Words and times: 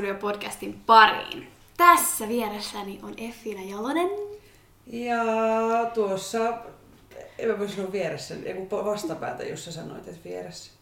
Tanssistudio-podcastin 0.00 0.80
pariin. 0.86 1.48
Tässä 1.76 2.28
vieressäni 2.28 3.00
on 3.02 3.14
Effiina 3.16 3.62
Jalonen. 3.62 4.10
Ja 4.86 5.24
tuossa, 5.94 6.38
en 7.38 7.48
mä 7.48 7.58
voi 7.58 7.68
sanoa 7.68 7.92
vieressä, 7.92 8.34
vastapäätä, 8.70 9.42
jos 9.42 9.64
sä 9.64 9.72
sanoit, 9.72 10.08
että 10.08 10.28
vieressä. 10.28 10.72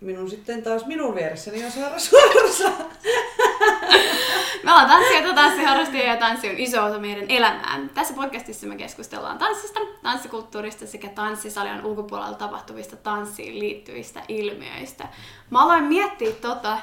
Minun 0.00 0.30
sitten 0.30 0.62
taas 0.62 0.86
minun 0.86 1.14
vieressäni 1.14 1.64
on 1.64 1.70
Saara 1.70 1.98
Suorsa. 1.98 2.70
Me 4.64 4.70
ollaan 4.70 4.88
tanssijoita, 4.88 5.34
tanssiharrastajia 5.34 6.06
ja 6.06 6.16
tanssi 6.16 6.50
on 6.50 6.58
iso 6.58 6.84
osa 6.84 6.98
meidän 6.98 7.26
elämään. 7.28 7.88
Tässä 7.88 8.14
podcastissa 8.14 8.66
me 8.66 8.76
keskustellaan 8.76 9.38
tanssista, 9.38 9.80
tanssikulttuurista 10.02 10.86
sekä 10.86 11.08
tanssisalien 11.08 11.86
ulkopuolella 11.86 12.36
tapahtuvista 12.36 12.96
tanssiin 12.96 13.58
liittyvistä 13.58 14.22
ilmiöistä. 14.28 15.08
Mä 15.50 15.62
aloin 15.62 15.84
miettiä 15.84 16.32
tota, 16.32 16.78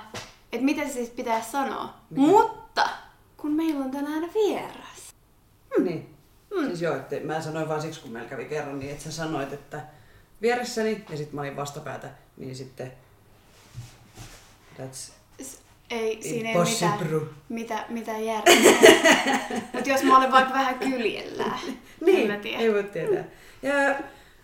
että 0.51 0.65
miten 0.65 0.87
se 0.87 0.93
siis 0.93 1.09
pitää 1.09 1.41
sanoa. 1.41 1.93
Mitä? 2.09 2.21
Mutta 2.21 2.89
kun 3.37 3.51
meillä 3.51 3.85
on 3.85 3.91
tänään 3.91 4.33
vieras. 4.33 5.15
Hmm. 5.75 5.85
Niin. 5.85 6.15
Hmm. 6.55 6.67
Siis 6.67 6.81
joo, 6.81 6.95
että 6.95 7.15
mä 7.23 7.41
sanoin 7.41 7.69
vaan 7.69 7.81
siksi, 7.81 8.01
kun 8.01 8.11
meillä 8.11 8.29
kävi 8.29 8.45
kerran, 8.45 8.79
niin 8.79 8.91
että 8.91 9.03
sä 9.03 9.11
sanoit, 9.11 9.53
että 9.53 9.81
vieressäni, 10.41 11.05
ja 11.09 11.17
sitten 11.17 11.35
mä 11.35 11.41
olin 11.41 11.55
vastapäätä, 11.55 12.09
niin 12.37 12.55
sitten 12.55 12.91
that's 14.77 15.19
ei, 15.89 16.23
siinä 16.23 16.49
ei 16.49 16.55
ole 16.55 16.65
mitään, 16.65 17.29
mitä, 17.49 17.85
mitä 17.89 18.11
järkeä. 18.11 18.55
Mutta 19.73 19.89
jos 19.89 20.03
mä 20.03 20.17
olen 20.17 20.31
vaikka 20.31 20.53
vähän 20.53 20.79
kyljellään, 20.79 21.59
niin, 22.05 22.31
mä 22.31 22.37
tiedä. 22.37 22.59
ei 22.59 22.73
voi 22.73 22.83
tietää. 22.83 23.23
Ja 23.61 23.99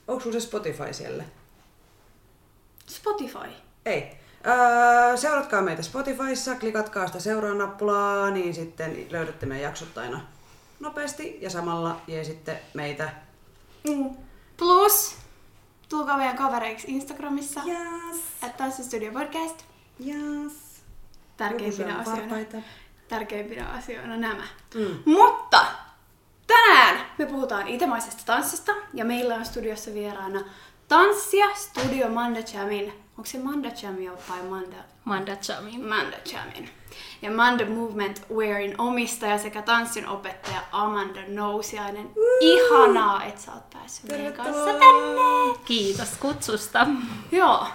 onko 0.08 0.32
se 0.32 0.40
Spotify 0.40 0.94
siellä? 0.94 1.24
Spotify? 2.88 3.48
Ei. 3.86 4.25
Öö, 4.48 5.18
seuratkaa 5.18 5.62
meitä 5.62 5.82
Spotifyssa, 5.82 6.56
klikatkaa 6.56 7.08
sitä 7.08 7.20
seuraa-nappulaa, 7.20 8.32
niin 8.32 8.54
sitten 8.54 9.08
löydätte 9.10 9.46
meidän 9.46 9.64
jaksot 9.64 9.98
aina 9.98 10.22
nopeasti 10.80 11.38
ja 11.42 11.50
samalla 11.50 12.02
sitten 12.24 12.60
meitä. 12.74 13.10
Mm. 13.90 14.16
Plus, 14.58 15.18
tulkaa 15.90 16.18
meidän 16.18 16.38
kavereiksi 16.38 16.92
Instagramissa. 16.92 17.62
Yes. 17.68 18.24
At 18.42 18.74
Studio 18.84 19.12
Podcast. 19.12 19.64
Yes. 20.08 20.54
Tärkeimpinä 21.38 21.98
asioina, 21.98 22.36
tärkeimpinä 23.08 23.68
asioina 23.68 24.18
nämä. 24.18 24.44
Mm. 24.76 25.12
Mutta 25.14 25.66
tänään 26.48 27.06
me 27.18 27.26
puhutaan 27.26 27.68
itemaisesta 27.68 28.24
tanssista 28.26 28.72
ja 28.94 29.06
meillä 29.06 29.36
on 29.36 29.46
studiossa 29.46 29.94
vieraana 29.94 30.44
Tanssia 30.88 31.48
Studio 31.56 32.10
Manda 32.10 32.40
Jamin. 32.54 33.05
Onko 33.18 33.26
se 33.26 33.38
Manda 33.40 33.72
Jamin 33.82 34.12
vai 34.30 34.44
Manda? 34.44 34.78
Manda 35.06 35.38
Jamin. 35.48 35.88
Manda 35.88 36.18
Jamin. 36.34 36.70
Ja 37.22 37.32
Manda 37.32 37.66
Movement 37.66 38.22
Wearin 38.30 38.76
omistaja 38.78 39.38
sekä 39.38 39.62
tanssin 39.62 40.08
opettaja 40.08 40.62
Amanda 40.72 41.22
Nousiainen. 41.28 42.06
Uh! 42.06 42.14
Ihanaa, 42.42 43.24
että 43.24 43.42
sä 43.42 43.54
oot 43.54 43.70
päässyt 43.70 44.12
meidän 44.12 44.34
kanssa 44.34 44.66
tänne. 44.66 45.60
Kiitos 45.66 46.10
kutsusta. 46.20 46.88
Joo. 47.32 47.68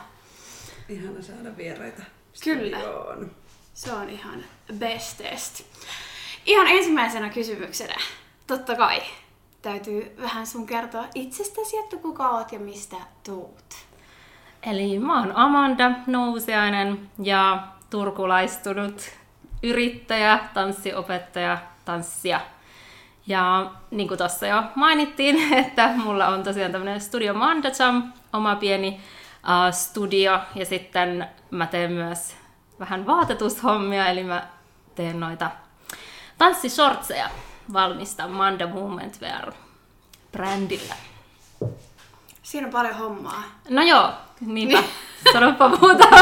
Ihana 0.89 1.23
saada 1.23 1.57
vieraita 1.57 2.03
Kyllä. 2.45 2.79
Se 3.75 3.93
on 3.93 4.11
ihan 4.11 4.45
bestest. 4.79 5.63
Ihan 6.47 6.67
ensimmäisenä 6.67 7.29
kysymyksenä, 7.29 7.97
totta 8.47 8.77
kai, 8.77 9.03
täytyy 9.63 10.17
vähän 10.23 10.47
sun 10.47 10.67
kertoa 10.67 11.05
itsestäsi, 11.15 11.77
että 11.77 11.97
kuka 11.97 12.29
oot 12.29 12.53
ja 12.53 12.59
mistä 12.59 12.97
tuut. 13.25 13.75
Eli 14.63 14.99
mä 14.99 15.19
oon 15.19 15.33
Amanda 15.37 15.91
Nousiainen 16.07 17.11
ja 17.23 17.67
turkulaistunut 17.91 19.11
yrittäjä, 19.63 20.39
tanssiopettaja, 20.55 21.59
tanssia. 21.85 22.41
Ja 23.27 23.71
niin 23.91 24.09
kuin 24.09 24.19
tuossa 24.19 24.47
jo 24.47 24.63
mainittiin, 24.75 25.53
että 25.67 25.89
mulla 25.89 26.27
on 26.27 26.43
tosiaan 26.43 26.73
tämmöinen 26.73 27.01
Studio 27.01 27.35
Mandacham, 27.35 28.13
oma 28.33 28.57
pieni 28.57 28.89
uh, 28.89 29.75
studio, 29.75 30.41
ja 30.55 30.67
sitten 30.67 31.29
mä 31.51 31.67
teen 31.67 31.93
myös 31.93 32.37
vähän 32.81 33.07
vaatetushommia, 33.07 34.07
eli 34.07 34.25
mä 34.25 34.47
teen 34.95 35.21
noita 35.21 35.51
tanssisortseja 36.39 37.31
valmistan 37.73 38.31
Manda 38.31 38.67
Movement 38.67 39.21
Wear 39.21 39.53
brändillä. 40.33 40.95
Siinä 42.43 42.67
on 42.67 42.73
paljon 42.73 42.95
hommaa. 42.95 43.43
No 43.69 43.83
joo, 43.83 44.13
niinpä. 44.41 44.81
Niin. 44.81 44.91
Sanoppa 45.33 45.69
muuta. 45.69 46.09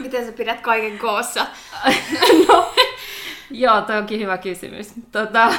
Miten 0.00 0.26
sä 0.26 0.32
pidät 0.32 0.60
kaiken 0.60 0.98
koossa? 0.98 1.46
no, 2.48 2.74
joo, 3.50 3.80
toi 3.80 3.98
onkin 3.98 4.20
hyvä 4.20 4.38
kysymys. 4.38 4.92
Tota, 5.12 5.54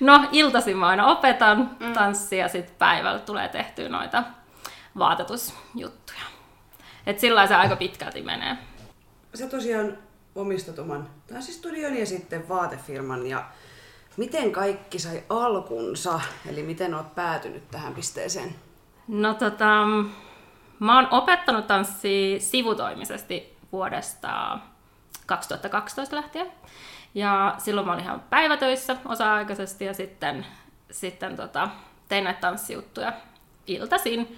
no, 0.00 0.28
iltaisin 0.32 0.76
mä 0.76 0.86
aina 0.86 1.06
opetan 1.06 1.70
mm. 1.80 1.92
tanssia 1.92 2.38
ja 2.38 2.48
sitten 2.48 2.76
päivällä 2.78 3.18
tulee 3.18 3.48
tehtyä 3.48 3.88
noita 3.88 4.24
vaatetusjuttuja. 4.98 6.20
Et 7.06 7.20
sillä 7.20 7.46
se 7.46 7.54
aika 7.54 7.76
pitkälti 7.76 8.22
menee. 8.22 8.56
Sä 9.34 9.46
tosiaan 9.46 9.98
omistat 10.34 10.78
oman 10.78 11.10
tanssistudion 11.26 11.96
ja 11.96 12.06
sitten 12.06 12.48
vaatefirman 12.48 13.26
ja 13.26 13.44
miten 14.16 14.52
kaikki 14.52 14.98
sai 14.98 15.22
alkunsa? 15.28 16.20
Eli 16.50 16.62
miten 16.62 16.94
oot 16.94 17.14
päätynyt 17.14 17.70
tähän 17.70 17.94
pisteeseen? 17.94 18.54
No 19.08 19.34
tota, 19.34 19.84
mä 20.78 20.96
oon 20.96 21.08
opettanut 21.10 21.66
tanssia 21.66 22.40
sivutoimisesti 22.40 23.56
vuodesta 23.72 24.58
2012 25.26 26.16
lähtien. 26.16 26.52
Ja 27.14 27.54
silloin 27.58 27.86
mä 27.86 27.92
olin 27.92 28.04
ihan 28.04 28.22
päivätöissä 28.30 28.96
osa-aikaisesti 29.04 29.84
ja 29.84 29.94
sitten, 29.94 30.46
sitten 30.90 31.36
tota, 31.36 31.68
tein 32.08 32.24
näitä 32.24 32.40
tanssijuttuja 32.40 33.12
iltaisin. 33.66 34.36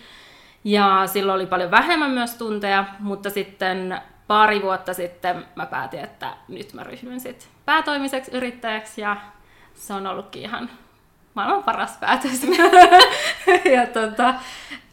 Ja 0.64 1.02
silloin 1.06 1.36
oli 1.36 1.46
paljon 1.46 1.70
vähemmän 1.70 2.10
myös 2.10 2.34
tunteja, 2.34 2.84
mutta 2.98 3.30
sitten 3.30 4.00
pari 4.26 4.62
vuotta 4.62 4.94
sitten 4.94 5.46
mä 5.56 5.66
päätin, 5.66 6.00
että 6.00 6.36
nyt 6.48 6.72
mä 6.72 6.84
ryhdyn 6.84 7.20
sit 7.20 7.48
päätoimiseksi 7.64 8.36
yrittäjäksi 8.36 9.00
ja 9.00 9.16
se 9.74 9.94
on 9.94 10.06
ollutkin 10.06 10.42
ihan 10.42 10.70
maailman 11.38 11.65
paras 11.65 11.97
päätös. 12.00 12.43
ja 13.76 13.87
tota, 13.87 14.34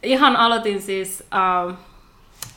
ihan 0.02 0.36
aloitin 0.36 0.82
siis, 0.82 1.24
uh, 1.34 1.74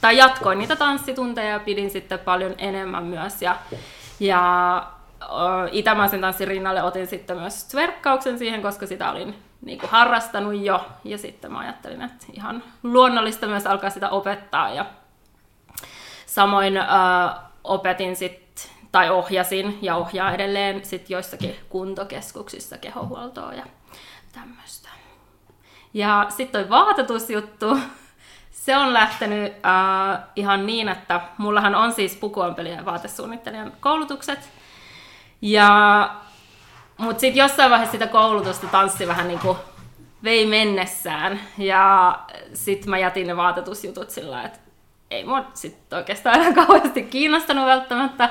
tai 0.02 0.18
jatkoin 0.18 0.60
niitä 0.60 0.76
tanssitunteja 0.76 1.50
ja 1.50 1.60
pidin 1.60 1.90
sitten 1.90 2.20
paljon 2.20 2.56
enemmän 2.58 3.04
myös. 3.04 3.42
Ja, 3.42 3.56
ja 4.20 4.88
uh, 5.22 5.70
itämaisen 5.72 6.22
tanssin 6.22 6.48
rinnalle 6.48 6.84
otin 6.84 7.08
sitten 7.08 7.38
myös 7.38 7.64
tverkkauksen 7.64 8.40
siihen, 8.40 8.62
koska 8.62 8.88
sitä 8.88 9.12
olin 9.12 9.36
niin 9.62 9.80
kuin 9.80 9.90
harrastanut 9.90 10.62
jo. 10.62 10.86
Ja 11.04 11.18
sitten 11.18 11.52
mä 11.52 11.60
ajattelin, 11.60 12.02
että 12.02 12.26
ihan 12.34 12.64
luonnollista 12.84 13.48
myös 13.48 13.68
alkaa 13.68 13.90
sitä 13.90 14.10
opettaa. 14.10 14.70
Ja 14.70 14.86
samoin 16.26 16.78
uh, 16.78 17.40
opetin 17.64 18.16
sitten 18.16 18.50
tai 18.92 19.10
ohjasin 19.10 19.80
ja 19.82 19.96
ohjaa 19.96 20.34
edelleen 20.34 20.86
sit 20.86 21.10
joissakin 21.10 21.56
kuntokeskuksissa 21.70 22.78
kehohuoltoa 22.78 23.54
ja 23.54 23.66
tämmöistä. 24.32 24.90
Ja 25.94 26.26
sitten 26.30 26.62
toi 26.62 26.70
vaatetusjuttu, 26.70 27.80
se 28.66 28.78
on 28.78 28.94
lähtenyt 28.94 29.54
uh, 29.54 30.20
ihan 30.36 30.66
niin, 30.66 30.90
että 30.90 31.22
mullahan 31.38 31.76
on 31.76 31.94
siis 31.94 32.16
pukuompelijan 32.16 32.78
ja 32.78 32.86
vaatesuunnittelijan 32.86 33.74
koulutukset. 33.80 34.50
Ja, 35.42 36.10
mutta 36.98 37.20
sitten 37.20 37.40
jossain 37.40 37.72
vaiheessa 37.72 37.92
sitä 37.92 38.08
koulutusta 38.08 38.68
tanssi 38.68 39.08
vähän 39.08 39.28
niin 39.28 39.40
kuin 39.40 39.58
vei 40.24 40.46
mennessään. 40.46 41.40
Ja 41.58 42.20
sitten 42.54 42.90
mä 42.90 42.98
jätin 42.98 43.28
ne 43.28 43.38
vaatetusjutut 43.38 44.10
sillä 44.10 44.44
että 44.44 44.60
ei 45.12 45.24
mua 45.24 45.46
sitten 45.54 45.98
oikeastaan 45.98 46.36
enää 46.36 46.54
kauheasti 46.66 47.04
kiinnostanut 47.04 47.66
välttämättä. 47.66 48.30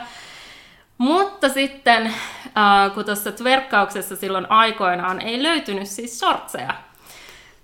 Mutta 0.99 1.49
sitten, 1.49 2.07
äh, 2.07 2.95
kun 2.95 3.05
tuossa 3.05 3.33
verkkauksessa 3.45 4.17
silloin 4.17 4.51
aikoinaan 4.51 5.21
ei 5.21 5.43
löytynyt 5.43 5.89
siis 5.89 6.21
sortseja 6.21 6.75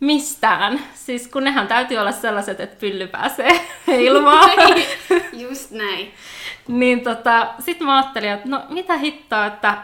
mistään. 0.00 0.80
Siis 0.94 1.28
kun 1.28 1.44
nehän 1.44 1.68
täytyy 1.68 1.98
olla 1.98 2.12
sellaiset, 2.12 2.60
että 2.60 2.76
pylly 2.80 3.06
pääsee 3.06 3.66
ilmaan. 3.98 4.50
Just 5.42 5.70
näin. 5.70 6.14
niin 6.68 7.00
tota, 7.00 7.54
sitten 7.58 7.86
mä 7.86 7.96
ajattelin, 7.96 8.30
että 8.30 8.48
no 8.48 8.62
mitä 8.68 8.96
hittoa, 8.96 9.46
että 9.46 9.78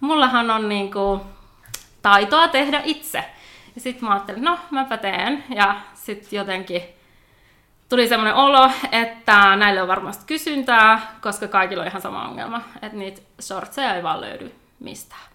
mullahan 0.00 0.50
on 0.50 0.68
niinku 0.68 1.20
taitoa 2.02 2.48
tehdä 2.48 2.82
itse. 2.84 3.24
Ja 3.74 3.80
sitten 3.80 4.08
mä 4.08 4.14
ajattelin, 4.14 4.44
no 4.44 4.58
mäpä 4.70 4.96
teen. 4.96 5.44
Ja 5.54 5.80
sitten 5.94 6.36
jotenkin 6.36 6.82
tuli 7.90 8.08
semmoinen 8.08 8.34
olo, 8.34 8.70
että 8.92 9.56
näille 9.56 9.82
on 9.82 9.88
varmasti 9.88 10.24
kysyntää, 10.26 11.16
koska 11.20 11.48
kaikilla 11.48 11.82
on 11.82 11.88
ihan 11.88 12.02
sama 12.02 12.28
ongelma, 12.28 12.62
että 12.82 12.98
niitä 12.98 13.20
shortseja 13.40 13.94
ei 13.94 14.02
vaan 14.02 14.20
löydy 14.20 14.54
mistään. 14.78 15.30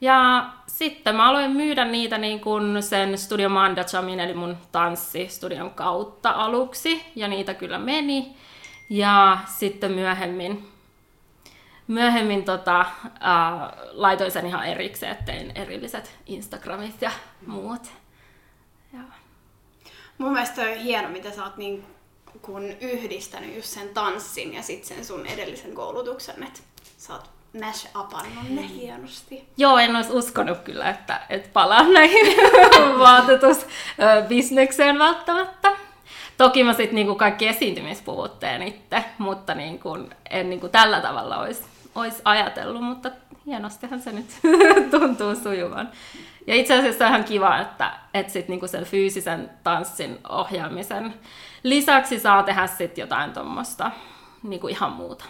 Ja 0.00 0.50
sitten 0.66 1.16
mä 1.16 1.28
aloin 1.28 1.50
myydä 1.50 1.84
niitä 1.84 2.18
niin 2.18 2.40
kuin 2.40 2.82
sen 2.82 3.18
Studio 3.18 3.48
Manda 3.48 3.84
Jamin, 3.92 4.20
eli 4.20 4.34
mun 4.34 4.56
tanssistudion 4.72 5.70
kautta 5.70 6.30
aluksi, 6.30 7.12
ja 7.16 7.28
niitä 7.28 7.54
kyllä 7.54 7.78
meni. 7.78 8.36
Ja 8.90 9.38
sitten 9.46 9.92
myöhemmin, 9.92 10.68
myöhemmin 11.86 12.44
tota, 12.44 12.84
ää, 13.20 13.76
laitoin 13.92 14.30
sen 14.30 14.46
ihan 14.46 14.66
erikseen, 14.66 15.12
että 15.12 15.24
tein 15.24 15.52
erilliset 15.54 16.16
Instagramit 16.26 17.02
ja 17.02 17.10
muut. 17.46 17.92
Ja. 18.92 19.23
Mun 20.18 20.32
mielestä 20.32 20.62
on 20.62 20.76
hieno, 20.76 21.08
mitä 21.08 21.30
sä 21.30 21.44
oot 21.44 21.56
niin 21.56 21.84
kun 22.42 22.62
yhdistänyt 22.80 23.56
just 23.56 23.68
sen 23.68 23.88
tanssin 23.88 24.54
ja 24.54 24.62
sitten 24.62 24.96
sen 24.96 25.04
sun 25.04 25.26
edellisen 25.26 25.74
koulutuksen, 25.74 26.42
että 26.42 26.60
sä 26.98 27.12
oot 27.12 27.30
mash 27.60 27.88
upannut 28.00 28.50
ne 28.50 28.68
hienosti. 28.68 29.48
Joo, 29.56 29.78
en 29.78 29.96
olisi 29.96 30.12
uskonut 30.12 30.58
kyllä, 30.58 30.90
että, 30.90 31.20
että 31.28 31.48
palaan 31.52 31.92
näihin 31.92 32.36
vaatetusbisnekseen 32.98 34.98
välttämättä. 34.98 35.72
Toki 36.36 36.64
mä 36.64 36.72
sitten 36.72 36.94
niinku 36.94 37.14
kaikki 37.14 37.48
esiintymispuvut 37.48 38.40
teen 38.40 38.62
itse, 38.62 39.04
mutta 39.18 39.54
niinku, 39.54 39.98
en 40.30 40.50
niinku 40.50 40.68
tällä 40.68 41.00
tavalla 41.00 41.38
olisi 41.38 41.62
olis 41.94 42.22
ajatellut, 42.24 42.82
mutta 42.82 43.10
hienostihan 43.46 44.00
se 44.00 44.12
nyt 44.12 44.26
tuntuu 44.90 45.34
sujuvan. 45.34 45.88
Ja 46.46 46.54
itse 46.54 46.78
asiassa 46.78 47.04
on 47.04 47.10
ihan 47.10 47.24
kiva, 47.24 47.58
että, 47.58 47.92
että 48.14 48.32
sit 48.32 48.48
niinku 48.48 48.68
sen 48.68 48.84
fyysisen 48.84 49.50
tanssin 49.62 50.18
ohjaamisen 50.28 51.14
lisäksi 51.62 52.20
saa 52.20 52.42
tehdä 52.42 52.66
sit 52.66 52.98
jotain 52.98 53.32
tuommoista 53.32 53.90
niinku 54.42 54.68
ihan 54.68 54.92
muuta. 54.92 55.24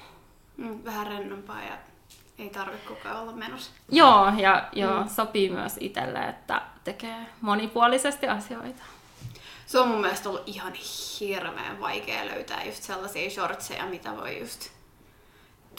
Mm, 0.56 0.84
vähän 0.84 1.06
rennompaa 1.06 1.62
ja 1.62 1.76
ei 2.38 2.50
tarvitse 2.50 2.88
koko 2.88 3.00
ajan 3.05 3.20
olla 3.20 3.32
menossa. 3.32 3.70
Joo, 3.90 4.32
ja 4.37 4.69
joo, 4.72 5.02
mm. 5.02 5.08
sopii 5.08 5.50
myös 5.50 5.76
itselle, 5.81 6.19
että 6.19 6.62
tekee 6.84 7.26
monipuolisesti 7.40 8.28
asioita. 8.28 8.82
Se 9.66 9.78
on 9.78 9.88
mun 9.88 10.00
mielestä 10.00 10.28
ollut 10.28 10.43
ihan 10.46 10.72
hirveän 11.20 11.81
vaikea 11.81 12.26
löytää 12.26 12.64
just 12.64 12.82
sellaisia 12.82 13.31
shortseja, 13.31 13.87
mitä 13.87 14.16
voi 14.16 14.40
just 14.40 14.70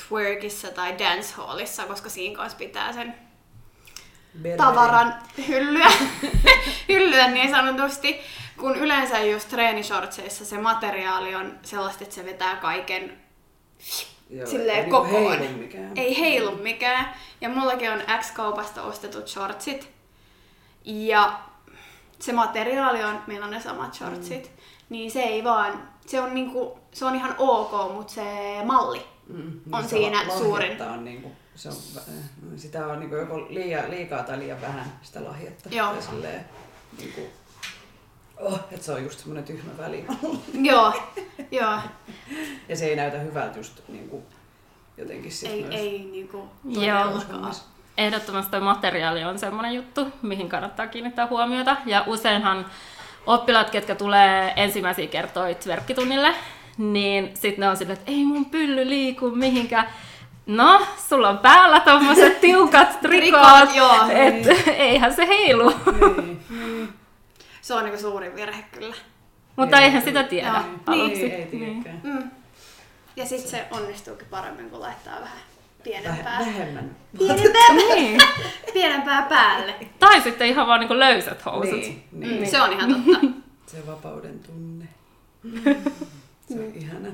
twerkissä 0.07 0.71
tai 0.71 0.99
dancehallissa, 0.99 1.85
koska 1.85 2.09
siinä 2.09 2.35
kanssa 2.35 2.57
pitää 2.57 2.93
sen 2.93 3.15
Berberi. 4.41 4.57
tavaran 4.57 5.15
hyllyä, 5.47 5.91
hyllyä 6.89 7.27
niin 7.27 7.49
sanotusti. 7.51 8.19
Kun 8.57 8.75
yleensä 8.75 9.19
just 9.19 9.49
treenishortseissa 9.49 10.45
se 10.45 10.57
materiaali 10.57 11.35
on 11.35 11.59
sellaista, 11.63 12.03
että 12.03 12.15
se 12.15 12.25
vetää 12.25 12.55
kaiken 12.55 13.13
Joo, 14.29 14.47
silleen 14.47 14.77
ei 14.77 14.81
niinku 14.83 14.97
kokoon. 14.97 15.39
heilu 15.39 15.57
mikään. 15.57 15.91
Ei 15.95 16.19
heilu 16.19 16.51
mikään. 16.57 17.13
Ja 17.41 17.49
mullakin 17.49 17.91
on 17.91 18.01
X-kaupasta 18.19 18.81
ostetut 18.83 19.27
shortsit. 19.27 19.89
Ja 20.85 21.39
se 22.19 22.33
materiaali 22.33 23.03
on, 23.03 23.21
meillä 23.27 23.45
on 23.45 23.51
ne 23.51 23.61
samat 23.61 23.93
shortsit. 23.93 24.43
Mm. 24.43 24.49
Niin 24.89 25.11
se 25.11 25.21
ei 25.21 25.43
vaan, 25.43 25.89
se 26.05 26.21
on, 26.21 26.33
niinku, 26.35 26.79
se 26.93 27.05
on 27.05 27.15
ihan 27.15 27.35
ok, 27.37 27.93
mutta 27.93 28.13
se 28.13 28.23
malli 28.65 29.01
Mm, 29.27 29.59
on 29.71 29.83
se 29.83 29.89
siinä 29.89 30.25
suurin. 30.37 30.81
On 30.81 31.05
niinku, 31.05 31.31
se 31.55 31.69
on, 31.69 31.75
vä- 31.95 31.99
sitä 32.57 32.87
on 32.87 32.99
niinku 32.99 33.15
joko 33.15 33.37
liian, 33.49 33.91
liikaa 33.91 34.23
tai 34.23 34.39
liian 34.39 34.61
vähän 34.61 34.93
sitä 35.01 35.23
lahjetta. 35.23 35.69
Joo. 35.69 35.93
Tai 35.93 36.01
silleen, 36.01 36.45
niinku, 36.97 37.21
oh, 38.37 38.59
että 38.71 38.85
se 38.85 38.91
on 38.91 39.03
just 39.03 39.19
semmoinen 39.19 39.43
tyhmä 39.43 39.71
väli. 39.77 40.05
Joo, 40.71 40.93
joo. 41.51 41.79
ja 42.69 42.75
se 42.75 42.85
ei 42.85 42.95
näytä 42.95 43.17
hyvältä 43.19 43.59
just 43.59 43.81
niinku, 43.87 44.23
jotenkin 44.97 45.31
sit 45.31 45.49
Ei, 45.51 45.61
myös. 45.61 45.75
ei 45.75 45.99
niinku 46.11 46.49
Joo. 46.65 47.03
todellakaan. 47.03 47.53
Ehdottomasti 47.97 48.51
toi 48.51 48.61
materiaali 48.61 49.23
on 49.23 49.39
semmoinen 49.39 49.73
juttu, 49.73 50.07
mihin 50.21 50.49
kannattaa 50.49 50.87
kiinnittää 50.87 51.27
huomiota. 51.27 51.77
Ja 51.85 52.03
useinhan 52.07 52.65
oppilaat, 53.25 53.69
ketkä 53.69 53.95
tulee 53.95 54.53
ensimmäisiä 54.55 55.07
kertoja 55.07 55.55
verkkitunnille, 55.67 56.35
niin 56.77 57.31
sitten 57.33 57.59
ne 57.59 57.69
on 57.69 57.77
silleen, 57.77 57.97
että 57.99 58.11
ei 58.11 58.25
mun 58.25 58.45
pylly 58.45 58.89
liiku 58.89 59.29
mihinkään. 59.31 59.87
No, 60.45 60.87
sulla 61.09 61.29
on 61.29 61.37
päällä 61.37 61.79
tommoset 61.79 62.41
tiukat 62.41 63.01
trikoot, 63.01 63.41
Trikoot, 63.69 63.75
joo. 63.75 64.09
et 64.09 64.67
eihän 64.67 65.13
se 65.15 65.27
heilu. 65.27 65.73
Niin. 66.49 66.89
Se 67.61 67.73
on 67.73 67.83
niinku 67.83 68.01
suurin 68.01 68.35
virhe 68.35 68.63
kyllä. 68.71 68.95
Mutta 69.55 69.75
Niin. 69.77 69.83
eihän 69.85 70.01
sitä 70.01 70.23
tiedä 70.23 70.47
Joo. 70.47 70.63
aluksi. 70.87 71.19
Niin, 71.21 71.31
ei 71.33 71.45
tiedäkään. 71.45 71.99
Mm. 72.03 72.31
Ja 73.15 73.25
sitten 73.25 73.49
se 73.51 73.65
onnistuukin 73.71 74.27
paremmin, 74.29 74.69
kun 74.69 74.81
laittaa 74.81 75.13
vähän 75.21 75.37
Väh- 75.37 75.83
pienempää, 75.83 76.39
vähemmän. 76.39 76.95
pienempää, 77.17 77.73
Niin. 77.73 78.21
pienempää 78.73 79.21
päälle. 79.29 79.75
Tai 79.99 80.21
sitten 80.21 80.47
ihan 80.47 80.67
vaan 80.67 80.79
niinku 80.79 80.99
löysät 80.99 81.45
housut. 81.45 81.71
Niin, 81.73 82.03
niin. 82.11 82.39
Mm, 82.41 82.45
se 82.47 82.61
on 82.61 82.73
ihan 82.73 82.93
totta. 83.05 83.27
Se 83.67 83.87
vapauden 83.87 84.39
tunne. 84.39 84.85
Se 86.47 86.53
on 86.59 86.71
ihana. 86.75 87.09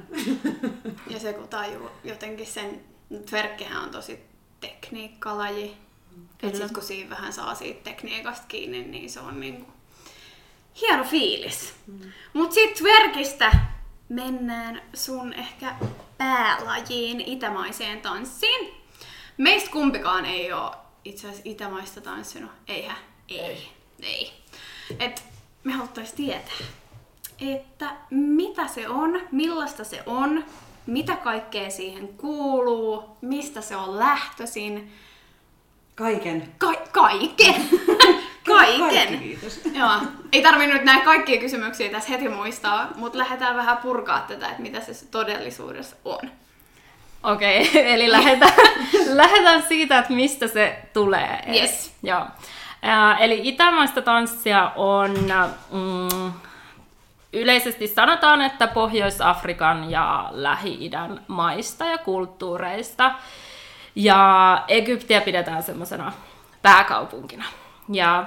Ja 1.09 1.19
se 1.19 1.33
kun 1.33 1.47
tajuu 1.47 1.89
jotenkin 2.03 2.45
sen, 2.47 2.81
tverkkihän 3.29 3.83
on 3.83 3.89
tosi 3.91 4.19
tekniikkalaji. 4.59 5.77
Et 6.43 6.55
sit 6.55 6.71
kun 6.71 6.83
siinä 6.83 7.09
vähän 7.09 7.33
saa 7.33 7.55
siitä 7.55 7.83
tekniikasta 7.83 8.47
kiinni, 8.47 8.81
niin 8.81 9.09
se 9.09 9.19
on 9.19 9.39
niinku 9.39 9.71
hieno 10.81 11.03
fiilis. 11.03 11.73
Mm. 11.87 12.11
Mut 12.33 12.51
sit 12.51 12.73
twerkistä 12.73 13.51
mennään 14.09 14.81
sun 14.93 15.33
ehkä 15.33 15.75
päälajiin, 16.17 17.21
itämaiseen 17.21 18.01
tanssiin. 18.01 18.73
Meistä 19.37 19.71
kumpikaan 19.71 20.25
ei 20.25 20.53
oo 20.53 20.75
itse 21.05 21.27
asiassa 21.27 21.49
itämaista 21.49 22.01
tanssinut. 22.01 22.51
Eihän? 22.67 22.97
Ei. 23.29 23.39
Ei. 23.39 23.71
ei. 24.01 24.33
Et 24.99 25.23
me 25.63 25.73
haluttais 25.73 26.13
tietää, 26.13 26.53
että 27.39 27.95
mitä 28.09 28.67
se 28.67 28.89
on, 28.89 29.21
millaista 29.31 29.83
se 29.83 30.03
on, 30.05 30.45
mitä 30.85 31.15
kaikkea 31.15 31.69
siihen 31.69 32.07
kuuluu, 32.07 33.17
mistä 33.21 33.61
se 33.61 33.75
on 33.75 33.99
lähtöisin, 33.99 34.91
Kaiken. 35.95 36.53
Ka- 36.57 36.87
kaiken. 36.91 37.55
Kaikki, 38.47 38.79
kaiken. 38.79 39.19
kiitos. 39.19 39.61
Joo. 39.79 39.91
Ei 40.31 40.41
tarvi 40.41 40.67
nyt 40.67 40.83
näitä 40.83 41.05
kaikkia 41.05 41.39
kysymyksiä 41.39 41.89
tässä 41.89 42.09
heti 42.09 42.29
muistaa, 42.29 42.87
mutta 42.95 43.17
lähdetään 43.17 43.57
vähän 43.57 43.77
purkaa 43.77 44.19
tätä, 44.19 44.47
että 44.49 44.61
mitä 44.61 44.79
se 44.79 45.05
todellisuudessa 45.11 45.95
on. 46.05 46.31
Okei, 47.23 47.71
eli 47.93 48.11
lähdetään, 48.11 48.53
lähdetään 49.05 49.63
siitä, 49.67 49.99
että 49.99 50.13
mistä 50.13 50.47
se 50.47 50.79
tulee. 50.93 51.43
Yes. 51.55 51.93
Joo. 52.03 52.25
Eli 53.19 53.39
itämaista 53.43 54.01
tanssia 54.01 54.71
on, 54.75 55.11
mm, 55.71 56.31
yleisesti 57.33 57.87
sanotaan, 57.87 58.41
että 58.41 58.67
Pohjois-Afrikan 58.67 59.91
ja 59.91 60.29
Lähi-idän 60.31 61.21
maista 61.27 61.85
ja 61.85 61.97
kulttuureista. 61.97 63.11
Ja 63.95 64.63
Egyptiä 64.67 65.21
pidetään 65.21 65.63
semmoisena 65.63 66.13
pääkaupunkina. 66.61 67.45
Ja 67.93 68.25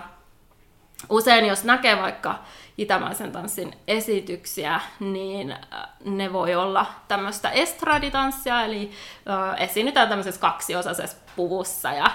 usein 1.08 1.46
jos 1.46 1.64
näkee 1.64 2.02
vaikka 2.02 2.34
itämaisen 2.78 3.32
tanssin 3.32 3.75
esityksiä, 3.88 4.80
niin 5.00 5.52
äh, 5.52 5.58
ne 6.04 6.32
voi 6.32 6.54
olla 6.54 6.87
tämmöistä 7.08 7.50
estraditanssia, 7.50 8.64
eli 8.64 8.90
äh, 9.30 9.62
esiinnytään 9.62 10.08
tämmöisessä 10.08 10.40
kaksiosaisessa 10.40 11.16
puvussa, 11.37 11.92
ja 11.92 12.11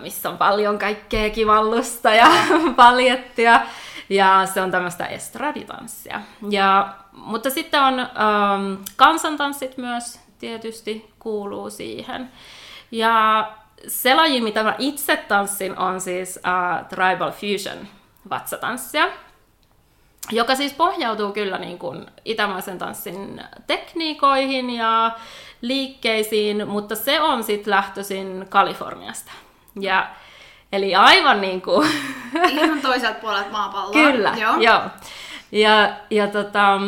missä 0.00 0.30
on 0.30 0.38
paljon 0.38 0.78
kaikkea 0.78 1.30
kivallusta 1.30 2.14
ja 2.14 2.26
paljettia, 2.76 3.60
ja 4.08 4.46
se 4.54 4.60
on 4.62 4.70
tämmöistä 4.70 5.06
estraditanssia. 5.06 6.20
Ja, 6.50 6.94
mutta 7.12 7.50
sitten 7.50 7.82
on 7.82 8.00
ähm, 8.00 8.82
kansantanssit 8.96 9.76
myös 9.76 10.20
tietysti 10.38 11.10
kuuluu 11.18 11.70
siihen. 11.70 12.30
Ja 12.90 13.48
se 13.88 14.14
laji, 14.14 14.40
mitä 14.40 14.62
mä 14.62 14.74
itse 14.78 15.16
tanssin, 15.16 15.78
on 15.78 16.00
siis 16.00 16.36
uh, 16.36 16.88
Tribal 16.88 17.30
Fusion 17.30 17.86
vatsatanssia, 18.30 19.08
joka 20.30 20.54
siis 20.54 20.72
pohjautuu 20.72 21.32
kyllä 21.32 21.58
niin 21.58 21.78
kuin 21.78 22.06
itämaisen 22.24 22.78
tanssin 22.78 23.42
tekniikoihin 23.66 24.70
ja 24.70 25.10
liikkeisiin, 25.60 26.68
mutta 26.68 26.94
se 26.94 27.20
on 27.20 27.44
sitten 27.44 27.70
lähtöisin 27.70 28.46
Kaliforniasta. 28.48 29.32
Ja, 29.80 30.10
eli 30.72 30.94
aivan 30.94 31.40
niin 31.40 31.62
kuin 31.62 31.88
Ihan 32.48 32.80
toiselta 32.80 33.20
puolelta 33.20 33.50
maapalloa. 33.50 33.92
Kyllä, 33.92 34.34
Joo. 34.40 34.56
joo. 34.56 34.82
Ja, 35.52 35.90
ja 36.10 36.26
tota, 36.26 36.80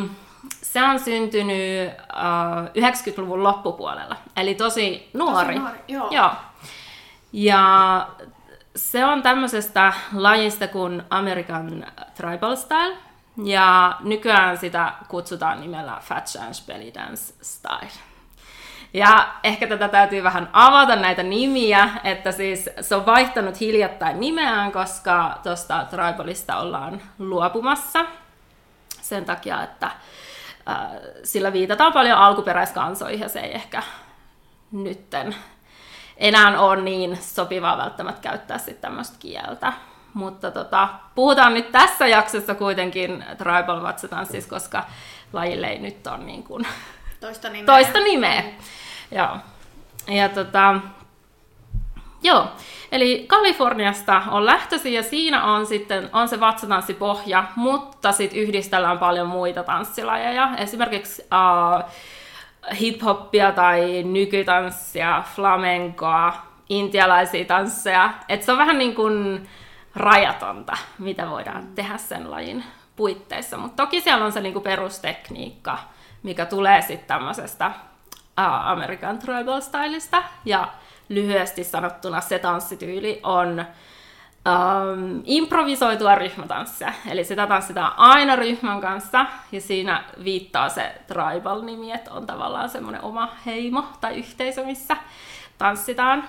se 0.63 0.83
on 0.83 1.01
syntynyt 1.01 1.91
uh, 1.91 2.85
90-luvun 2.85 3.43
loppupuolella, 3.43 4.17
eli 4.37 4.55
tosi 4.55 5.11
nuori. 5.15 5.47
Tosi 5.47 5.59
nuori, 5.59 5.79
joo. 5.89 6.09
joo. 6.11 6.31
Ja 7.33 8.09
se 8.77 9.05
on 9.05 9.23
tämmöisestä 9.23 9.93
lajista 10.15 10.69
kuin 10.69 11.03
American 11.11 11.87
Tribal 12.15 12.57
Style, 12.57 12.97
ja 13.45 13.97
nykyään 14.01 14.59
sitä 14.59 14.93
kutsutaan 15.09 15.61
nimellä 15.61 15.99
Fat 16.01 16.27
Chance 16.27 16.63
Belly 16.67 16.95
Dance 16.95 17.35
Style. 17.43 18.08
Ja 18.95 19.29
ehkä 19.43 19.67
tätä 19.67 19.89
täytyy 19.89 20.23
vähän 20.23 20.49
avata 20.53 20.97
näitä 20.97 21.23
nimiä, 21.23 21.91
että 22.05 22.33
siis 22.33 22.71
se 22.81 22.95
on 22.95 23.07
vaihtanut 23.07 23.61
hiljattain 23.61 24.21
nimeään, 24.21 24.73
koska 24.73 25.39
tuosta 25.43 25.85
tribalista 25.91 26.57
ollaan 26.57 27.03
luopumassa 27.19 28.05
sen 29.01 29.25
takia, 29.25 29.63
että 29.63 29.87
äh, 29.87 30.77
sillä 31.25 31.53
viitataan 31.53 31.93
paljon 31.93 32.19
alkuperäiskansoihin 32.19 33.21
ja 33.21 33.29
se 33.29 33.41
ei 33.41 33.55
ehkä 33.55 33.83
nytten 34.73 35.35
enää 36.17 36.61
ole 36.61 36.83
niin 36.83 37.19
sopivaa 37.23 37.79
välttämättä 37.79 38.21
käyttää 38.21 38.59
sitten 38.59 38.77
tämmöistä 38.81 39.17
kieltä. 39.19 39.73
Mutta 40.15 40.51
tota, 40.51 40.89
puhutaan 41.15 41.55
nyt 41.55 41.73
tässä 41.73 42.07
jaksossa 42.07 42.55
kuitenkin 42.55 43.25
tribal 43.39 43.83
vatsatanssissa, 43.83 44.51
koska 44.51 44.85
lajille 45.33 45.67
ei 45.67 45.79
nyt 45.79 46.07
ole 46.07 46.19
niin 46.19 46.43
kuin 46.43 46.67
Toista 47.21 47.49
nimeä. 47.49 47.67
toista 47.67 48.01
nimeä. 48.01 48.45
Joo. 49.11 49.37
Ja 50.09 50.29
tota, 50.29 50.75
joo, 52.23 52.47
eli 52.93 53.25
Kaliforniasta 53.27 54.23
on 54.31 54.47
lähtöisin 54.47 54.93
ja 54.93 55.03
siinä 55.03 55.45
on 55.45 55.67
sitten 55.67 56.11
on 56.13 56.29
se 56.29 56.41
vatsatanssipohja, 56.41 57.45
mutta 57.57 58.13
sitten 58.13 58.39
yhdistellään 58.39 58.99
paljon 58.99 59.27
muita 59.27 59.63
tanssilajeja. 59.65 60.51
Esimerkiksi 60.57 61.23
uh, 61.23 61.91
hip-hoppia 62.81 63.53
tai 63.55 64.03
nykytanssia, 64.03 65.23
flamenkoa, 65.35 66.33
intialaisia 66.69 67.45
tansseja. 67.45 68.11
Et 68.29 68.43
se 68.43 68.53
on 68.53 68.59
vähän 68.59 68.79
niin 68.79 68.95
kuin 68.95 69.49
rajatonta, 69.97 70.77
mitä 70.99 71.31
voidaan 71.31 71.67
tehdä 71.75 71.97
sen 71.97 72.31
lajin 72.31 72.65
puitteissa. 72.97 73.57
Mutta 73.57 73.83
toki 73.83 74.01
siellä 74.01 74.25
on 74.25 74.33
se 74.33 74.41
niin 74.41 74.53
kuin 74.53 74.63
perustekniikka, 74.63 75.79
mikä 76.23 76.47
tulee 76.47 76.83
sitten 76.83 77.09
tämmöisestä 77.09 77.71
American 78.47 79.19
Tribal 79.19 79.61
Stylista. 79.61 80.23
Ja 80.45 80.69
lyhyesti 81.09 81.65
sanottuna 81.65 82.21
se 82.21 82.39
tanssityyli 82.39 83.21
on 83.23 83.65
um, 84.49 85.23
improvisoitua 85.25 86.15
ryhmätanssia. 86.15 86.93
Eli 87.11 87.25
sitä 87.25 87.47
tanssitaan 87.47 87.93
aina 87.97 88.37
ryhmän 88.37 88.81
kanssa, 88.81 89.27
ja 89.53 89.61
siinä 89.61 90.05
viittaa 90.25 90.69
se 90.69 90.95
tribal-nimi, 91.07 91.93
että 91.93 92.13
on 92.13 92.27
tavallaan 92.27 92.69
semmoinen 92.69 93.03
oma 93.03 93.29
heimo 93.47 93.85
tai 94.01 94.19
yhteisö, 94.19 94.65
missä 94.65 94.97
tanssitaan. 95.59 96.29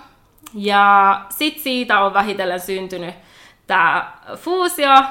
Ja 0.53 1.21
sitten 1.29 1.63
siitä 1.63 1.99
on 1.99 2.13
vähitellen 2.13 2.59
syntynyt 2.59 3.15
tämä 3.67 4.13
fuusio, 4.35 5.03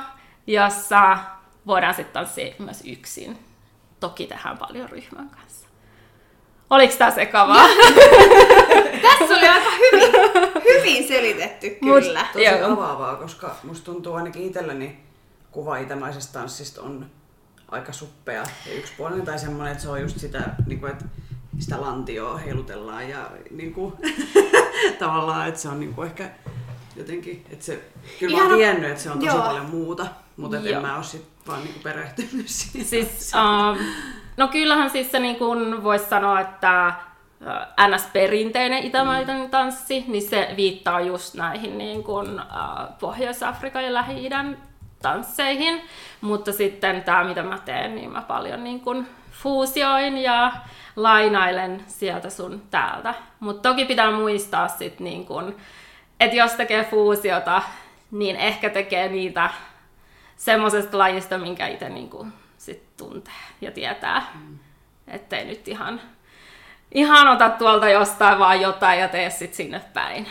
jossa 0.46 1.18
voidaan 1.66 1.94
sitten 1.94 2.14
tanssia 2.14 2.54
myös 2.58 2.82
yksin. 2.86 3.38
Toki 4.00 4.26
tehdään 4.26 4.58
paljon 4.58 4.88
ryhmän 4.88 5.30
kanssa. 5.30 5.57
Oliko 6.70 6.94
tämä 6.98 7.10
sekavaa? 7.10 7.66
Tässä 9.02 9.34
oli 9.36 9.48
aika 9.48 9.70
hyvin, 9.70 10.12
hyvin 10.74 11.08
selitetty 11.08 11.70
kyllä. 11.70 12.26
Tosi 12.32 12.44
Joo. 12.44 12.72
avaavaa, 12.72 13.16
koska 13.16 13.56
musta 13.62 13.84
tuntuu 13.84 14.14
ainakin 14.14 14.42
itselläni 14.42 15.00
kuva 15.50 15.76
itämaisesta 15.76 16.38
tanssista 16.38 16.82
on 16.82 17.06
aika 17.68 17.92
suppea 17.92 18.42
ja 18.66 18.74
yksipuolinen 18.78 19.26
tai 19.26 19.38
semmoinen, 19.38 19.72
että 19.72 19.82
se 19.82 19.88
on 19.90 20.00
just 20.02 20.18
sitä, 20.18 20.42
niin 20.66 20.80
kuin, 20.80 20.92
että 20.92 21.04
sitä 21.58 21.80
lantioa 21.80 22.36
heilutellaan 22.38 23.08
ja 23.08 23.30
niin 23.50 23.74
kuin, 23.74 23.92
tavallaan, 24.98 25.48
että 25.48 25.60
se 25.60 25.68
on 25.68 25.80
niin 25.80 25.94
kuin 25.94 26.06
ehkä 26.06 26.30
jotenkin, 26.96 27.44
että 27.50 27.64
se, 27.64 27.80
kyllä 28.18 28.36
mä 28.36 28.42
Ihana- 28.42 28.48
oon 28.48 28.58
tiennyt, 28.58 28.90
että 28.90 29.02
se 29.02 29.10
on 29.10 29.18
tosi 29.18 29.26
Joo. 29.36 29.42
paljon 29.42 29.66
muuta, 29.70 30.06
mutta 30.36 30.56
en 30.56 30.82
mä 30.82 30.96
oo 30.96 31.02
sit 31.02 31.24
vaan 31.46 31.60
niin 31.60 31.72
kuin 31.72 31.82
perehtynyt 31.82 32.48
siihen. 32.48 32.88
Siis, 32.88 33.32
uh, 33.34 33.82
no 34.38 34.48
kyllähän 34.48 34.90
siis 34.90 35.10
se 35.10 35.18
niin 35.18 35.36
kuin 35.36 35.82
voisi 35.84 36.04
sanoa, 36.04 36.40
että 36.40 36.92
NS-perinteinen 37.88 38.84
itämainen 38.84 39.50
tanssi, 39.50 40.04
niin 40.08 40.22
se 40.22 40.54
viittaa 40.56 41.00
just 41.00 41.34
näihin 41.34 41.78
niin 41.78 42.04
kuin, 42.04 42.40
Pohjois-Afrikan 43.00 43.84
ja 43.84 43.94
Lähi-idän 43.94 44.58
tansseihin, 45.02 45.82
mutta 46.20 46.52
sitten 46.52 47.02
tämä, 47.02 47.24
mitä 47.24 47.42
mä 47.42 47.58
teen, 47.64 47.94
niin 47.94 48.10
mä 48.10 48.22
paljon 48.22 48.64
niin 48.64 48.80
kuin 48.80 49.06
fuusioin 49.30 50.18
ja 50.18 50.52
lainailen 50.96 51.84
sieltä 51.86 52.30
sun 52.30 52.62
täältä. 52.70 53.14
Mutta 53.40 53.68
toki 53.68 53.84
pitää 53.84 54.10
muistaa 54.10 54.68
sitten, 54.68 55.04
niin 55.04 55.26
kuin, 55.26 55.56
että 56.20 56.36
jos 56.36 56.52
tekee 56.52 56.84
fuusiota, 56.84 57.62
niin 58.10 58.36
ehkä 58.36 58.70
tekee 58.70 59.08
niitä 59.08 59.50
semmoisesta 60.36 60.98
lajista, 60.98 61.38
minkä 61.38 61.66
itse 61.66 61.88
niinku 61.88 62.26
sit 62.26 62.37
tuntee 62.98 63.32
ja 63.60 63.70
tietää. 63.70 64.32
Mm. 64.34 64.58
Ettei 65.08 65.44
nyt 65.44 65.68
ihan, 65.68 66.00
ihan 66.94 67.28
ota 67.28 67.50
tuolta 67.50 67.88
jostain 67.88 68.38
vaan 68.38 68.60
jotain 68.60 69.00
ja 69.00 69.08
tee 69.08 69.30
sit 69.30 69.54
sinne 69.54 69.80
päin. 69.94 70.26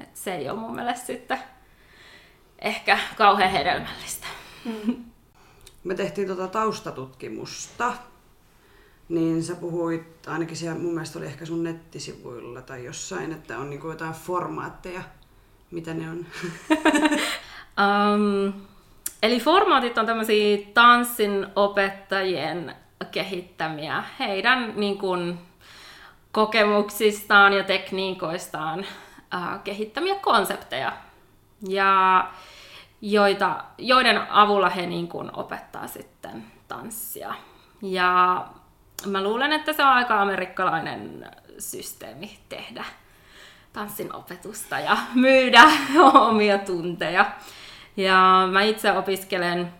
Et 0.00 0.16
se 0.16 0.34
ei 0.34 0.50
ole 0.50 0.58
mun 0.58 0.74
mielestä 0.74 1.06
sitten 1.06 1.38
ehkä 2.58 2.98
kauhean 3.16 3.50
hedelmällistä. 3.50 4.26
Me 5.84 5.94
tehtiin 5.94 6.26
tuota 6.26 6.48
taustatutkimusta, 6.48 7.92
niin 9.08 9.42
sä 9.42 9.54
puhuit, 9.54 10.28
ainakin 10.28 10.56
siellä 10.56 10.78
mun 10.78 10.94
mielestä 10.94 11.18
oli 11.18 11.26
ehkä 11.26 11.46
sun 11.46 11.64
nettisivuilla 11.64 12.62
tai 12.62 12.84
jossain, 12.84 13.32
että 13.32 13.58
on 13.58 13.70
niinku 13.70 13.88
jotain 13.88 14.12
formaatteja, 14.12 15.02
mitä 15.70 15.94
ne 15.94 16.10
on. 16.10 16.26
Um, 17.78 18.52
eli 19.22 19.40
formaatit 19.40 19.98
on 19.98 20.06
tämmöisiä 20.06 20.58
tanssin 20.74 21.46
opettajien 21.56 22.76
kehittämiä 23.10 24.04
heidän 24.18 24.72
niin 24.76 24.98
kuin, 24.98 25.38
kokemuksistaan 26.32 27.52
ja 27.52 27.64
tekniikoistaan 27.64 28.78
uh, 28.78 29.62
kehittämiä 29.64 30.14
konsepteja, 30.14 30.92
ja 31.68 32.24
joita, 33.00 33.64
joiden 33.78 34.30
avulla 34.30 34.68
he 34.68 34.86
niin 34.86 35.08
kuin, 35.08 35.30
opettaa 35.36 35.86
sitten 35.86 36.44
tanssia. 36.68 37.34
Ja 37.82 38.44
mä 39.06 39.22
luulen, 39.22 39.52
että 39.52 39.72
se 39.72 39.82
on 39.82 39.88
aika 39.88 40.20
amerikkalainen 40.20 41.30
systeemi 41.58 42.38
tehdä 42.48 42.84
tanssin 43.72 44.14
opetusta 44.14 44.78
ja 44.80 44.96
myydä 45.14 45.62
omia 46.28 46.58
tunteja. 46.58 47.26
Ja 47.98 48.48
mä 48.52 48.62
itse 48.62 48.92
opiskelen 48.92 49.72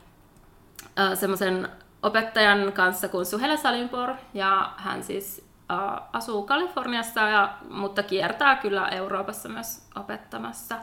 äh, 0.99 1.19
semmoisen 1.19 1.69
opettajan 2.03 2.73
kanssa 2.73 3.09
kuin 3.09 3.27
Suhela 3.27 3.57
Salimpor, 3.57 4.15
ja 4.35 4.73
hän 4.77 5.05
siis 5.05 5.49
äh, 5.71 6.03
asuu 6.13 6.43
Kaliforniassa, 6.43 7.21
ja, 7.21 7.55
mutta 7.71 8.03
kiertää 8.03 8.57
kyllä 8.57 8.89
Euroopassa 8.89 9.49
myös 9.49 9.89
opettamassa. 9.97 10.77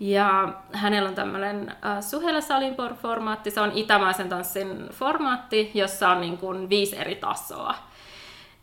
Ja 0.00 0.48
hänellä 0.72 1.08
on 1.08 1.14
tämmöinen 1.14 1.76
äh, 1.86 2.00
Suhela 2.00 2.40
Salimpor-formaatti, 2.40 3.50
se 3.50 3.60
on 3.60 3.72
itämaisen 3.74 4.28
tanssin 4.28 4.88
formaatti, 4.92 5.70
jossa 5.74 6.08
on 6.08 6.20
niin 6.20 6.38
kuin 6.38 6.68
viisi 6.68 6.98
eri 6.98 7.14
tasoa. 7.14 7.74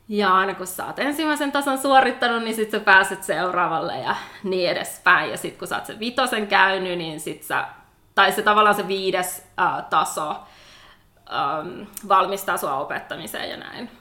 Ja 0.07 0.35
aina 0.37 0.53
kun 0.53 0.67
sä 0.67 0.85
oot 0.85 0.99
ensimmäisen 0.99 1.51
tason 1.51 1.77
suorittanut, 1.77 2.43
niin 2.43 2.55
sit 2.55 2.71
sä 2.71 2.79
pääset 2.79 3.23
seuraavalle 3.23 3.99
ja 3.99 4.15
niin 4.43 4.69
edespäin. 4.69 5.31
Ja 5.31 5.37
sit 5.37 5.57
kun 5.57 5.67
sä 5.67 5.75
oot 5.75 5.85
sen 5.85 5.99
vitosen 5.99 6.47
käynyt, 6.47 6.97
niin 6.97 7.19
sit 7.19 7.43
sä, 7.43 7.67
tai 8.15 8.31
se 8.31 8.41
tavallaan 8.41 8.75
se 8.75 8.87
viides 8.87 9.47
ää, 9.57 9.87
taso 9.89 10.29
äm, 10.29 11.87
valmistaa 12.07 12.57
sua 12.57 12.77
opettamiseen 12.77 13.49
ja 13.49 13.57
näin. 13.57 13.91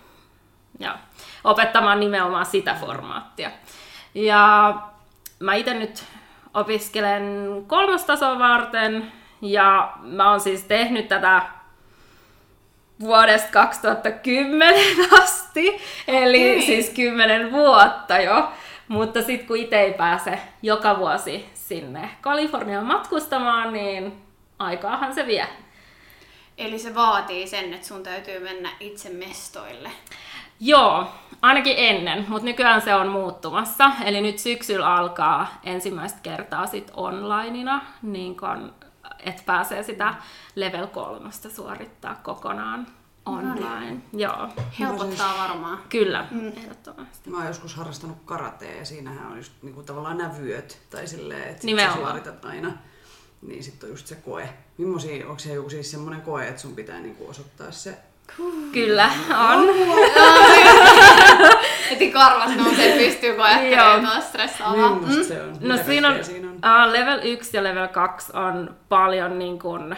Ja 0.79 0.99
opettamaan 1.45 2.01
nimenomaan 2.01 2.47
sitä 2.47 2.75
formaattia. 2.81 3.51
Ja 4.15 4.75
mä 5.39 5.55
itse 5.55 5.75
nyt 5.75 6.05
opiskelen 6.55 7.49
kolmostasoa 7.67 8.39
varten, 8.39 9.13
ja 9.43 9.93
mä 10.03 10.31
oon 10.31 10.41
siis 10.41 10.65
tehnyt 10.65 11.09
tätä 11.09 11.43
vuodesta 13.01 13.49
2010 13.53 14.75
asti, 15.23 15.81
eli 16.09 16.51
Okei. 16.51 16.63
siis 16.63 16.91
10 16.91 17.53
vuotta 17.53 18.19
jo. 18.19 18.53
Mutta 18.89 19.23
sitten 19.23 19.47
kun 19.47 19.57
itse 19.57 19.81
ei 19.81 19.93
pääse 19.93 20.39
joka 20.63 20.99
vuosi 20.99 21.51
sinne 21.71 22.11
Kaliforniaan 22.21 22.87
matkustamaan, 22.87 23.73
niin 23.73 24.23
aikaahan 24.59 25.15
se 25.15 25.27
vie. 25.27 25.47
Eli 26.59 26.79
se 26.79 26.95
vaatii 26.95 27.47
sen, 27.47 27.75
että 27.75 27.87
sun 27.87 28.03
täytyy 28.03 28.41
mennä 28.41 28.71
itse 28.81 29.09
mestoille. 29.09 29.91
Joo, 30.61 31.07
ainakin 31.43 31.75
ennen, 31.77 32.25
mutta 32.29 32.45
nykyään 32.45 32.83
se 32.83 32.95
on 32.95 33.09
muuttumassa. 33.09 33.91
Eli 34.05 34.21
nyt 34.21 34.39
syksyllä 34.39 34.95
alkaa 34.95 35.61
ensimmäistä 35.65 36.19
kertaa 36.23 36.67
sit 36.67 36.91
onlineina, 36.95 37.83
niin 38.03 38.37
kun, 38.37 38.75
että 39.27 39.43
pääsee 39.47 39.83
sitä 39.83 40.15
level 40.55 40.87
kolmosta 40.87 41.51
suorittaa 41.51 42.15
kokonaan 42.15 42.87
online. 43.39 43.97
Joo, 44.13 44.49
Helpottaa 44.79 45.39
varmaan. 45.39 45.79
kyllä, 45.89 46.27
mm. 46.31 46.49
ehdottomasti. 46.49 47.31
Mä 47.31 47.37
oon 47.37 47.47
joskus 47.47 47.75
harrastanut 47.75 48.19
karatea 48.25 48.77
ja 48.77 48.85
siinähän 48.85 49.31
on 49.31 49.37
just 49.37 49.53
niinku 49.63 49.83
tavallaan 49.83 50.19
nämä 50.19 50.35
vyöt, 50.41 50.79
tai 50.91 51.07
silleen, 51.07 51.49
että 51.49 51.63
sit 51.63 51.81
sä 51.81 51.93
suoritat 51.93 52.45
aina. 52.45 52.73
Niin 53.43 53.65
sitten 53.65 53.87
on 53.87 53.93
just 53.93 54.07
se 54.07 54.15
koe. 54.15 54.49
Mimmosia, 54.79 55.27
onko 55.27 55.39
se 55.39 55.55
joku 55.55 55.71
siis 55.71 55.91
semmoinen 55.91 56.23
koe, 56.23 56.49
että 56.49 56.63
sun 56.63 56.75
pitää 56.75 57.01
niinku 57.01 57.29
osoittaa 57.29 57.71
se 57.71 57.99
Kyllä, 58.73 59.11
on. 59.51 59.69
Heti 61.91 62.11
karvat 62.11 62.57
nousee 62.57 62.99
pystyyn, 62.99 63.35
kun 63.37 63.45
ajattelee, 63.45 63.95
on 63.95 64.23
stressaavaa. 64.23 64.95
Millaista 64.95 65.25
se 65.25 65.43
on? 65.43 65.57
No 65.61 65.77
siinä 65.77 66.09
on, 66.09 66.25
siinä 66.25 66.49
on? 66.49 66.55
Uh, 66.55 66.93
level 66.93 67.21
1 67.23 67.57
ja 67.57 67.65
level 67.65 67.89
2 67.89 68.33
on 68.37 68.77
paljon 68.89 69.39
niin 69.39 69.59
kuin, 69.59 69.97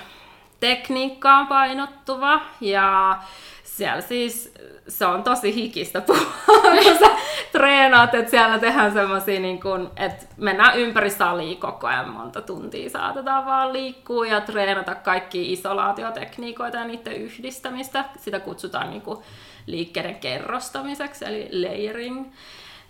tekniikkaan 0.63 1.47
painottuva 1.47 2.41
ja 2.61 3.19
siellä 3.65 4.01
siis 4.01 4.55
se 4.89 5.07
on 5.07 5.23
tosi 5.23 5.55
hikistä 5.55 6.01
puhua, 6.01 6.27
kun 6.85 6.99
sä 6.99 7.11
treenaat, 7.53 8.15
että 8.15 8.31
siellä 8.31 8.59
tehdään 8.59 8.93
semmoisia, 8.93 9.41
niin 9.41 9.61
kun, 9.61 9.91
että 9.97 10.27
mennään 10.37 10.79
ympäri 10.79 11.11
salia 11.11 11.57
koko 11.57 11.87
ajan 11.87 12.11
monta 12.11 12.43
tuntia, 12.43 12.91
saatetaan 12.91 13.47
vaan 13.47 13.73
liikkua 13.73 14.27
ja 14.27 14.41
treenata 14.41 14.95
kaikki 14.95 15.53
isolaatiotekniikoita 15.53 16.77
ja 16.77 16.85
niiden 16.85 17.17
yhdistämistä. 17.17 18.05
Sitä 18.19 18.41
kutsutaan 18.41 18.91
niin 18.91 19.03
kuin 19.03 19.19
liikkeiden 19.67 20.17
kerrostamiseksi, 20.17 21.25
eli 21.25 21.49
layering. 21.53 22.33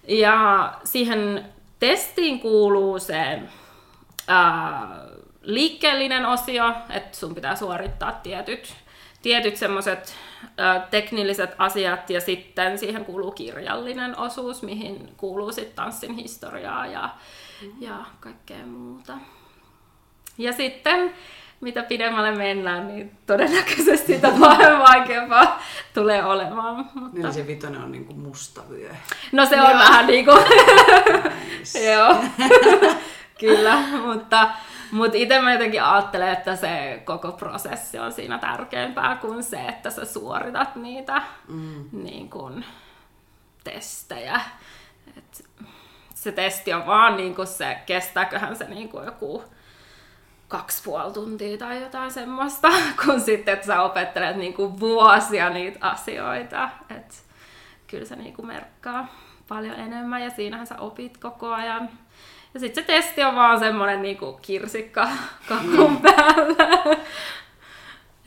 Ja 0.08 0.72
siihen 0.84 1.44
testiin 1.78 2.40
kuuluu 2.40 2.98
se 2.98 3.42
ää, 4.28 4.88
liikkeellinen 5.42 6.26
osio, 6.26 6.72
että 6.90 7.16
sun 7.16 7.34
pitää 7.34 7.56
suorittaa 7.56 8.12
tietyt, 8.12 8.74
tietyt 9.22 9.56
semmoiset 9.56 10.14
teknilliset 10.90 11.54
asiat 11.58 12.10
ja 12.10 12.20
sitten 12.20 12.78
siihen 12.78 13.04
kuuluu 13.04 13.30
kirjallinen 13.30 14.18
osuus, 14.18 14.62
mihin 14.62 15.14
kuuluu 15.16 15.52
sitten 15.52 15.76
tanssin 15.76 16.14
historiaa 16.14 16.86
ja, 16.86 17.08
ja 17.80 18.04
kaikkea 18.20 18.66
muuta. 18.66 19.12
Ja 20.38 20.52
sitten 20.52 21.12
mitä 21.62 21.82
pidemmälle 21.82 22.32
mennään, 22.32 22.88
niin 22.88 23.18
todennäköisesti 23.26 24.14
sitä 24.14 24.40
vähän 24.40 24.78
vaikeampaa 24.88 25.62
tulee 25.94 26.24
olemaan. 26.24 26.76
Mutta... 26.76 27.18
Niin 27.18 27.32
se 27.32 27.46
vitonen 27.46 27.82
on 27.82 27.92
niinku 27.92 28.14
musta 28.14 28.62
vyö. 28.70 28.90
No 29.32 29.46
se 29.46 29.60
on 29.60 29.70
Joo. 29.70 29.78
vähän 29.78 30.06
niinku... 30.06 30.30
Joo, 31.92 32.16
kyllä, 33.40 33.78
mutta, 34.06 34.48
mutta 34.92 35.18
itse 35.18 35.40
mä 35.40 35.52
jotenkin 35.52 35.82
ajattelen, 35.82 36.32
että 36.32 36.56
se 36.56 37.02
koko 37.04 37.32
prosessi 37.32 37.98
on 37.98 38.12
siinä 38.12 38.38
tärkeämpää 38.38 39.16
kuin 39.16 39.42
se, 39.42 39.66
että 39.66 39.90
sä 39.90 40.04
suoritat 40.04 40.76
niitä 40.76 41.22
mm. 41.48 41.84
niin 41.92 42.30
kuin, 42.30 42.64
testejä. 43.64 44.40
Et 45.16 45.44
se 46.14 46.32
testi 46.32 46.72
on 46.72 46.86
vaan 46.86 47.16
niin 47.16 47.34
kuin 47.34 47.46
se, 47.48 47.78
kestääköhän 47.86 48.56
se 48.56 48.64
niin 48.64 48.88
kuin 48.88 49.04
joku 49.04 49.44
kaksi 50.48 50.82
puoli 50.84 51.12
tuntia 51.12 51.58
tai 51.58 51.82
jotain 51.82 52.10
semmoista, 52.10 52.68
kun 53.04 53.20
sitten, 53.20 53.54
että 53.54 53.66
sä 53.66 53.82
opettelet 53.82 54.36
niinku 54.36 54.80
vuosia 54.80 55.50
niitä 55.50 55.86
asioita. 55.86 56.70
Et 56.96 57.24
kyllä 57.86 58.04
se 58.04 58.16
niinku 58.16 58.42
merkkaa 58.42 59.08
paljon 59.48 59.74
enemmän 59.74 60.22
ja 60.22 60.30
siinähän 60.30 60.66
sä 60.66 60.78
opit 60.78 61.18
koko 61.18 61.52
ajan. 61.52 61.88
Ja 62.54 62.60
sitten 62.60 62.84
se 62.84 62.86
testi 62.86 63.24
on 63.24 63.34
vaan 63.34 63.58
semmoinen 63.58 64.02
niinku 64.02 64.38
kirsikka 64.42 65.08
kakun 65.48 66.00
päällä. 66.02 66.96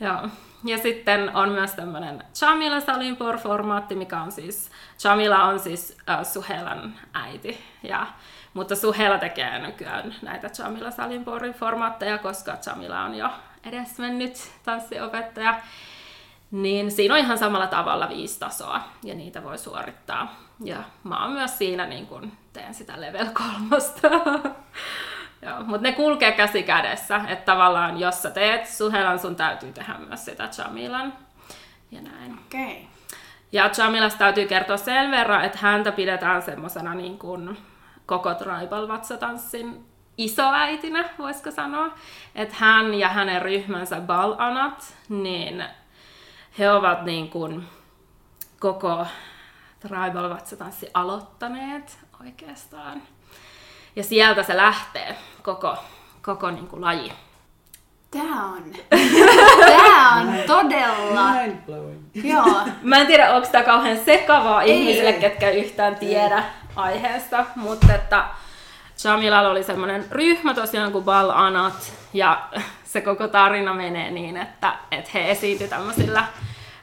Joo. 0.00 0.28
Ja 0.64 0.78
sitten 0.78 1.36
on 1.36 1.48
myös 1.48 1.72
tämmöinen 1.72 2.24
Chamila 2.34 2.80
Salinpor-formaatti, 2.80 3.94
mikä 3.94 4.20
on 4.20 4.32
siis, 4.32 4.70
Chamila 4.98 5.44
on 5.44 5.60
siis 5.60 5.96
uh, 6.18 6.26
Suhelan 6.26 6.94
äiti. 7.14 7.58
Ja 7.82 8.06
mutta 8.54 8.76
Suhela 8.76 9.18
tekee 9.18 9.58
nykyään 9.58 10.14
näitä 10.22 10.50
Jamila 10.58 10.90
Salimporin 10.90 11.54
formaatteja, 11.54 12.18
koska 12.18 12.56
Jamila 12.66 13.02
on 13.02 13.14
jo 13.14 13.28
edesmennyt 13.64 14.50
tanssiopettaja. 14.64 15.60
Niin 16.50 16.90
siinä 16.90 17.14
on 17.14 17.20
ihan 17.20 17.38
samalla 17.38 17.66
tavalla 17.66 18.08
viisi 18.08 18.40
tasoa 18.40 18.80
ja 19.02 19.14
niitä 19.14 19.42
voi 19.42 19.58
suorittaa. 19.58 20.34
Ja 20.64 20.76
mä 21.04 21.22
oon 21.22 21.32
myös 21.32 21.58
siinä 21.58 21.86
niin 21.86 22.06
kun 22.06 22.32
teen 22.56 22.74
sitä 22.74 23.00
level 23.00 23.26
kolmosta. 23.32 24.10
Mutta 25.66 25.82
ne 25.82 25.92
kulkee 25.92 26.32
käsi 26.32 26.62
kädessä, 26.62 27.20
että 27.28 27.52
tavallaan 27.52 28.00
jos 28.00 28.22
sä 28.22 28.30
teet 28.30 28.66
Suhelan, 28.66 29.18
sun 29.18 29.36
täytyy 29.36 29.72
tehdä 29.72 29.94
myös 29.98 30.24
sitä 30.24 30.48
Jamilan. 30.58 31.12
Ja 31.90 32.00
näin. 32.00 32.38
Okay. 32.46 32.76
Ja 33.52 33.70
Jamilasta 33.78 34.18
täytyy 34.18 34.46
kertoa 34.46 34.76
sen 34.76 35.10
verran, 35.10 35.44
että 35.44 35.58
häntä 35.58 35.92
pidetään 35.92 36.42
semmoisena 36.42 36.94
niin 36.94 37.18
kuin 37.18 37.58
koko 38.06 38.34
Tribal-vatsatanssin 38.34 39.86
isoäitinä, 40.18 41.08
voisiko 41.18 41.50
sanoa. 41.50 41.94
Että 42.34 42.54
hän 42.58 42.94
ja 42.94 43.08
hänen 43.08 43.42
ryhmänsä 43.42 44.00
Balanat, 44.00 44.96
niin 45.08 45.64
he 46.58 46.70
ovat 46.70 47.04
niin 47.04 47.30
kuin 47.30 47.64
koko 48.60 49.06
Tribal-vatsatanssi 49.80 50.90
aloittaneet 50.94 51.98
oikeastaan. 52.20 53.02
Ja 53.96 54.04
sieltä 54.04 54.42
se 54.42 54.56
lähtee, 54.56 55.16
koko, 55.42 55.76
koko 56.22 56.50
niin 56.50 56.66
kuin 56.66 56.82
laji. 56.82 57.12
Tää 58.10 58.44
on. 58.44 58.64
Tää 59.66 60.12
on 60.12 60.34
todella. 60.46 61.30
Joo. 62.14 62.68
Mä 62.82 62.96
en 62.96 63.06
tiedä, 63.06 63.34
onko 63.34 63.48
tää 63.52 63.62
kauhean 63.62 63.98
sekavaa 64.04 64.62
ei. 64.62 64.80
ihmisille, 64.80 65.12
ketkä 65.12 65.50
yhtään 65.50 65.96
tiedä 65.96 66.44
aiheesta, 66.76 67.46
mutta 67.56 67.94
että 67.94 68.24
Jamilalla 69.04 69.50
oli 69.50 69.62
semmoinen 69.62 70.04
ryhmä 70.10 70.54
tosiaan 70.54 70.92
kuin 70.92 71.04
Bal 71.04 71.30
Anat, 71.30 71.92
ja 72.12 72.48
se 72.84 73.00
koko 73.00 73.28
tarina 73.28 73.74
menee 73.74 74.10
niin, 74.10 74.36
että, 74.36 74.72
että 74.90 75.10
he 75.14 75.30
esiintyivät 75.30 75.70
tämmöisillä 75.70 76.24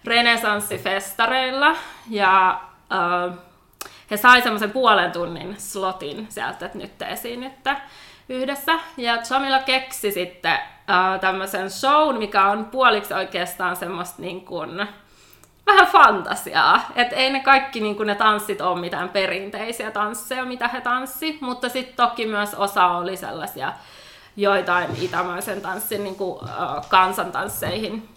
renesanssifestareilla, 0.06 1.76
ja 2.10 2.62
äh, 2.92 3.38
he 4.12 4.18
sai 4.18 4.42
semmoisen 4.42 4.72
puolen 4.72 5.12
tunnin 5.12 5.56
slotin 5.58 6.28
sieltä, 6.30 6.66
että 6.66 6.78
nyt 6.78 6.98
te 6.98 7.06
esiinnytte 7.06 7.78
yhdessä. 8.30 8.80
Ja 8.98 9.18
Jamila 9.30 9.60
keksi 9.60 10.12
sitten 10.12 10.52
äh, 10.52 11.20
tämmöisen 11.20 11.72
shown, 11.72 12.18
mikä 12.18 12.46
on 12.46 12.66
puoliksi 12.66 13.14
oikeastaan 13.14 13.76
semmoista 13.76 14.22
niin 14.22 14.46
kuin, 14.46 14.88
vähän 15.66 15.88
fantasiaa. 15.88 16.82
Että 16.96 17.16
ei 17.16 17.30
ne 17.30 17.40
kaikki 17.40 17.80
niin 17.80 17.96
kuin 17.96 18.08
ne 18.08 18.16
tanssit 18.16 18.62
ole 18.62 18.80
mitään 18.80 19.10
perinteisiä 19.10 19.92
tansseja, 19.92 20.46
mitä 20.46 20.68
he 20.68 20.82
tanssi, 20.82 21.38
mutta 21.42 21.70
sitten 21.70 21.96
toki 21.96 22.26
myös 22.26 22.54
osa 22.54 22.88
oli 22.88 23.18
sellaisia 23.18 23.74
joitain 24.36 24.90
itämaisen 25.02 25.62
tanssin 25.62 26.04
niin 26.04 26.16
kuin, 26.16 26.44
äh, 26.50 26.90
kansantansseihin 26.90 28.10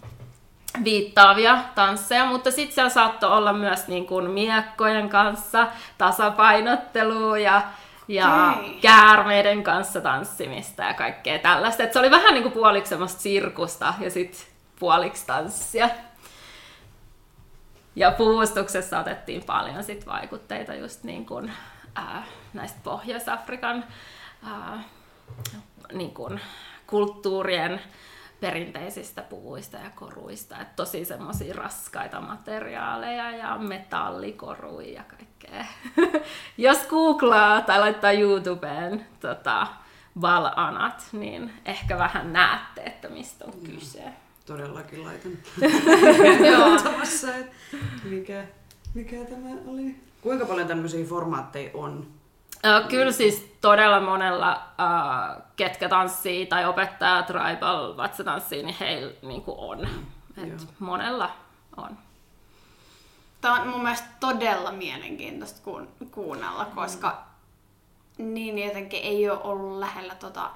viittaavia 0.83 1.57
tansseja, 1.75 2.25
mutta 2.25 2.51
sitten 2.51 2.75
siellä 2.75 2.89
saattoi 2.89 3.31
olla 3.31 3.53
myös 3.53 3.87
niin 3.87 4.07
kuin 4.07 4.31
miekkojen 4.31 5.09
kanssa 5.09 5.67
tasapainottelua 5.97 7.37
ja, 7.37 7.61
ja 8.07 8.53
okay. 8.57 8.73
käärmeiden 8.81 9.63
kanssa 9.63 10.01
tanssimista 10.01 10.83
ja 10.83 10.93
kaikkea 10.93 11.39
tällaista. 11.39 11.83
Et 11.83 11.93
se 11.93 11.99
oli 11.99 12.11
vähän 12.11 12.33
niin 12.33 12.43
kuin 12.43 12.53
puoliksi 12.53 12.89
semmoista 12.89 13.21
sirkusta 13.21 13.93
ja 13.99 14.11
sitten 14.11 14.41
puoliksi 14.79 15.27
tanssia. 15.27 15.89
Ja 17.95 18.11
puvustuksessa 18.11 18.99
otettiin 18.99 19.43
paljon 19.43 19.83
sit 19.83 20.07
vaikutteita 20.07 20.73
just 20.73 21.03
niin 21.03 21.25
kuin, 21.25 21.51
ää, 21.95 22.23
näistä 22.53 22.79
Pohjois-Afrikan 22.83 23.85
ää, 24.43 24.83
niin 25.93 26.13
kuin, 26.13 26.39
kulttuurien 26.87 27.81
perinteisistä 28.39 29.21
puvuista 29.21 29.77
ja 29.77 29.89
koruista. 29.95 30.61
Et 30.61 30.75
tosi 30.75 31.05
semmoisia 31.05 31.53
raskaita 31.53 32.21
materiaaleja 32.21 33.31
ja 33.31 33.57
metallikoruja 33.57 34.93
ja 34.93 35.03
kaikkea. 35.03 35.65
Jos 36.57 36.77
googlaa 36.87 37.61
tai 37.61 37.79
laittaa 37.79 38.11
YouTubeen 38.11 39.05
tota, 39.19 39.67
valanat, 40.21 41.07
niin 41.11 41.53
ehkä 41.65 41.97
vähän 41.97 42.33
näette, 42.33 42.81
että 42.81 43.09
mistä 43.09 43.45
on 43.45 43.53
kyse. 43.63 43.99
Mm 43.99 44.27
todellakin 44.47 45.03
laitan 45.03 45.31
että 47.39 47.55
mikä, 48.03 48.45
mikä 48.93 49.25
tämä 49.25 49.49
oli. 49.67 49.95
Kuinka 50.21 50.45
paljon 50.45 50.67
tämmöisiä 50.67 51.05
formaatteja 51.05 51.69
on? 51.73 52.07
Kyllä 52.89 53.11
siis 53.11 53.55
todella 53.61 53.99
monella, 53.99 54.53
uh, 54.53 55.43
ketkä 55.55 55.89
tanssii 55.89 56.45
tai 56.45 56.65
opettaa 56.65 57.23
tribal 57.23 57.97
vatsatanssiin, 57.97 58.65
niin 58.65 58.77
heillä 58.79 59.13
niin 59.21 59.43
on. 59.47 59.87
Et 60.37 60.67
monella 60.79 61.31
on. 61.77 61.97
Tämä 63.41 63.61
on 63.61 63.67
mun 63.67 63.83
mielestä 63.83 64.07
todella 64.19 64.71
mielenkiintoista 64.71 65.71
kuunnella, 66.11 66.65
koska 66.65 67.23
mm. 68.17 68.33
niin 68.33 68.59
jotenkin 68.59 69.03
ei 69.03 69.29
ole 69.29 69.39
ollut 69.43 69.79
lähellä 69.79 70.15
tota, 70.15 70.49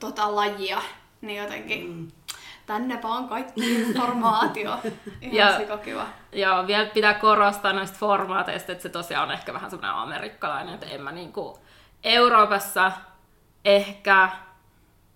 tota 0.00 0.36
lajia, 0.36 0.82
niin 1.20 1.42
jotenkin 1.42 1.88
mm 1.88 2.10
tänne 2.66 3.02
vaan 3.02 3.28
kaikki 3.28 3.74
informaatio. 3.74 4.78
Ihan 5.22 5.36
ja, 5.68 5.78
kiva. 5.78 6.06
Joo, 6.32 6.66
vielä 6.66 6.86
pitää 6.86 7.14
korostaa 7.14 7.72
noista 7.72 7.98
formaateista, 7.98 8.72
että 8.72 8.82
se 8.82 8.88
tosiaan 8.88 9.28
on 9.28 9.34
ehkä 9.34 9.54
vähän 9.54 9.70
semmoinen 9.70 9.96
amerikkalainen, 9.96 10.74
että 10.74 10.86
en 10.86 11.00
mä 11.00 11.12
niinku 11.12 11.58
Euroopassa 12.04 12.92
ehkä, 13.64 14.28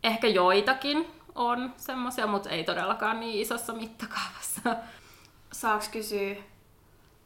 ehkä 0.04 0.26
joitakin 0.26 1.06
on 1.34 1.74
semmoisia, 1.76 2.26
mutta 2.26 2.50
ei 2.50 2.64
todellakaan 2.64 3.20
niin 3.20 3.40
isossa 3.40 3.72
mittakaavassa. 3.72 4.76
Saaks 5.52 5.88
kysyä, 5.88 6.34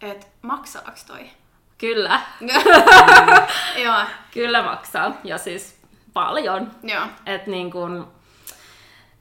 että 0.01 0.27
maksaaks 0.43 1.05
toi? 1.05 1.31
Kyllä. 1.79 2.21
Joo. 3.85 4.03
Kyllä 4.31 4.63
maksaa, 4.63 5.13
ja 5.25 5.39
siis 5.39 5.81
paljon. 6.13 6.71
Joo. 6.83 7.07
Et 7.27 7.47
niin 7.47 7.71
kun, 7.71 8.13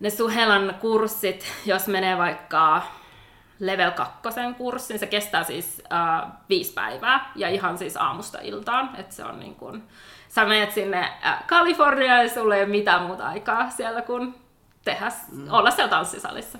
ne 0.01 0.09
Suhelan 0.09 0.75
kurssit, 0.79 1.53
jos 1.65 1.87
menee 1.87 2.17
vaikka 2.17 2.81
level 3.59 3.91
2 3.91 4.19
kurssin. 4.57 4.99
Se 4.99 5.07
kestää 5.07 5.43
siis 5.43 5.81
äh, 5.93 6.31
viisi 6.49 6.73
päivää 6.73 7.31
ja 7.35 7.49
ihan 7.49 7.77
siis 7.77 7.97
aamusta 7.97 8.39
iltaan. 8.41 8.95
Että 8.95 9.15
se 9.15 9.25
on 9.25 9.39
niin 9.39 9.55
kuin, 9.55 9.83
sä 10.29 10.45
menet 10.45 10.71
sinne 10.71 11.13
äh, 11.25 11.43
Kaliforniaan 11.47 12.23
ja 12.23 12.29
sulla 12.29 12.55
ei 12.55 12.63
ole 12.63 12.69
mitään 12.69 13.01
muuta 13.03 13.27
aikaa 13.27 13.69
siellä 13.69 14.01
kuin 14.01 14.35
tehdä, 14.85 15.11
mm. 15.31 15.53
olla 15.53 15.71
siellä 15.71 15.89
tanssisalissa. 15.89 16.59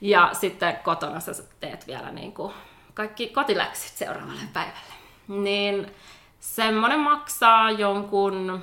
Ja 0.00 0.30
sitten 0.32 0.76
kotona 0.76 1.20
sä 1.20 1.32
teet 1.60 1.86
vielä 1.86 2.10
niin 2.10 2.32
kuin 2.32 2.52
kaikki 2.94 3.28
kotiläksyt 3.28 3.92
seuraavalle 3.92 4.42
päivälle. 4.52 4.94
Niin 5.28 5.92
semmoinen 6.40 7.00
maksaa 7.00 7.70
jonkun 7.70 8.62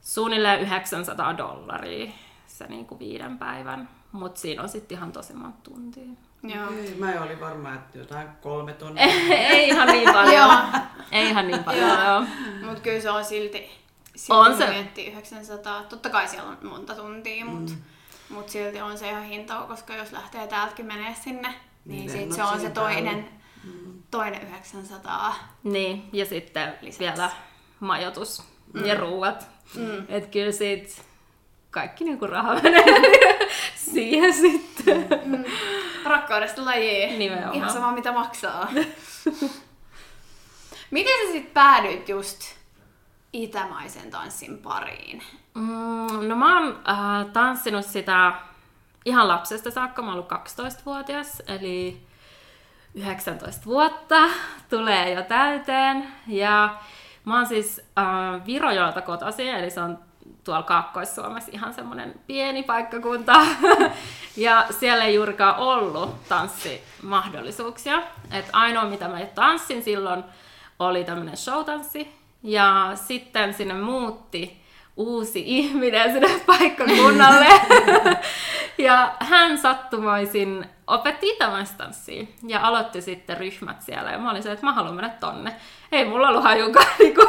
suunnilleen 0.00 0.60
900 0.60 1.38
dollaria 1.38 2.12
se 2.60 2.66
niin 2.66 2.86
kuin 2.86 2.98
viiden 2.98 3.38
päivän, 3.38 3.88
mutta 4.12 4.40
siinä 4.40 4.62
on 4.62 4.68
sitten 4.68 4.98
ihan 4.98 5.12
tosi 5.12 5.32
monta 5.32 5.70
tuntia. 5.70 6.04
Joo. 6.42 6.70
Ei, 6.70 6.94
mä 6.94 7.22
olin 7.22 7.40
varma, 7.40 7.74
että 7.74 7.98
jotain 7.98 8.28
kolme 8.42 8.72
tonnia. 8.72 9.04
ei 9.50 9.68
ihan 9.68 9.88
niin 9.88 10.12
paljon. 10.12 10.50
ei 11.12 11.28
ihan 11.28 11.46
niin 11.46 11.64
paljon, 11.64 12.04
joo. 12.04 12.24
Mutta 12.66 12.80
kyllä 12.80 13.00
se 13.00 13.10
on 13.10 13.24
silti, 13.24 13.70
silti 14.16 14.40
on 14.40 14.58
se. 14.58 14.66
miettii 14.66 15.06
900. 15.12 15.82
Totta 15.82 16.10
kai 16.10 16.28
siellä 16.28 16.50
on 16.50 16.58
monta 16.62 16.94
tuntia, 16.94 17.44
mutta 17.44 17.72
mm. 17.72 18.34
mut 18.34 18.48
silti 18.48 18.80
on 18.80 18.98
se 18.98 19.08
ihan 19.08 19.24
hinta, 19.24 19.64
koska 19.68 19.96
jos 19.96 20.12
lähtee 20.12 20.46
täältäkin 20.46 20.86
menee 20.86 21.14
sinne, 21.14 21.54
niin, 21.84 22.06
niin 22.06 22.10
sit 22.10 22.32
se 22.32 22.42
on 22.42 22.60
se 22.60 22.70
toinen, 22.70 23.28
mm. 23.64 24.02
toinen 24.10 24.42
900. 24.42 25.34
Niin, 25.62 26.08
ja 26.12 26.26
sitten 26.26 26.72
Lisäksi. 26.80 26.98
vielä 26.98 27.30
majoitus 27.80 28.42
mm. 28.72 28.84
ja 28.84 28.94
ruuat. 28.94 29.48
Mm. 29.74 30.04
Että 30.08 30.30
kyllä 30.30 30.52
siitä 30.52 31.09
kaikki 31.70 32.04
niinku 32.04 32.26
raha 32.26 32.54
menee 32.54 32.84
siihen 33.92 34.34
sitten. 34.34 35.06
Mm. 35.24 35.44
Rakkaudesta 36.04 36.64
lajiin. 36.64 37.18
Nimenomaan. 37.18 37.54
Ihan 37.54 37.70
sama 37.70 37.92
mitä 37.92 38.12
maksaa. 38.12 38.68
Miten 40.90 41.26
sä 41.26 41.32
sitten 41.32 41.54
päädyit 41.54 42.08
just 42.08 42.40
itämaisen 43.32 44.10
tanssin 44.10 44.58
pariin? 44.58 45.22
Mm, 45.54 46.28
no 46.28 46.36
mä 46.36 46.58
oon 46.58 46.80
äh, 46.88 47.32
tanssinut 47.32 47.86
sitä 47.86 48.32
ihan 49.04 49.28
lapsesta 49.28 49.70
saakka. 49.70 50.02
Mä 50.02 50.08
oon 50.08 50.14
ollut 50.14 50.32
12-vuotias, 50.32 51.42
eli 51.46 52.06
19 52.94 53.64
vuotta 53.64 54.28
tulee 54.70 55.12
jo 55.12 55.22
täyteen. 55.22 56.08
Ja 56.26 56.76
mä 57.24 57.36
oon 57.36 57.46
siis 57.46 57.80
äh, 57.98 58.46
Virojoelta 58.46 59.02
kotoisin, 59.02 59.48
eli 59.48 59.70
se 59.70 59.80
on 59.80 59.98
tuolla 60.44 60.62
Kaakkois-Suomessa 60.62 61.50
ihan 61.54 61.74
semmoinen 61.74 62.14
pieni 62.26 62.62
paikkakunta. 62.62 63.32
ja 64.36 64.66
siellä 64.70 65.04
ei 65.04 65.14
juurikaan 65.14 65.56
ollut 65.56 66.28
tanssimahdollisuuksia. 66.28 68.02
Et 68.32 68.50
ainoa 68.52 68.84
mitä 68.84 69.08
mä 69.08 69.20
tanssin 69.34 69.82
silloin 69.82 70.24
oli 70.78 71.04
tämmöinen 71.04 71.36
showtanssi. 71.36 72.14
Ja 72.42 72.92
sitten 72.94 73.54
sinne 73.54 73.74
muutti 73.74 74.60
uusi 74.96 75.42
ihminen 75.46 76.12
sinne 76.12 76.40
paikkakunnalle. 76.46 77.46
ja 78.78 79.14
hän 79.20 79.58
sattumaisin 79.58 80.66
opetti 80.86 81.28
itämaistanssia 81.28 82.26
ja 82.46 82.60
aloitti 82.66 83.02
sitten 83.02 83.36
ryhmät 83.36 83.82
siellä. 83.82 84.10
Ja 84.10 84.18
mä 84.18 84.30
olin 84.30 84.42
se, 84.42 84.52
että 84.52 84.66
mä 84.66 84.72
haluan 84.72 84.94
mennä 84.94 85.10
tonne. 85.20 85.56
Ei 85.92 86.04
mulla 86.04 86.28
ollut 86.28 86.44
hajukaan, 86.44 86.86
niinku, 86.98 87.26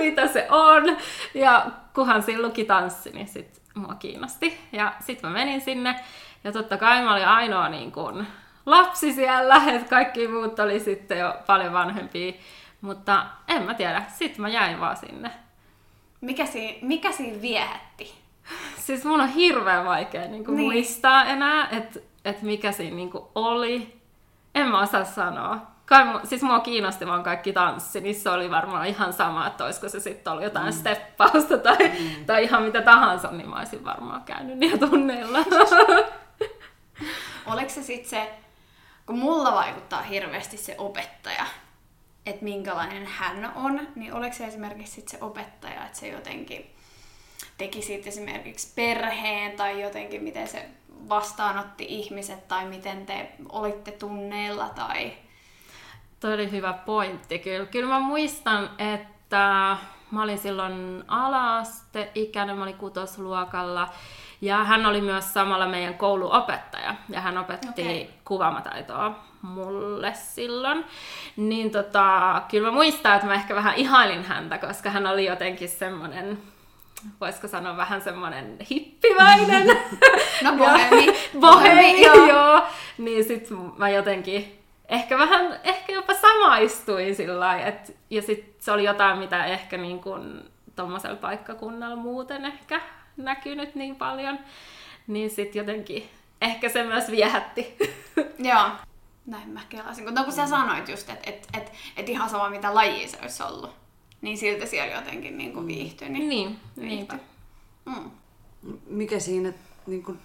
mitä 0.00 0.26
se 0.26 0.46
on. 0.50 0.96
Ja 1.34 1.66
kunhan 1.94 2.22
silloinkin 2.22 2.66
tanssi, 2.66 3.10
niin 3.10 3.28
sit 3.28 3.62
mua 3.74 3.94
kiinnosti. 3.94 4.60
Ja 4.72 4.92
sitten 5.00 5.30
mä 5.30 5.38
menin 5.38 5.60
sinne. 5.60 6.00
Ja 6.44 6.52
totta 6.52 6.76
kai 6.76 7.02
mä 7.02 7.12
olin 7.12 7.28
ainoa 7.28 7.68
niin 7.68 7.92
kun, 7.92 8.26
lapsi 8.66 9.12
siellä, 9.12 9.62
että 9.74 9.88
kaikki 9.88 10.28
muut 10.28 10.58
oli 10.58 10.80
sitten 10.80 11.18
jo 11.18 11.34
paljon 11.46 11.72
vanhempia. 11.72 12.32
Mutta 12.80 13.26
en 13.48 13.62
mä 13.62 13.74
tiedä, 13.74 14.02
sitten 14.08 14.42
mä 14.42 14.48
jäin 14.48 14.80
vaan 14.80 14.96
sinne. 14.96 15.30
Mikä 16.20 16.46
siinä, 16.46 16.78
mikä 16.82 17.12
siinä 17.12 17.42
viehätti? 17.42 18.14
Siis 18.76 19.04
mun 19.04 19.20
on 19.20 19.28
hirveän 19.28 19.84
vaikea 19.84 20.28
niin 20.28 20.44
kuin 20.44 20.56
niin. 20.56 20.66
muistaa 20.66 21.24
enää, 21.24 21.68
että 21.68 22.00
et 22.24 22.42
mikä 22.42 22.72
siinä 22.72 22.96
niin 22.96 23.10
kuin 23.10 23.24
oli. 23.34 24.00
En 24.54 24.66
mä 24.66 24.80
osaa 24.80 25.04
sanoa. 25.04 25.58
Kai, 25.90 26.04
siis 26.24 26.42
mua 26.42 26.60
kiinnosti 26.60 27.06
vaan 27.06 27.22
kaikki 27.22 27.52
tanssi, 27.52 28.00
niin 28.00 28.14
se 28.14 28.30
oli 28.30 28.50
varmaan 28.50 28.86
ihan 28.86 29.12
sama, 29.12 29.46
että 29.46 29.64
olisiko 29.64 29.88
se 29.88 30.00
sitten 30.00 30.30
ollut 30.30 30.44
jotain 30.44 30.74
mm. 30.74 30.78
steppausta 30.78 31.58
tai, 31.58 31.88
mm. 31.88 32.24
tai 32.26 32.44
ihan 32.44 32.62
mitä 32.62 32.82
tahansa, 32.82 33.30
niin 33.30 33.48
mä 33.48 33.56
olisin 33.56 33.84
varmaan 33.84 34.22
käynyt 34.22 34.58
niillä 34.58 34.78
tunneilla. 34.78 35.38
Oliko 37.52 37.68
se 37.68 37.82
sitten 37.82 38.10
se, 38.10 38.32
kun 39.06 39.18
mulla 39.18 39.52
vaikuttaa 39.52 40.02
hirveästi 40.02 40.56
se 40.56 40.74
opettaja, 40.78 41.46
että 42.26 42.44
minkälainen 42.44 43.06
hän 43.06 43.52
on, 43.54 43.88
niin 43.94 44.14
oliko 44.14 44.36
se 44.36 44.44
esimerkiksi 44.44 44.92
sit 44.92 45.08
se 45.08 45.18
opettaja, 45.20 45.86
että 45.86 45.98
se 45.98 46.08
jotenkin 46.08 46.74
teki 47.58 47.82
siitä 47.82 48.08
esimerkiksi 48.08 48.72
perheen 48.74 49.56
tai 49.56 49.82
jotenkin 49.82 50.22
miten 50.22 50.48
se 50.48 50.68
vastaanotti 51.08 51.86
ihmiset 51.88 52.48
tai 52.48 52.66
miten 52.66 53.06
te 53.06 53.30
olitte 53.48 53.92
tunneilla 53.92 54.68
tai... 54.68 55.12
Toi 56.20 56.34
oli 56.34 56.50
hyvä 56.50 56.72
pointti 56.72 57.38
kyllä. 57.38 57.66
Kyllä 57.66 57.88
mä 57.88 58.00
muistan, 58.00 58.70
että 58.78 59.76
mä 60.10 60.22
olin 60.22 60.38
silloin 60.38 61.04
ala-asteikäinen, 61.08 62.56
mä 62.56 62.62
olin 62.62 62.76
kutosluokalla 62.76 63.88
ja 64.40 64.64
hän 64.64 64.86
oli 64.86 65.00
myös 65.00 65.34
samalla 65.34 65.68
meidän 65.68 65.94
kouluopettaja 65.94 66.94
ja 67.08 67.20
hän 67.20 67.38
opetti 67.38 67.68
okay. 67.68 68.06
kuvaamataitoa 68.24 69.24
mulle 69.42 70.14
silloin. 70.14 70.84
Niin 71.36 71.70
tota, 71.70 72.42
kyllä 72.50 72.68
mä 72.68 72.74
muistan, 72.74 73.14
että 73.14 73.26
mä 73.26 73.34
ehkä 73.34 73.54
vähän 73.54 73.74
ihailin 73.74 74.24
häntä, 74.24 74.58
koska 74.58 74.90
hän 74.90 75.06
oli 75.06 75.24
jotenkin 75.26 75.68
semmoinen 75.68 76.38
voisiko 77.20 77.48
sanoa 77.48 77.76
vähän 77.76 78.00
semmoinen 78.00 78.58
hippiväinen. 78.70 79.66
No 80.42 80.52
bohemi. 80.58 81.06
bohemi, 81.40 82.02
joo. 82.02 82.26
joo. 82.26 82.62
Niin 82.98 83.24
sit 83.24 83.48
mä 83.76 83.88
jotenkin 83.88 84.59
ehkä 84.90 85.18
vähän, 85.18 85.60
ehkä 85.64 85.92
jopa 85.92 86.14
samaistuin 86.14 87.16
sillä 87.16 87.40
lailla, 87.40 87.76
ja 88.10 88.22
sit 88.22 88.54
se 88.58 88.72
oli 88.72 88.84
jotain, 88.84 89.18
mitä 89.18 89.44
ehkä 89.44 89.76
niin 89.76 90.00
kuin 90.00 90.50
tommosella 90.76 91.16
paikkakunnalla 91.16 91.96
muuten 91.96 92.44
ehkä 92.44 92.80
näkynyt 93.16 93.74
niin 93.74 93.96
paljon, 93.96 94.38
niin 95.06 95.30
sit 95.30 95.54
jotenkin 95.54 96.10
ehkä 96.40 96.68
se 96.68 96.82
myös 96.82 97.10
viehätti. 97.10 97.76
Joo, 98.38 98.70
näin 99.26 99.48
mä 99.48 99.60
kelasin. 99.68 100.14
No 100.14 100.24
kun 100.24 100.32
sä 100.32 100.46
sanoit 100.46 100.88
just, 100.88 101.10
että 101.10 101.30
et, 101.30 101.48
et, 101.56 101.72
et 101.96 102.08
ihan 102.08 102.30
sama 102.30 102.50
mitä 102.50 102.74
laji 102.74 103.08
se 103.08 103.18
olisi 103.22 103.42
ollut, 103.42 103.70
niin 104.20 104.38
siltä 104.38 104.66
siellä 104.66 104.94
jotenkin 104.94 105.38
niin 105.38 105.52
kuin 105.52 105.66
viihtyi. 105.66 106.08
Niin, 106.08 106.28
niin 106.28 106.58
niinpä. 106.76 107.18
Mm. 107.84 108.10
Mikä 108.86 109.18
siinä 109.18 109.52
niin 109.86 110.02
kuin, 110.02 110.18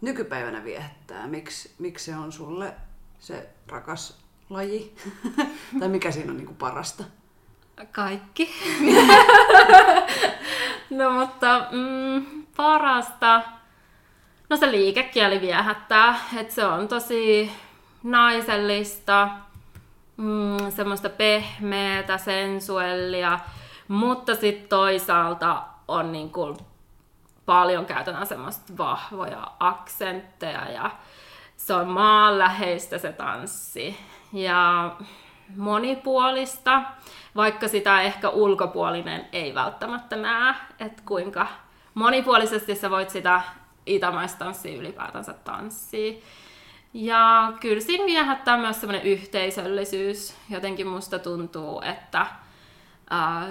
nykypäivänä 0.00 0.64
viehättää? 0.64 1.26
Miks, 1.26 1.68
miksi 1.78 2.04
se 2.04 2.16
on 2.16 2.32
sulle 2.32 2.74
se 3.18 3.48
rakas 3.68 4.18
laji? 4.50 4.96
tai 5.80 5.88
mikä 5.88 6.10
siinä 6.10 6.30
on 6.30 6.36
niin 6.36 6.46
kuin 6.46 6.56
parasta? 6.56 7.04
Kaikki. 7.92 8.54
no 10.90 11.10
mutta 11.10 11.66
mm, 11.72 12.46
parasta, 12.56 13.42
no 14.48 14.56
se 14.56 14.70
liikekieli 14.70 15.40
viehättää, 15.40 16.20
että 16.36 16.54
se 16.54 16.64
on 16.64 16.88
tosi 16.88 17.52
naisellista, 18.02 19.28
mm, 20.16 20.70
semmoista 20.76 21.08
pehmeätä, 21.08 22.18
sensuellia, 22.18 23.38
mutta 23.88 24.34
sitten 24.34 24.68
toisaalta 24.68 25.62
on 25.88 26.12
niin 26.12 26.30
kuin 26.30 26.56
paljon 27.46 27.86
käytetään 27.86 28.26
semmoista 28.26 28.72
vahvoja 28.78 29.50
aksentteja 29.60 30.70
ja 30.70 30.90
se 31.66 31.74
on 31.74 31.88
maanläheistä 31.88 32.98
se 32.98 33.12
tanssi 33.12 33.96
ja 34.32 34.90
monipuolista, 35.56 36.82
vaikka 37.36 37.68
sitä 37.68 38.02
ehkä 38.02 38.28
ulkopuolinen 38.28 39.28
ei 39.32 39.54
välttämättä 39.54 40.16
näe, 40.16 40.54
että 40.78 41.02
kuinka 41.06 41.46
monipuolisesti 41.94 42.74
sä 42.74 42.90
voit 42.90 43.10
sitä 43.10 43.40
itämaistanssia 43.86 44.78
ylipäätänsä 44.78 45.32
tanssia. 45.32 46.14
Ja 46.94 47.52
kyllä 47.60 47.80
siinä 47.80 48.06
viehättää 48.06 48.56
myös 48.56 48.80
semmoinen 48.80 49.06
yhteisöllisyys. 49.06 50.36
Jotenkin 50.50 50.86
musta 50.86 51.18
tuntuu, 51.18 51.82
että 51.84 52.26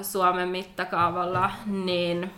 Suomen 0.02 0.50
mittakaavalla 0.50 1.52
niin 1.66 2.32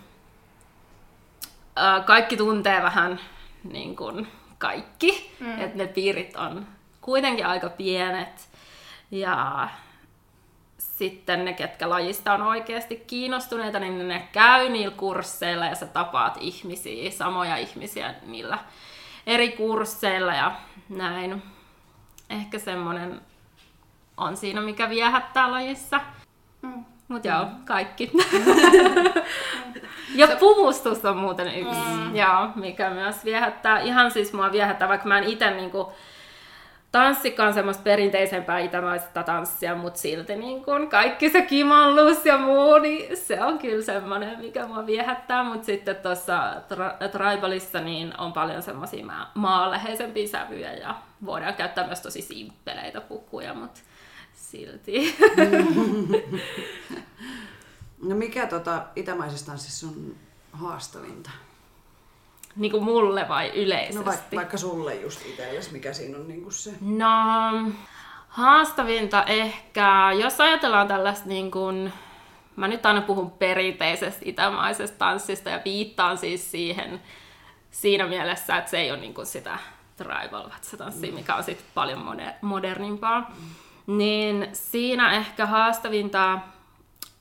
kaikki 2.06 2.38
tuntee 2.38 2.82
vähän 2.82 3.20
niin 3.64 3.96
kuin 3.96 4.28
kaikki. 4.58 5.36
Mm. 5.40 5.62
Että 5.62 5.78
ne 5.78 5.88
piirit 5.88 6.36
on 6.36 6.68
kuitenkin 7.02 7.46
aika 7.46 7.70
pienet. 7.70 8.50
Ja 9.12 9.70
sitten 10.78 11.46
ne, 11.46 11.54
ketkä 11.54 11.90
lajista 11.90 12.34
on 12.34 12.42
oikeasti 12.42 12.96
kiinnostuneita, 12.96 13.80
niin 13.80 14.08
ne 14.08 14.28
käy 14.32 14.70
niillä 14.70 14.96
kursseilla 14.98 15.66
ja 15.66 15.76
sä 15.76 15.86
tapaat 15.86 16.38
ihmisiä, 16.40 17.12
samoja 17.12 17.58
ihmisiä 17.58 18.14
niillä 18.26 18.58
eri 19.28 19.52
kursseilla 19.52 20.34
ja 20.34 20.56
näin. 20.90 21.44
Ehkä 22.30 22.60
semmonen 22.60 23.22
on 24.18 24.38
siinä, 24.38 24.62
mikä 24.62 24.90
viehättää 24.90 25.52
lajissa. 25.52 26.02
Mm. 26.62 26.86
Mut 27.08 27.26
joo, 27.26 27.46
kaikki. 27.66 28.12
ja 30.16 30.28
puvustus 30.40 31.06
on 31.06 31.18
muuten 31.18 31.48
yksi, 31.48 31.80
mm. 31.96 32.16
joo, 32.16 32.50
mikä 32.56 32.90
myös 32.90 33.26
viehättää. 33.26 33.80
Ihan 33.80 34.12
siis 34.12 34.34
mua 34.34 34.52
viehättää, 34.52 34.88
vaikka 34.88 35.08
mä 35.08 35.18
en 35.18 35.24
itse 35.24 35.52
niinku 35.52 35.92
tanssikaan 36.92 37.54
semmoista 37.54 37.84
perinteisempää 37.84 38.60
itämaista 38.60 39.24
tanssia, 39.24 39.76
mutta 39.76 40.00
silti 40.00 40.36
niin 40.36 40.66
kun 40.66 40.90
kaikki 40.90 41.30
se 41.30 41.42
kimallus 41.42 42.26
ja 42.26 42.38
muu, 42.38 42.78
niin 42.78 43.18
se 43.18 43.44
on 43.44 43.60
kyllä 43.60 43.84
semmoinen, 43.84 44.40
mikä 44.40 44.68
mua 44.68 44.86
viehättää. 44.86 45.44
Mutta 45.44 45.66
sitten 45.66 45.96
tuossa 45.96 46.54
tra- 46.54 47.10
Tribalissa 47.10 47.80
niin 47.80 48.14
on 48.18 48.34
paljon 48.34 48.62
semmoisia 48.62 49.06
ma- 49.06 49.32
maanläheisempiä 49.34 50.28
sävyjä 50.28 50.74
ja 50.74 50.96
voidaan 51.26 51.54
käyttää 51.54 51.88
myös 51.88 52.02
tosi 52.02 52.22
simppeleitä 52.22 53.02
pukuja, 53.02 53.54
mutta 53.54 53.82
silti. 54.52 55.16
No 58.02 58.16
mikä 58.16 58.48
tota 58.48 58.86
itämaisessa 58.96 59.46
tanssissa 59.46 59.88
on 59.88 60.16
haastavinta? 60.52 61.30
niin 62.58 62.72
kuin 62.72 62.84
mulle 62.84 63.28
vai 63.30 63.50
yleisesti? 63.50 64.00
No 64.00 64.06
vaikka, 64.06 64.36
vaikka 64.36 64.58
sulle 64.58 64.96
just 64.96 65.26
itsellesi, 65.26 65.72
mikä 65.72 65.94
siinä 65.94 66.18
on 66.18 66.28
niin 66.28 66.42
kuin 66.42 66.54
se? 66.54 66.74
No, 66.82 67.08
haastavinta 68.28 69.24
ehkä, 69.24 70.12
jos 70.22 70.42
ajatellaan 70.42 70.88
tällaista 70.88 71.30
niin 71.30 71.52
kuin, 71.52 71.94
mä 72.56 72.68
nyt 72.68 72.86
aina 72.86 73.02
puhun 73.02 73.32
perinteisestä 73.32 74.22
itämaisesta 74.26 74.98
tanssista 74.98 75.50
ja 75.50 75.62
viittaan 75.66 76.18
siis 76.18 76.52
siihen 76.52 77.02
siinä 77.72 78.08
mielessä, 78.08 78.58
että 78.58 78.72
se 78.72 78.80
ei 78.80 78.92
ole 78.92 79.00
niin 79.00 79.14
kuin 79.14 79.28
sitä 79.28 79.58
tribal 79.96 80.50
tanssia, 80.78 81.14
mikä 81.14 81.36
on 81.36 81.44
sitten 81.44 81.68
paljon 81.74 82.00
moder- 82.00 82.36
modernimpaa. 82.42 83.20
Mm. 83.20 83.67
Niin 83.88 84.48
siinä 84.54 85.12
ehkä 85.12 85.46
haastavinta 85.46 86.40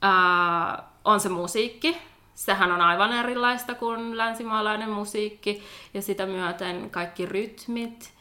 ää, 0.02 0.82
on 1.04 1.20
se 1.20 1.28
musiikki, 1.28 1.98
sehän 2.34 2.72
on 2.72 2.80
aivan 2.80 3.12
erilaista 3.12 3.74
kuin 3.74 4.18
länsimaalainen 4.18 4.90
musiikki 4.90 5.62
ja 5.94 6.02
sitä 6.02 6.26
myöten 6.26 6.90
kaikki 6.90 7.26
rytmit. 7.26 8.14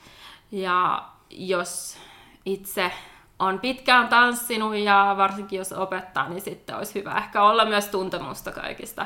Ja 0.52 1.04
jos 1.30 1.98
itse 2.46 2.92
on 3.40 3.60
pitkään 3.60 4.08
tanssinut 4.08 4.76
ja 4.76 5.14
varsinkin 5.18 5.58
jos 5.58 5.72
opettaa, 5.74 6.30
niin 6.30 6.42
sitten 6.42 6.78
olisi 6.78 7.00
hyvä 7.00 7.18
ehkä 7.18 7.44
olla 7.44 7.66
myös 7.66 7.88
tuntemusta 7.88 8.52
kaikista 8.52 9.06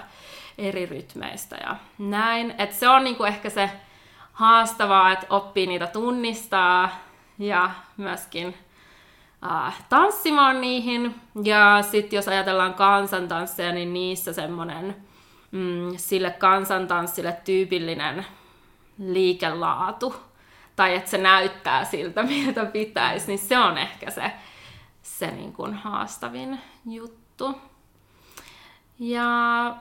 eri 0.58 0.86
rytmeistä 0.86 1.58
ja 1.64 1.76
näin. 1.98 2.56
Et 2.58 2.74
se 2.74 2.90
on 2.90 3.04
niinku 3.04 3.24
ehkä 3.24 3.50
se 3.50 3.70
haastavaa, 4.34 5.12
että 5.12 5.26
oppii 5.30 5.68
niitä 5.68 5.88
tunnistaa 5.88 6.90
ja 7.40 7.72
myöskin 7.98 8.58
äh, 9.46 9.86
tanssimaan 9.90 10.62
niihin. 10.62 11.16
Ja 11.44 11.80
sitten 11.92 12.18
jos 12.18 12.28
ajatellaan 12.28 12.74
kansantansseja, 12.74 13.72
niin 13.72 13.94
niissä 13.94 14.34
semmoinen 14.34 14.96
mm, 15.52 15.92
sille 15.98 16.32
kansantanssille 16.32 17.38
tyypillinen 17.46 18.26
liikelaatu, 19.00 20.16
tai 20.76 20.96
että 20.96 21.10
se 21.10 21.18
näyttää 21.18 21.86
siltä, 21.86 22.24
miltä 22.34 22.66
pitäisi, 22.66 23.28
niin 23.28 23.40
se 23.40 23.58
on 23.58 23.78
ehkä 23.78 24.12
se, 24.12 24.32
se 25.02 25.32
niin 25.32 25.54
kuin 25.54 25.74
haastavin 25.74 26.60
juttu. 26.86 27.62
Ja 29.00 29.76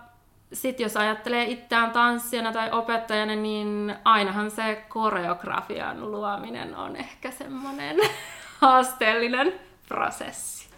sitten 0.53 0.85
jos 0.85 0.97
ajattelee 0.97 1.45
itseään 1.45 1.91
tanssijana 1.91 2.53
tai 2.53 2.71
opettajana, 2.71 3.35
niin 3.35 3.97
ainahan 4.05 4.51
se 4.51 4.85
koreografian 4.89 6.11
luominen 6.11 6.77
on 6.77 6.97
ehkä 6.97 7.31
semmoinen 7.31 7.97
haasteellinen 8.59 9.61
prosessi. 9.89 10.69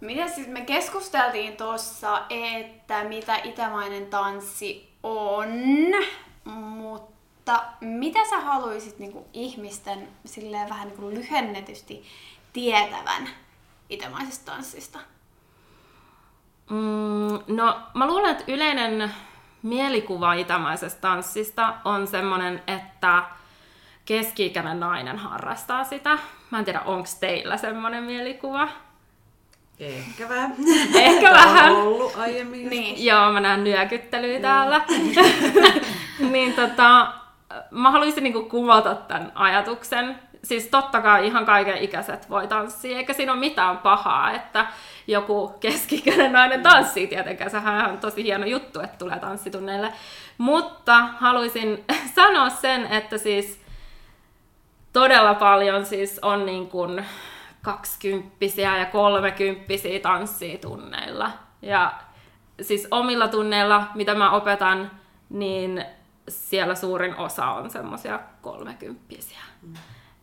Miten 0.00 0.30
siis 0.30 0.48
me 0.48 0.60
keskusteltiin 0.60 1.56
tuossa, 1.56 2.22
että 2.30 3.04
mitä 3.04 3.36
itämainen 3.36 4.06
tanssi 4.06 4.94
on, 5.02 5.48
mutta 6.44 7.64
mitä 7.80 8.24
sä 8.30 8.40
haluaisit 8.40 8.98
niinku 8.98 9.26
ihmisten 9.32 10.08
silleen 10.24 10.68
vähän 10.68 10.88
niinku 10.88 11.10
lyhennetysti 11.10 12.04
tietävän 12.52 13.28
itämaisesta 13.88 14.52
tanssista? 14.52 15.13
Mm, 16.70 17.56
no, 17.56 17.80
mä 17.94 18.06
luulen, 18.06 18.30
että 18.30 18.44
yleinen 18.48 19.10
mielikuva 19.62 20.34
itämaisesta 20.34 21.00
tanssista 21.00 21.74
on 21.84 22.06
semmoinen, 22.06 22.62
että 22.66 23.22
keski-ikäinen 24.04 24.80
nainen 24.80 25.18
harrastaa 25.18 25.84
sitä. 25.84 26.18
Mä 26.50 26.58
en 26.58 26.64
tiedä, 26.64 26.80
onko 26.80 27.08
teillä 27.20 27.56
semmoinen 27.56 28.04
mielikuva? 28.04 28.68
Ehkä 29.80 30.28
vähän. 30.28 30.54
Ehkä 30.94 31.30
vähän. 31.30 31.72
On 31.76 31.82
ollut 31.82 32.16
aiemmin. 32.16 32.70
Niin. 32.70 33.04
Joo, 33.04 33.32
mä 33.32 33.40
näen 33.40 33.64
nyökyttelyä 33.64 34.40
täällä. 34.40 34.80
niin 36.30 36.52
tota, 36.52 37.12
mä 37.70 37.90
haluaisin 37.90 38.24
niinku 38.24 38.42
kumota 38.42 38.94
tämän 38.94 39.32
ajatuksen. 39.34 40.18
Siis 40.44 40.68
totta 40.68 41.00
kai 41.00 41.26
ihan 41.26 41.46
kaiken 41.46 41.78
ikäiset 41.78 42.30
voi 42.30 42.46
tanssia, 42.46 42.96
eikä 42.96 43.12
siinä 43.12 43.32
ole 43.32 43.40
mitään 43.40 43.78
pahaa, 43.78 44.32
että 44.32 44.66
joku 45.06 45.48
keskikäinen 45.60 46.32
nainen 46.32 46.62
tanssii 46.62 47.06
tietenkään. 47.06 47.50
Sehän 47.50 47.90
on 47.90 47.98
tosi 47.98 48.24
hieno 48.24 48.46
juttu, 48.46 48.80
että 48.80 48.98
tulee 48.98 49.18
tanssitunneille. 49.18 49.92
Mutta 50.38 51.00
haluaisin 51.00 51.84
sanoa 52.16 52.50
sen, 52.50 52.86
että 52.86 53.18
siis 53.18 53.60
todella 54.92 55.34
paljon 55.34 55.86
siis 55.86 56.18
on 56.22 56.46
niin 56.46 56.68
kuin 56.68 57.04
kaksikymppisiä 57.62 58.78
ja 58.78 58.86
kolmekymppisiä 58.86 60.00
tanssii 60.00 60.58
tunneilla. 60.58 61.30
Ja 61.62 61.92
siis 62.60 62.88
omilla 62.90 63.28
tunneilla, 63.28 63.86
mitä 63.94 64.14
mä 64.14 64.30
opetan, 64.30 64.90
niin 65.30 65.84
siellä 66.28 66.74
suurin 66.74 67.16
osa 67.16 67.46
on 67.46 67.70
semmoisia 67.70 68.20
kolmekymppisiä. 68.42 69.38
Mm. 69.62 69.74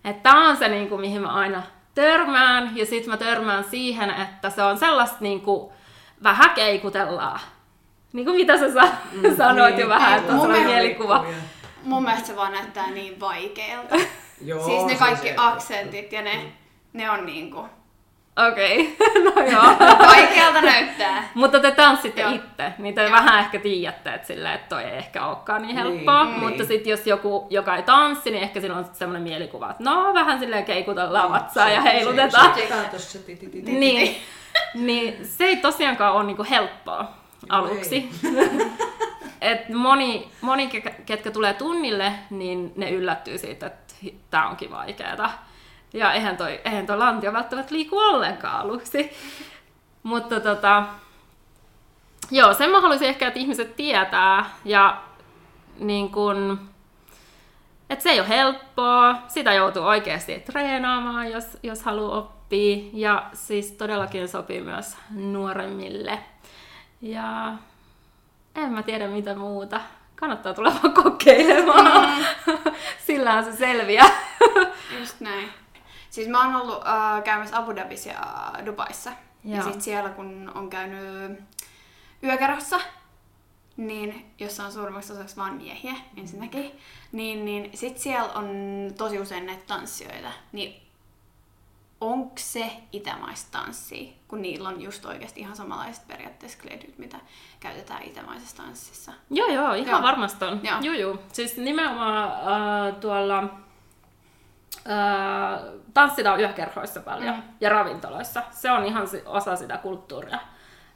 Että 0.05 0.31
on 0.31 0.57
se, 0.57 0.67
niin 0.67 0.89
kuin, 0.89 1.01
mihin 1.01 1.21
mä 1.21 1.27
aina 1.27 1.63
törmään, 1.95 2.77
ja 2.77 2.85
sitten 2.85 3.09
mä 3.09 3.17
törmään 3.17 3.63
siihen, 3.63 4.09
että 4.09 4.49
se 4.49 4.63
on 4.63 4.77
sellaista 4.77 5.17
niin 5.19 5.41
kuin, 5.41 5.71
vähän 6.23 6.49
keikutellaan. 6.49 7.39
Niin 8.13 8.25
kuin 8.25 8.35
mitä 8.35 8.57
sä 8.57 8.73
sa- 8.73 8.91
mm, 9.11 9.35
sanoit 9.37 9.75
niin, 9.75 9.81
jo 9.83 9.89
vähän, 9.89 10.19
että 10.19 10.33
on 10.33 10.41
sellainen 10.41 10.67
mielikuva. 10.67 11.25
Mun 11.83 12.03
mielestä 12.03 12.27
se 12.27 12.35
vaan 12.35 12.51
näyttää 12.51 12.91
niin 12.91 13.19
vaikealta. 13.19 13.95
Joo, 14.41 14.65
siis 14.65 14.85
ne 14.85 14.95
kaikki 14.95 15.27
se- 15.27 15.33
aksentit 15.37 16.11
ja 16.11 16.21
ne, 16.21 16.53
ne 16.93 17.09
on 17.09 17.25
niinku... 17.25 17.65
Okei, 18.35 18.97
okay. 18.99 19.23
no 19.23 19.51
joo. 19.51 19.63
Vaikealta 20.07 20.61
näyttää. 20.61 21.29
Mutta 21.33 21.59
te 21.59 21.71
tanssitte 21.71 22.21
Joo. 22.21 22.31
itse, 22.31 22.73
niin 22.77 22.95
te 22.95 23.11
vähän 23.11 23.39
ehkä 23.39 23.59
tiedätte, 23.59 24.13
että, 24.13 24.27
silleen, 24.27 24.55
että 24.55 24.75
toi 24.75 24.83
ei 24.83 24.97
ehkä 24.97 25.25
olekaan 25.25 25.61
niin 25.61 25.75
helppoa. 25.75 26.23
Niin, 26.23 26.39
mutta 26.39 26.57
niin. 26.57 26.67
sitten 26.67 26.91
jos 26.91 27.07
joku, 27.07 27.47
joka 27.49 27.75
ei 27.75 27.83
tanssi, 27.83 28.31
niin 28.31 28.43
ehkä 28.43 28.61
sillä 28.61 28.77
on 28.77 28.85
semmoinen 28.93 29.23
mielikuva, 29.23 29.71
että 29.71 29.83
no 29.83 30.13
vähän 30.13 30.39
silleen 30.39 30.65
keikutellaan 30.65 31.31
vatsaa 31.31 31.69
ja 31.69 31.81
heilutetaan. 31.81 32.53
Niin, 33.79 34.17
niin 34.73 35.25
se 35.25 35.43
ei 35.43 35.57
tosiaankaan 35.57 36.13
ole 36.13 36.23
niinku 36.23 36.45
helppoa 36.49 37.11
aluksi. 37.49 38.09
Et 39.41 39.69
moni, 39.69 40.31
moni, 40.41 40.69
ke- 40.73 41.01
ketkä 41.05 41.31
tulee 41.31 41.53
tunnille, 41.53 42.13
niin 42.29 42.73
ne 42.75 42.89
yllättyy 42.89 43.37
siitä, 43.37 43.65
että 43.65 43.93
tämä 44.29 44.49
onkin 44.49 44.71
vaikeeta. 44.71 45.29
Ja 45.93 46.13
eihän 46.13 46.37
toi, 46.37 46.61
eihän 46.65 46.85
toi 46.85 46.97
lantio 46.97 47.33
välttämättä 47.33 47.75
liiku 47.75 47.97
ollenkaan 47.99 48.59
aluksi. 48.59 49.11
Mutta 50.03 50.39
tota, 50.39 50.83
joo, 52.31 52.53
sen 52.53 52.69
mä 52.69 52.81
haluaisin 52.81 53.07
ehkä, 53.07 53.27
että 53.27 53.39
ihmiset 53.39 53.75
tietää. 53.75 54.49
Ja 54.65 55.01
niin 55.79 56.11
kun, 56.11 56.69
että 57.89 58.03
se 58.03 58.09
ei 58.09 58.19
ole 58.19 58.29
helppoa, 58.29 59.15
sitä 59.27 59.53
joutuu 59.53 59.83
oikeasti 59.83 60.39
treenaamaan, 60.39 61.31
jos, 61.31 61.57
jos 61.63 61.83
haluaa 61.83 62.17
oppia. 62.17 62.77
Ja 62.93 63.29
siis 63.33 63.71
todellakin 63.71 64.27
sopii 64.27 64.61
myös 64.61 64.97
nuoremmille. 65.09 66.19
Ja 67.01 67.53
en 68.55 68.71
mä 68.71 68.83
tiedä 68.83 69.07
mitä 69.07 69.35
muuta. 69.35 69.81
Kannattaa 70.15 70.53
tulla 70.53 70.73
vaan 70.83 70.93
kokeilemaan. 70.93 72.09
Mm. 72.17 72.25
Sillähän 73.07 73.45
se 73.45 73.51
selviää. 73.51 74.09
Just 74.99 75.19
näin. 75.19 75.60
Siis 76.11 76.27
mä 76.27 76.45
oon 76.45 76.55
ollut 76.55 76.87
äh, 76.87 77.23
käymässä 77.23 77.57
Abu 77.57 77.75
Dhabissa 77.75 78.09
ja 78.09 78.53
Dubaissa. 78.65 79.11
Ja 79.43 79.57
Joo. 79.57 79.71
sit 79.71 79.81
siellä 79.81 80.09
kun 80.09 80.51
on 80.55 80.69
käynyt 80.69 81.39
yökerhossa, 82.23 82.79
niin 83.77 84.25
jossa 84.39 84.65
on 84.65 84.71
suurimmaksi 84.71 85.13
osaksi 85.13 85.37
vaan 85.37 85.53
miehiä 85.53 85.93
ensinnäkin, 86.17 86.71
niin, 87.11 87.45
niin 87.45 87.77
sit 87.77 87.97
siellä 87.97 88.33
on 88.33 88.49
tosi 88.97 89.19
usein 89.19 89.45
näitä 89.45 89.63
tanssijoita. 89.67 90.31
Niin 90.51 90.81
onko 92.01 92.33
se 92.35 92.71
itämaista 92.91 93.59
tanssia, 93.59 94.13
kun 94.27 94.41
niillä 94.41 94.69
on 94.69 94.81
just 94.81 95.05
oikeasti 95.05 95.39
ihan 95.39 95.55
samanlaiset 95.55 96.07
periaatteessa 96.07 96.57
kledyt, 96.61 96.97
mitä 96.97 97.17
käytetään 97.59 98.03
itämaisessa 98.03 98.57
tanssissa. 98.57 99.11
Joo, 99.29 99.47
joo, 99.47 99.73
ihan 99.73 99.91
Joo. 99.91 100.01
varmasti 100.01 100.45
on. 100.45 100.59
Joo. 100.63 100.79
Joo. 100.81 100.93
Joo, 100.93 101.17
Siis 101.33 101.57
nimenomaan 101.57 102.31
äh, 102.31 102.95
tuolla 102.95 103.43
äh, 104.89 105.59
tanssitaan 105.93 106.39
yökerhoissa 106.39 106.99
paljon 106.99 107.35
Mm. 107.35 107.43
ja 107.61 107.69
ravintoloissa. 107.69 108.43
Se 108.51 108.71
on 108.71 108.85
ihan 108.85 109.07
osa 109.25 109.55
sitä 109.55 109.77
kulttuuria. 109.77 110.39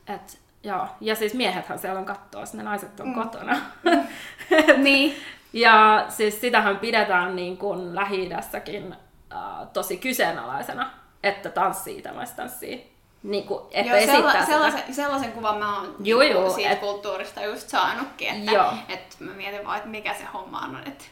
Et, 0.07 0.39
joo. 0.63 0.87
Ja 1.01 1.15
siis 1.15 1.33
miehethän 1.33 1.79
siellä 1.79 1.99
on 1.99 2.05
kattoo, 2.05 2.43
ne 2.53 2.63
naiset 2.63 2.99
on 2.99 3.07
mm. 3.07 3.13
kotona. 3.15 3.57
niin. 4.77 5.15
ja 5.53 6.05
siis 6.09 6.41
sitähän 6.41 6.77
pidetään 6.77 7.35
niin 7.35 7.57
kuin 7.57 7.95
Lähi-idässäkin 7.95 8.95
äh, 9.33 9.39
tosi 9.73 9.97
kyseenalaisena, 9.97 10.89
että 11.23 11.49
tanssii 11.49 12.03
tanssia. 12.35 12.77
Niin 13.23 13.43
kuin, 13.47 13.63
että 13.71 13.91
Joo, 13.91 13.97
esittää 13.97 14.15
sella, 14.17 14.31
sitä. 14.31 14.45
sellaisen, 14.45 14.93
sellaisen 14.95 15.31
kuvan 15.31 15.57
mä 15.57 15.75
oon 15.79 15.95
Joo, 15.99 16.19
niinku 16.19 16.39
joo, 16.39 16.49
siitä 16.53 16.71
et- 16.71 16.79
kulttuurista 16.79 17.43
just 17.43 17.69
saanutkin, 17.69 18.27
että 18.29 18.51
Joo. 18.51 18.73
et 18.89 19.15
mä 19.19 19.31
mietin 19.33 19.65
vaan, 19.65 19.77
että 19.77 19.89
mikä 19.89 20.13
se 20.13 20.23
homma 20.33 20.59
on. 20.59 20.81
Että 20.87 21.03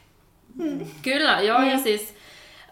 Kyllä, 1.01 1.41
joo, 1.41 1.61
ja 1.61 1.79
siis 1.79 2.15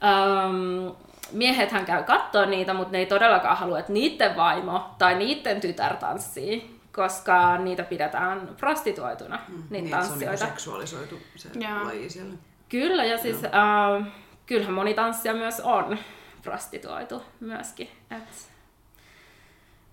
ähm, 0.04 0.96
miehethän 1.32 1.86
käy 1.86 2.04
katsoa 2.04 2.46
niitä, 2.46 2.74
mutta 2.74 2.92
ne 2.92 2.98
ei 2.98 3.06
todellakaan 3.06 3.58
halua, 3.58 3.80
että 3.80 3.94
niiden 3.94 4.36
vaimo 4.36 4.96
tai 4.98 5.16
niiden 5.16 5.62
tytär 5.62 5.96
tanssii, 5.96 6.80
koska 6.92 7.58
niitä 7.58 7.84
pidetään 7.84 8.50
prostituoituna, 8.58 9.40
mm, 9.48 9.56
niitä 9.56 9.68
niin, 9.70 9.86
että 9.86 9.98
se 9.98 10.04
on 10.04 10.10
tanssijoita. 10.10 10.46
niinku 10.46 10.56
seksuaalisoitu 10.56 11.20
se 11.36 11.50
Joo. 11.60 11.86
laji 11.86 12.10
siellä. 12.10 12.34
Kyllä, 12.70 13.06
ja 13.06 13.18
siis 13.18 13.44
äh, 13.44 14.08
kyllähän 14.46 14.74
moni 14.74 14.94
tanssija 14.94 15.34
myös 15.34 15.60
on 15.60 15.98
prostituoitu 16.42 17.24
myöskin. 17.40 17.90
Et 18.12 18.50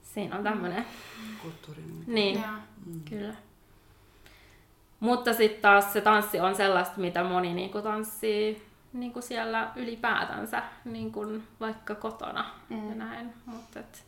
siinä 0.02 0.36
on 0.36 0.44
tämmöinen. 0.44 0.86
Kulttuurinen. 1.42 2.04
Niin, 2.06 2.34
Joo. 2.34 2.92
kyllä. 3.08 3.34
Mutta 5.00 5.34
sitten 5.34 5.62
taas 5.62 5.92
se 5.92 6.00
tanssi 6.00 6.40
on 6.40 6.54
sellaista, 6.54 7.00
mitä 7.00 7.24
moni 7.24 7.54
niinku 7.54 7.82
tanssii 7.82 8.67
niinku 8.92 9.20
siellä 9.20 9.70
ylipäätänsä, 9.76 10.62
niinku 10.84 11.42
vaikka 11.60 11.94
kotona 11.94 12.50
mm. 12.68 12.88
ja 12.88 12.94
näin. 12.94 13.34
Mutta 13.46 13.80
et, 13.80 14.04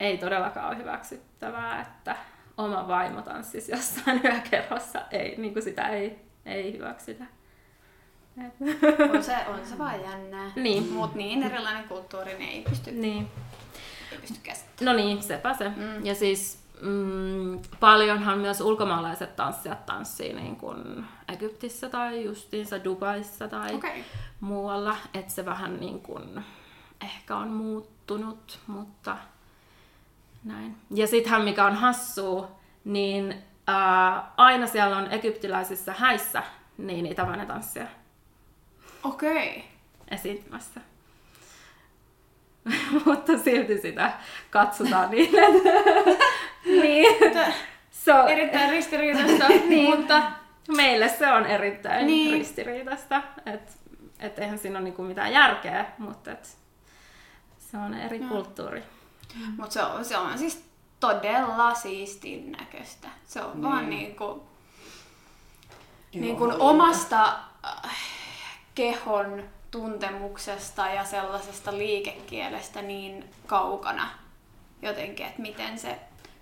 ei 0.00 0.18
todellakaan 0.18 0.68
ole 0.68 0.76
hyväksyttävää, 0.76 1.80
että 1.80 2.16
oma 2.56 2.88
vaimo 2.88 3.22
tanssisi 3.22 3.72
jossain 3.72 4.20
yökerhossa. 4.24 5.02
Ei, 5.10 5.34
niinku 5.38 5.60
sitä 5.60 5.88
ei, 5.88 6.18
ei 6.46 6.72
hyväksytä. 6.72 7.24
Et, 8.46 8.54
On 9.14 9.22
se, 9.22 9.36
on 9.48 9.66
se 9.66 9.78
vaan 9.78 10.00
jännää. 10.02 10.52
Niin. 10.56 10.92
Mut 10.92 11.14
niin 11.14 11.42
erilainen 11.42 11.88
kulttuuri, 11.88 12.38
niin 12.38 12.50
ei 12.50 12.62
pysty, 12.62 12.90
niin. 12.90 13.28
ei 14.12 14.18
pysty 14.18 14.38
käsittämään. 14.42 14.96
No 14.96 15.02
niin, 15.02 15.22
sepä 15.22 15.54
se. 15.54 15.68
Mm. 15.68 16.06
Ja 16.06 16.14
siis 16.14 16.65
mm, 16.80 17.60
paljonhan 17.80 18.38
myös 18.38 18.60
ulkomaalaiset 18.60 19.36
tanssijat 19.36 19.86
tanssii 19.86 20.32
niin 20.32 20.56
kuin 20.56 21.04
Egyptissä 21.32 21.88
tai 21.88 22.24
justiinsa 22.24 22.84
Dubaissa 22.84 23.48
tai. 23.48 23.74
Okay. 23.74 24.02
muualla. 24.40 24.96
Että 25.14 25.32
se 25.32 25.44
vähän 25.44 25.80
niin 25.80 26.00
kuin 26.00 26.44
ehkä 27.04 27.36
on 27.36 27.48
muuttunut, 27.48 28.58
mutta 28.66 29.16
näin. 30.44 30.76
Ja 30.90 31.06
sittenhän 31.06 31.42
mikä 31.42 31.66
on 31.66 31.74
hassua, 31.74 32.50
niin 32.84 33.34
ää, 33.66 34.32
aina 34.36 34.66
siellä 34.66 34.96
on 34.96 35.06
egyptiläisissä 35.10 35.92
häissä 35.92 36.42
niin 36.78 37.06
itämainen 37.06 37.46
tanssija 37.46 37.86
Okei. 39.04 39.48
Okay. 39.48 39.62
esiintymässä. 40.10 40.80
mutta 43.04 43.38
silti 43.38 43.78
sitä 43.80 44.12
katsotaan 44.50 45.10
niin, 45.10 45.38
että 45.38 45.70
niin. 46.82 47.16
Se 47.90 48.14
on, 48.14 48.28
Erittäin 48.28 48.70
ristiriitaista, 48.70 49.48
niin. 49.68 49.98
mutta 49.98 50.22
meille 50.76 51.08
se 51.08 51.32
on 51.32 51.46
erittäin 51.46 52.06
Niin. 52.06 52.32
ristiriitaista. 52.32 53.22
Että 53.46 53.72
et 54.20 54.38
eihän 54.38 54.58
siinä 54.58 54.78
ole 54.78 54.84
niinku 54.84 55.02
mitään 55.02 55.32
järkeä, 55.32 55.84
mutta 55.98 56.30
et 56.32 56.56
se 57.58 57.76
on 57.76 57.94
eri 57.94 58.18
Joo. 58.20 58.28
kulttuuri. 58.28 58.82
Mut 59.58 59.72
se, 59.72 59.82
on, 59.82 60.04
se 60.04 60.16
on 60.18 60.38
siis 60.38 60.64
todella 61.00 61.74
siistin 61.74 62.52
näköistä. 62.52 63.08
Se 63.26 63.40
on 63.42 63.50
niin. 63.52 63.62
vaan 63.62 63.90
Niin. 63.90 64.02
niinku, 64.02 64.44
niin 66.14 66.38
hallinta. 66.38 66.64
omasta 66.64 67.38
äh, 67.64 67.96
kehon 68.74 69.44
tuntemuksesta 69.70 70.86
ja 70.86 71.04
sellaisesta 71.04 71.78
liikekielestä 71.78 72.82
niin 72.82 73.30
kaukana 73.46 74.08
jotenkin, 74.82 75.26
että 75.26 75.42
miten 75.42 75.78
se 75.78 75.98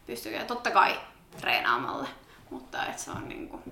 pystyy, 0.07 0.33
ja 0.33 0.45
totta 0.45 0.71
kai 0.71 1.01
treenaamalla, 1.41 2.09
mutta 2.51 2.87
että 2.87 3.03
se 3.03 3.11
on 3.11 3.29
niinku... 3.29 3.63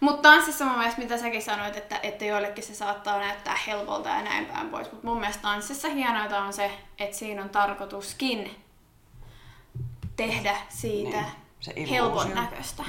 Mutta 0.00 0.22
tanssissa 0.22 0.64
mun 0.64 0.78
mielestä, 0.78 1.00
mitä 1.00 1.18
säkin 1.18 1.42
sanoit, 1.42 1.76
että, 1.76 2.00
että 2.02 2.24
joillekin 2.24 2.64
se 2.64 2.74
saattaa 2.74 3.18
näyttää 3.18 3.58
helpolta 3.66 4.08
ja 4.08 4.22
näin 4.22 4.46
päin 4.46 4.68
pois, 4.68 4.92
mutta 4.92 5.06
mun 5.06 5.20
mielestä 5.20 5.42
tanssissa 5.42 5.88
hienoita 5.88 6.38
on 6.38 6.52
se, 6.52 6.70
että 6.98 7.16
siinä 7.16 7.42
on 7.42 7.50
tarkoituskin 7.50 8.50
tehdä 10.16 10.56
siitä 10.68 11.24
Niin, 11.74 11.88
helpon 11.88 12.34
näköistä. 12.34 12.84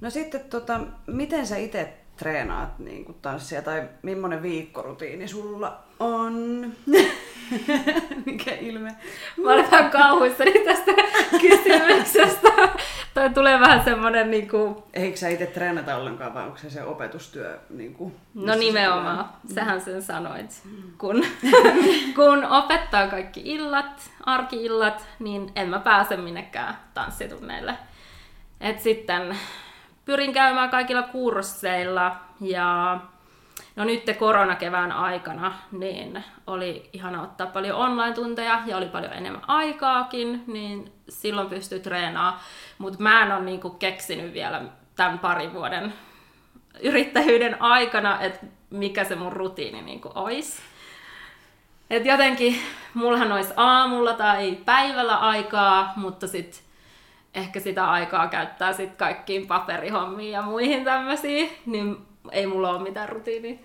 No 0.00 0.10
sitten, 0.10 0.40
tota, 0.40 0.80
miten 1.06 1.46
sä 1.46 1.56
itse 1.56 1.94
treenaat 2.18 2.78
niin 2.78 3.04
kuin 3.04 3.18
tanssia 3.22 3.62
tai 3.62 3.88
millainen 4.02 4.42
viikkorutiini 4.42 5.28
sulla 5.28 5.82
on? 6.00 6.66
Mikä 8.26 8.54
ilme? 8.60 8.96
Mä 9.36 9.52
olen 9.52 9.70
vähän 9.70 9.90
kauhuissani 9.90 10.52
tästä 10.52 10.92
kysymyksestä. 11.40 12.48
Toi 13.14 13.30
tulee 13.30 13.60
vähän 13.60 13.84
semmonen 13.84 14.30
niinku... 14.30 14.84
Eikö 14.94 15.16
sä 15.16 15.28
itse 15.28 15.46
treenata 15.46 15.96
ollenkaan 15.96 16.34
vai 16.34 16.44
onko 16.44 16.58
se 16.58 16.70
se 16.70 16.84
opetustyö? 16.84 17.58
Niin 17.70 17.94
kuin, 17.94 18.14
No 18.34 18.40
missä 18.40 18.52
se 18.54 18.58
nimenomaan, 18.58 19.28
sähän 19.54 19.80
sen 19.80 20.02
sanoit. 20.02 20.62
Kun, 20.98 21.24
kun 22.16 22.44
opettaa 22.44 23.06
kaikki 23.08 23.40
illat, 23.44 24.10
arkiillat, 24.24 25.06
niin 25.18 25.52
en 25.56 25.68
mä 25.68 25.78
pääse 25.78 26.16
minnekään 26.16 26.78
tanssitunneille. 26.94 27.74
Et 28.60 28.80
sitten 28.80 29.36
pyrin 30.08 30.32
käymään 30.32 30.70
kaikilla 30.70 31.02
kursseilla 31.02 32.16
ja 32.40 33.00
no 33.76 33.84
nyt 33.84 34.02
koronakevään 34.18 34.92
aikana 34.92 35.52
niin 35.72 36.24
oli 36.46 36.90
ihana 36.92 37.22
ottaa 37.22 37.46
paljon 37.46 37.76
online-tunteja 37.76 38.62
ja 38.66 38.76
oli 38.76 38.86
paljon 38.86 39.12
enemmän 39.12 39.42
aikaakin, 39.46 40.44
niin 40.46 40.92
silloin 41.08 41.48
pystyy 41.48 41.80
treenaamaan. 41.80 42.40
Mutta 42.78 43.02
mä 43.02 43.22
en 43.22 43.32
ole 43.32 43.44
niinku 43.44 43.70
keksinyt 43.70 44.32
vielä 44.32 44.62
tämän 44.96 45.18
parin 45.18 45.54
vuoden 45.54 45.94
yrittäjyyden 46.82 47.62
aikana, 47.62 48.20
että 48.20 48.46
mikä 48.70 49.04
se 49.04 49.14
mun 49.14 49.32
rutiini 49.32 49.82
niinku 49.82 50.12
olisi. 50.14 50.62
Et 51.90 52.06
jotenkin 52.06 52.60
mullahan 52.94 53.32
olisi 53.32 53.52
aamulla 53.56 54.12
tai 54.12 54.58
päivällä 54.64 55.16
aikaa, 55.16 55.92
mutta 55.96 56.26
sit 56.26 56.67
ehkä 57.34 57.60
sitä 57.60 57.90
aikaa 57.90 58.28
käyttää 58.28 58.72
sit 58.72 58.94
kaikkiin 58.96 59.46
paperihommiin 59.46 60.32
ja 60.32 60.42
muihin 60.42 60.84
tämmöisiin, 60.84 61.50
niin 61.66 61.96
ei 62.32 62.46
mulla 62.46 62.70
ole 62.70 62.82
mitään 62.82 63.08
rutiiniä. 63.08 63.58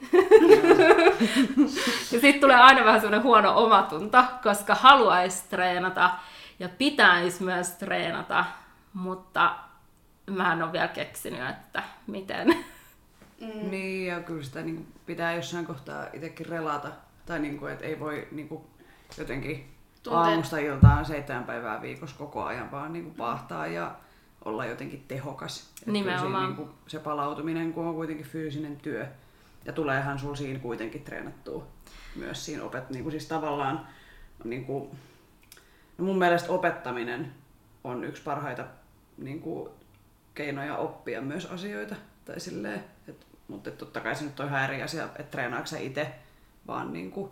ja 2.12 2.20
sitten 2.20 2.42
tulee 2.42 2.56
aina 2.56 2.86
vähän 2.86 3.02
semmoinen 3.02 3.24
huono 3.24 3.64
omatunto, 3.64 4.24
koska 4.44 4.76
haluaisi 4.76 5.44
treenata 5.50 6.10
ja 6.60 6.70
pitäisi 6.70 7.44
myös 7.44 7.70
treenata, 7.70 8.46
mutta 8.94 9.56
mä 10.30 10.54
en 10.54 10.64
ole 10.64 10.72
vielä 10.72 10.88
keksinyt, 10.88 11.50
että 11.50 11.84
miten. 12.08 12.48
Mm. 13.42 13.70
Niin, 13.72 14.08
ja 14.08 14.20
kyllä 14.20 14.44
sitä 14.44 14.62
niin 14.62 14.88
pitää 15.06 15.36
jossain 15.36 15.66
kohtaa 15.66 16.06
itsekin 16.14 16.46
relata. 16.46 16.90
Tai 17.26 17.40
niin 17.40 17.60
kuin, 17.60 17.74
että 17.74 17.86
ei 17.86 18.00
voi 18.00 18.28
niin 18.32 18.48
kuin, 18.48 18.62
jotenkin 19.18 19.73
Tunteet- 20.04 20.30
aamusta 20.30 20.58
iltaan 20.58 21.06
seitsemän 21.06 21.44
päivää 21.44 21.82
viikossa 21.82 22.16
koko 22.18 22.44
ajan 22.44 22.72
vaan 22.72 22.94
niin 22.94 23.06
kuin, 23.06 23.16
pahtaa 23.16 23.68
ja 23.68 23.96
olla 24.46 24.66
jotenkin 24.66 25.06
tehokas. 25.08 25.72
Et 25.82 25.88
Nimenomaan. 25.88 26.46
Niin 26.46 26.56
kuin, 26.56 26.70
se 26.88 27.00
palautuminen, 27.00 27.74
kun 27.74 27.88
on 27.88 27.96
kuitenkin 27.96 28.26
fyysinen 28.26 28.78
työ. 28.78 29.08
Ja 29.66 29.74
tuleehan 29.74 30.20
sul 30.20 30.36
siinä 30.36 30.60
kuitenkin 30.60 31.04
treenattua 31.04 31.68
myös 32.16 32.46
siinä 32.46 32.64
opet, 32.64 32.90
niin 32.90 33.04
kuin 33.04 33.12
siis 33.12 33.26
tavallaan 33.26 33.88
niin 34.44 34.66
kuin, 34.66 34.92
no 35.98 36.06
mun 36.06 36.18
mielestä 36.18 36.52
opettaminen 36.52 37.34
on 37.84 38.04
yksi 38.04 38.22
parhaita 38.22 38.66
niin 39.18 39.42
kuin, 39.42 39.70
keinoja 40.34 40.78
oppia 40.78 41.22
myös 41.22 41.46
asioita. 41.46 41.96
Tai 42.26 42.40
silleen, 42.40 42.84
et, 43.08 43.28
mutta 43.48 43.70
et 43.70 43.78
totta 43.78 44.00
kai 44.00 44.16
se 44.16 44.24
nyt 44.24 44.40
on 44.40 44.48
ihan 44.48 44.64
eri 44.64 44.84
asia, 44.84 45.04
että 45.04 45.24
treenaatko 45.24 45.68
sä 45.68 45.78
itse 45.78 46.12
vaan 46.68 46.94
niin 46.94 47.12
kuin, 47.12 47.32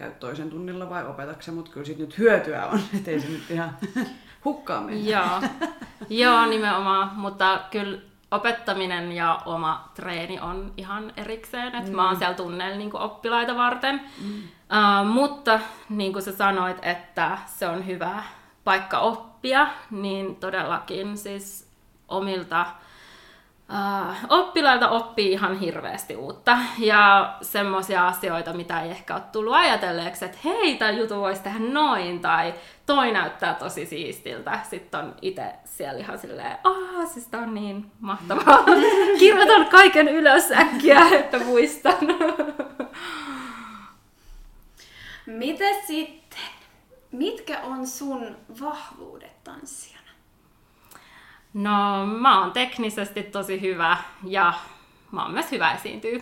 käyt 0.00 0.20
toisen 0.20 0.50
tunnilla 0.50 0.90
vai 0.90 1.06
opetatko 1.06 1.42
sä, 1.42 1.52
mutta 1.52 1.70
kyllä 1.70 1.86
siitä 1.86 2.00
nyt 2.00 2.18
hyötyä 2.18 2.66
on, 2.66 2.80
ettei 2.96 3.20
se 3.20 3.28
nyt 3.28 3.50
ihan 3.50 3.76
hukkaan 4.44 4.84
mene. 4.84 4.98
Joo. 4.98 5.42
Joo, 6.22 6.46
nimenomaan, 6.46 7.10
mutta 7.14 7.60
kyllä 7.70 7.98
opettaminen 8.30 9.12
ja 9.12 9.42
oma 9.46 9.90
treeni 9.94 10.40
on 10.40 10.72
ihan 10.76 11.12
erikseen, 11.16 11.74
että 11.74 11.90
mm. 11.90 11.96
mä 11.96 12.06
oon 12.06 12.16
siellä 12.16 12.34
tunneilla 12.34 12.78
niin 12.78 12.96
oppilaita 12.96 13.56
varten. 13.56 14.00
Mm. 14.22 14.42
Uh, 14.42 15.06
mutta 15.06 15.60
niin 15.88 16.12
kuin 16.12 16.22
sä 16.22 16.32
sanoit, 16.32 16.76
että 16.82 17.38
se 17.46 17.68
on 17.68 17.86
hyvä 17.86 18.22
paikka 18.64 18.98
oppia, 18.98 19.66
niin 19.90 20.36
todellakin 20.36 21.18
siis 21.18 21.70
omilta 22.08 22.66
uh, 23.70 24.16
oppilailta 24.28 24.88
oppii 24.88 25.32
ihan 25.32 25.58
hirveästi 25.58 26.16
uutta. 26.16 26.58
Ja 26.78 27.34
semmoisia 27.42 28.06
asioita, 28.06 28.52
mitä 28.52 28.82
ei 28.82 28.90
ehkä 28.90 29.14
ole 29.14 29.22
tullut 29.32 29.54
ajatelleeksi, 29.54 30.24
että 30.24 30.38
hei, 30.44 30.76
tämä 30.76 30.90
jutu 30.90 31.16
voisi 31.16 31.42
tehdä 31.42 31.58
noin, 31.58 32.20
tai 32.20 32.54
toi 32.86 33.12
näyttää 33.12 33.54
tosi 33.54 33.86
siistiltä. 33.86 34.58
Sitten 34.70 35.00
on 35.00 35.14
itse 35.22 35.52
siellä 35.64 36.00
ihan 36.00 36.18
silleen, 36.18 36.58
aah, 36.64 37.08
siis 37.12 37.26
tää 37.26 37.40
on 37.40 37.54
niin 37.54 37.90
mahtavaa. 38.00 38.64
Kirjoitan 39.18 39.66
kaiken 39.66 40.08
ylös 40.08 40.52
äkkiä, 40.52 41.00
että 41.12 41.38
muistan. 41.38 41.98
Miten 45.26 45.86
sitten, 45.86 46.38
mitkä 47.12 47.60
on 47.60 47.86
sun 47.86 48.36
vahvuudet 48.60 49.44
tanssijana? 49.44 49.99
No, 51.54 52.06
mä 52.06 52.40
oon 52.40 52.52
teknisesti 52.52 53.22
tosi 53.22 53.60
hyvä 53.60 53.96
ja 54.24 54.52
mä 55.12 55.22
oon 55.22 55.32
myös 55.32 55.50
hyvä 55.52 55.72
esiintyä. 55.74 56.18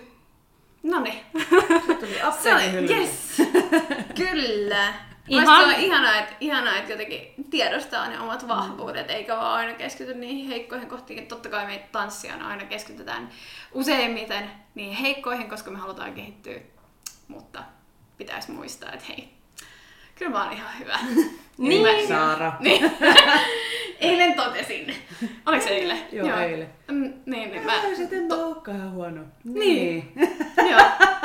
No 0.83 1.01
niin. 1.01 1.20
Se 2.43 2.70
hyllylle. 2.72 2.97
yes. 2.97 3.37
Kyllä. 4.29 4.95
Ihan- 5.29 5.61
Ihan... 5.70 5.81
ihanaa, 5.81 6.18
että, 6.18 6.35
ihanaa, 6.41 6.76
että 6.76 6.93
jotenkin 6.93 7.35
tiedostaa 7.51 8.09
ne 8.09 8.20
omat 8.20 8.49
vahvuudet, 8.49 9.11
eikä 9.11 9.37
vaan 9.37 9.53
aina 9.57 9.72
keskity 9.74 10.14
niihin 10.14 10.49
heikkoihin 10.49 10.89
kohtiin. 10.89 11.26
Totta 11.26 11.49
kai 11.49 11.66
me 11.66 11.89
tanssijana 11.93 12.49
aina 12.49 12.64
keskitytään 12.64 13.31
useimmiten 13.72 14.51
niihin 14.74 14.97
heikkoihin, 14.97 15.51
koska 15.51 15.70
me 15.70 15.79
halutaan 15.79 16.14
kehittyä. 16.14 16.59
Mutta 17.29 17.62
pitäisi 18.18 18.51
muistaa, 18.53 18.93
että 18.93 19.05
hei, 19.09 19.29
kyllä 20.19 20.31
mä 20.31 20.45
oon 20.45 20.53
ihan 20.53 20.71
hyvä. 20.79 20.99
Niin. 21.59 21.83
Mä- 21.83 22.09
Saara. 22.09 22.53
Niin. 22.61 22.91
eilen 24.01 24.35
totesin. 24.35 24.95
Oliko 25.47 25.64
se 25.64 25.71
eilen? 25.71 25.99
Joo, 26.12 26.39
eilen. 26.39 26.69
Mm, 26.91 27.12
niin, 27.27 27.51
niin 27.51 27.62
mä... 27.66 27.73
Mä 27.73 27.95
sitten 27.97 28.23
mä 28.25 28.35
oonkaan 28.35 28.93
huono. 28.93 29.23
Niin. 29.45 30.12
Joo, 30.71 30.81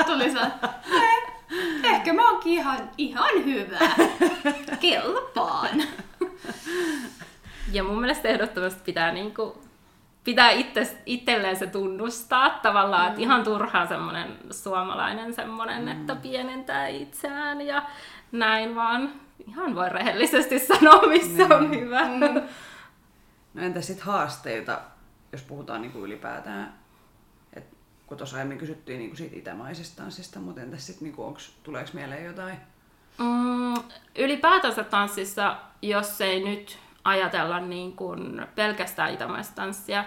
tuli 0.06 0.30
se. 0.32 0.40
"Eh, 0.40 1.94
Ehkä 1.96 2.14
mä 2.14 2.30
oonkin 2.32 2.54
ihan, 2.54 2.90
ihan 2.98 3.46
hyvä. 3.46 3.80
Kelpaan. 4.80 5.84
Ja 7.72 7.84
mun 7.84 8.00
mielestä 8.02 8.28
ehdottomasti 8.30 8.82
pitää 8.86 9.12
niinku, 9.12 9.62
pitää 10.24 10.50
itse, 10.52 10.98
itselleen 11.06 11.56
se 11.56 11.68
tunnustaa 11.68 12.50
tavallaan, 12.50 13.08
että 13.08 13.22
ihan 13.22 13.44
turhaan 13.44 13.88
semmoinen 13.88 14.28
suomalainen 14.52 15.34
semmoinen, 15.34 15.88
että 15.90 16.16
pienentää 16.16 16.88
itseään 16.88 17.62
ja 17.62 17.84
näin 18.34 18.76
vaan. 18.76 19.14
Ihan 19.48 19.76
voi 19.76 19.90
rehellisesti 19.90 20.60
sanoa, 20.68 21.02
missä 21.08 21.56
on 21.56 21.70
hyvä. 21.70 22.08
No 23.54 23.62
entä 23.62 23.82
sitten 23.82 24.06
haasteita, 24.06 24.82
jos 25.32 25.42
puhutaan 25.42 25.82
niinku 25.82 26.06
ylipäätään, 26.06 26.74
et, 27.54 27.64
kun 28.08 28.18
tuossa 28.18 28.36
aiemmin 28.36 28.58
kysyttiin 28.58 29.00
niinku 29.00 29.16
siitä 29.16 29.36
itämaisesta 29.36 30.02
tanssista, 30.02 30.40
mutta 30.40 30.62
entäs 30.62 30.86
sitten 30.86 31.04
niinku, 31.04 31.38
tuleeko 31.64 31.90
mieleen 31.94 32.26
jotain? 32.26 32.58
Mm, 33.18 33.74
ylipäätänsä 34.18 34.84
tanssissa, 34.84 35.58
jos 35.82 36.22
ei 36.22 36.44
nyt 36.44 36.78
ajatella 37.04 37.60
niin 37.60 37.96
kuin 37.96 38.46
pelkästään 38.56 39.14
itämaista 39.14 39.56
tanssia, 39.56 40.06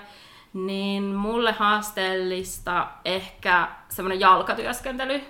niin 0.53 1.05
mulle 1.05 1.53
haasteellista 1.53 2.89
ehkä 3.05 3.69
semmoinen 3.89 4.21
jalkatyöskentely, 4.21 5.21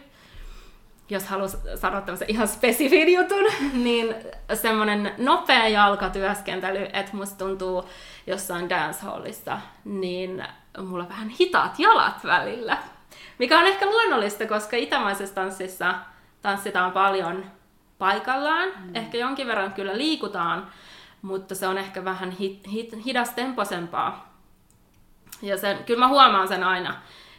jos 1.10 1.26
haluaa 1.26 1.48
sanoa 1.74 2.00
tämmöisen 2.00 2.30
ihan 2.30 2.48
spesifin 2.48 3.14
jutun, 3.14 3.44
niin 3.84 4.14
semmoinen 4.54 5.14
nopea 5.18 5.68
jalkatyöskentely, 5.68 6.86
että 6.92 7.16
musta 7.16 7.44
tuntuu 7.44 7.84
jossain 8.26 8.68
dancehallissa, 8.70 9.58
niin 9.84 10.44
mulla 10.78 11.02
on 11.02 11.08
vähän 11.08 11.28
hitaat 11.28 11.78
jalat 11.78 12.24
välillä. 12.24 12.78
Mikä 13.38 13.58
on 13.58 13.66
ehkä 13.66 13.86
luonnollista, 13.86 14.46
koska 14.46 14.76
itämaisessa 14.76 15.34
tanssissa 15.34 15.94
tanssitaan 16.42 16.92
paljon 16.92 17.44
paikallaan. 17.98 18.68
Mm. 18.68 18.94
Ehkä 18.94 19.18
jonkin 19.18 19.46
verran 19.46 19.72
kyllä 19.72 19.98
liikutaan, 19.98 20.66
mutta 21.22 21.54
se 21.54 21.66
on 21.66 21.78
ehkä 21.78 22.04
vähän 22.04 22.30
hit, 22.30 22.60
hit, 22.72 23.04
hidastemposempaa. 23.04 24.36
Ja 25.42 25.58
sen, 25.58 25.84
kyllä 25.84 26.00
mä 26.00 26.08
huomaan 26.08 26.48
sen 26.48 26.64
aina, 26.64 26.94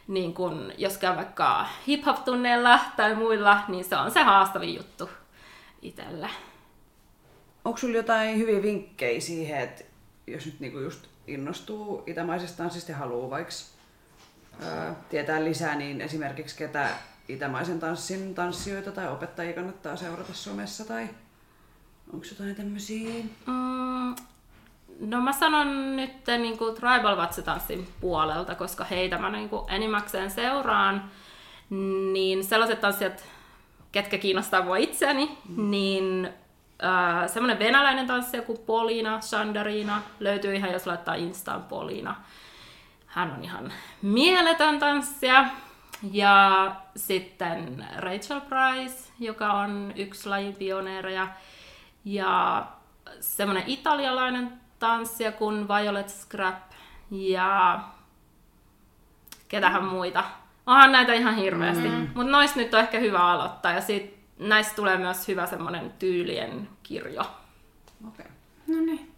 niin 0.08 0.34
kun, 0.34 0.72
jos 0.78 0.98
käy 0.98 1.16
vaikka 1.16 1.66
hip-hop-tunneilla 1.86 2.80
tai 2.96 3.14
muilla, 3.14 3.64
niin 3.68 3.84
se 3.84 3.96
on 3.96 4.10
se 4.10 4.22
haastavin 4.22 4.74
juttu 4.74 5.10
itselle. 5.82 6.30
Onko 7.64 7.78
sulla 7.78 7.96
jotain 7.96 8.38
hyviä 8.38 8.62
vinkkejä 8.62 9.20
siihen, 9.20 9.60
että 9.60 9.84
jos 10.26 10.46
nyt 10.46 10.60
niinku 10.60 10.78
just 10.78 11.06
innostuu 11.26 12.02
itämaisesta 12.06 12.56
tanssista 12.56 12.92
ja 12.92 12.98
haluaa 12.98 13.30
vaikka 13.30 13.52
ää, 14.62 14.94
tietää 15.08 15.44
lisää, 15.44 15.74
niin 15.74 16.00
esimerkiksi 16.00 16.56
ketä 16.56 16.90
itämaisen 17.28 17.80
tanssin 17.80 18.34
tanssijoita 18.34 18.92
tai 18.92 19.08
opettajia 19.08 19.52
kannattaa 19.52 19.96
seurata 19.96 20.34
somessa 20.34 20.84
tai 20.84 21.08
onko 22.12 22.26
jotain 22.30 22.54
tämmöisiä? 22.54 23.24
Mm, 23.46 24.14
no 25.00 25.20
mä 25.20 25.32
sanon 25.32 25.96
nyt 25.96 26.26
niin 26.38 26.58
kuin 26.58 26.74
Tribal 26.74 27.16
Vatsatanssin 27.16 27.88
puolelta, 28.00 28.54
koska 28.54 28.84
heitä 28.84 29.18
mä 29.18 29.30
niin 29.30 29.48
kuin 29.48 29.70
enimmäkseen 29.70 30.30
seuraan, 30.30 31.10
niin 32.12 32.44
sellaiset 32.44 32.80
tanssijat, 32.80 33.24
ketkä 33.92 34.18
kiinnostaa 34.18 34.62
mua 34.62 34.76
itseäni, 34.76 35.38
mm. 35.48 35.70
niin 35.70 36.30
äh, 36.84 37.30
semmoinen 37.30 37.58
venäläinen 37.58 38.06
tanssija 38.06 38.42
kuin 38.42 38.58
Polina 38.58 39.20
Shandarina 39.20 40.02
löytyy 40.20 40.54
ihan, 40.54 40.72
jos 40.72 40.86
laittaa 40.86 41.14
Instaan 41.14 41.62
Polina. 41.62 42.16
Hän 43.06 43.32
on 43.32 43.44
ihan 43.44 43.72
mieletön 44.02 44.78
tanssija. 44.78 45.44
Ja 46.12 46.76
sitten 46.96 47.86
Rachel 47.96 48.40
Price, 48.40 49.12
joka 49.18 49.52
on 49.52 49.92
yksi 49.96 50.28
lajin 50.28 50.56
pioneereja. 50.56 51.28
Ja 52.04 52.66
semmoinen 53.20 53.64
italialainen 53.66 54.52
tanssija 54.78 55.32
kuin 55.32 55.68
Violet 55.68 56.08
Scrap. 56.08 56.72
Ja 57.10 57.80
ketähän 59.48 59.84
muita. 59.84 60.24
Onhan 60.66 60.92
näitä 60.92 61.12
ihan 61.12 61.36
hirveästi. 61.36 61.88
Mm. 61.88 62.08
Mutta 62.14 62.32
noista 62.32 62.58
nyt 62.58 62.74
on 62.74 62.80
ehkä 62.80 62.98
hyvä 62.98 63.18
aloittaa. 63.18 63.72
Ja 63.72 63.80
sit 63.80 64.18
näistä 64.38 64.74
tulee 64.76 64.98
myös 64.98 65.28
hyvä 65.28 65.46
semmoinen 65.46 65.92
tyylien 65.98 66.68
kirjo. 66.82 67.22
Okei. 68.08 68.26
No 68.66 68.80
niin. 68.80 69.12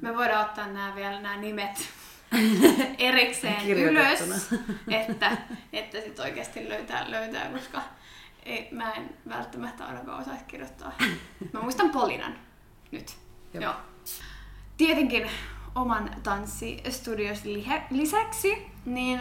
Me 0.00 0.16
voidaan 0.16 0.46
ottaa 0.46 0.66
nämä 0.66 0.94
vielä 0.94 1.20
nämä 1.20 1.36
nimet 1.36 1.88
erikseen 2.98 3.70
ylös, 3.70 4.50
että, 5.00 5.36
että 5.72 6.00
sit 6.00 6.18
oikeasti 6.18 6.68
löytää, 6.68 7.10
löytää 7.10 7.48
koska 7.48 7.82
ei, 8.42 8.68
mä 8.72 8.92
en 8.92 9.16
välttämättä 9.28 9.84
ainakaan 9.86 10.20
osaisi 10.20 10.44
kirjoittaa. 10.44 10.92
Mä 11.52 11.60
muistan 11.60 11.90
Polinan 11.90 12.38
nyt. 12.90 13.16
Jep. 13.54 13.62
Joo. 13.62 13.74
Tietenkin 14.82 15.30
oman 15.74 16.10
tanssistudios 16.22 17.42
lisäksi, 17.90 18.66
niin 18.84 19.20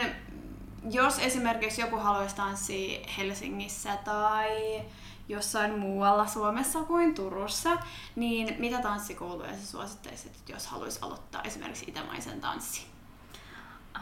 jos 0.91 1.19
esimerkiksi 1.19 1.81
joku 1.81 1.97
haluaisi 1.97 2.35
tanssia 2.35 2.99
Helsingissä 3.17 3.97
tai 4.05 4.81
jossain 5.29 5.79
muualla 5.79 6.27
Suomessa 6.27 6.79
kuin 6.79 7.15
Turussa, 7.15 7.77
niin 8.15 8.55
mitä 8.59 8.81
tanssikouluja 8.81 9.53
sä 9.53 9.67
suosittaisit, 9.67 10.31
jos 10.49 10.67
haluaisi 10.67 10.99
aloittaa 11.01 11.41
esimerkiksi 11.41 11.85
itämaisen 11.87 12.41
tanssin? 12.41 12.85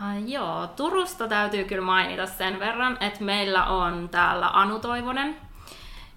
Ai 0.02 0.32
joo, 0.32 0.68
Turusta 0.68 1.28
täytyy 1.28 1.64
kyllä 1.64 1.86
mainita 1.86 2.26
sen 2.26 2.60
verran, 2.60 2.98
että 3.00 3.24
meillä 3.24 3.66
on 3.66 4.10
täällä 4.10 4.50
Anu 4.50 4.80
Toivonen, 4.80 5.36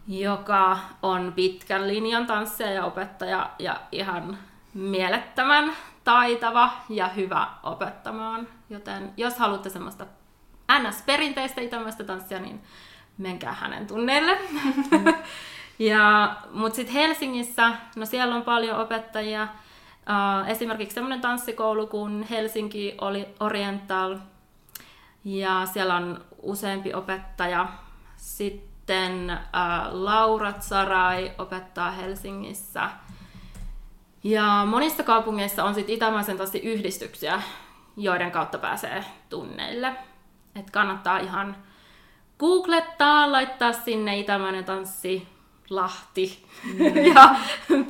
joka 0.08 0.78
on 1.02 1.32
pitkän 1.36 1.88
linjan 1.88 2.26
tanssija 2.26 2.70
ja 2.70 2.84
opettaja 2.84 3.50
ja 3.58 3.80
ihan 3.92 4.38
mielettömän 4.74 5.72
taitava 6.04 6.70
ja 6.88 7.08
hyvä 7.08 7.48
opettamaan. 7.62 8.48
Joten 8.70 9.12
jos 9.16 9.38
haluatte 9.38 9.70
semmoista 9.70 10.06
NS-perinteistä 10.72 11.60
itämaista 11.60 12.04
tanssia, 12.04 12.38
niin 12.38 12.62
menkää 13.18 13.52
hänen 13.52 13.86
tunneille. 13.86 14.38
ja, 15.78 16.36
mutta 16.52 16.76
sitten 16.76 16.94
Helsingissä, 16.94 17.72
no 17.96 18.06
siellä 18.06 18.34
on 18.34 18.42
paljon 18.42 18.78
opettajia. 18.78 19.48
Uh, 20.02 20.48
esimerkiksi 20.48 20.94
semmoinen 20.94 21.20
tanssikoulu 21.20 21.86
kuin 21.86 22.22
Helsinki 22.30 22.94
oli 23.00 23.28
Oriental. 23.40 24.18
Ja 25.24 25.66
siellä 25.66 25.96
on 25.96 26.24
useampi 26.42 26.94
opettaja. 26.94 27.68
Sitten 28.16 29.30
uh, 29.30 30.02
Laura 30.04 30.52
Sarai 30.60 31.32
opettaa 31.38 31.90
Helsingissä. 31.90 32.90
Ja 34.24 34.64
monissa 34.66 35.02
kaupungeissa 35.02 35.64
on 35.64 35.74
sitten 35.74 35.94
itämaisen 35.94 36.38
tanssiyhdistyksiä, 36.38 37.42
joiden 37.96 38.30
kautta 38.30 38.58
pääsee 38.58 39.04
tunneille. 39.28 39.92
Et 40.54 40.70
kannattaa 40.70 41.18
ihan 41.18 41.56
googlettaa, 42.38 43.32
laittaa 43.32 43.72
sinne 43.72 44.18
Itämainen 44.18 44.64
tanssi 44.64 45.28
Lahti 45.70 46.44
mm. 46.64 46.96
ja 47.14 47.36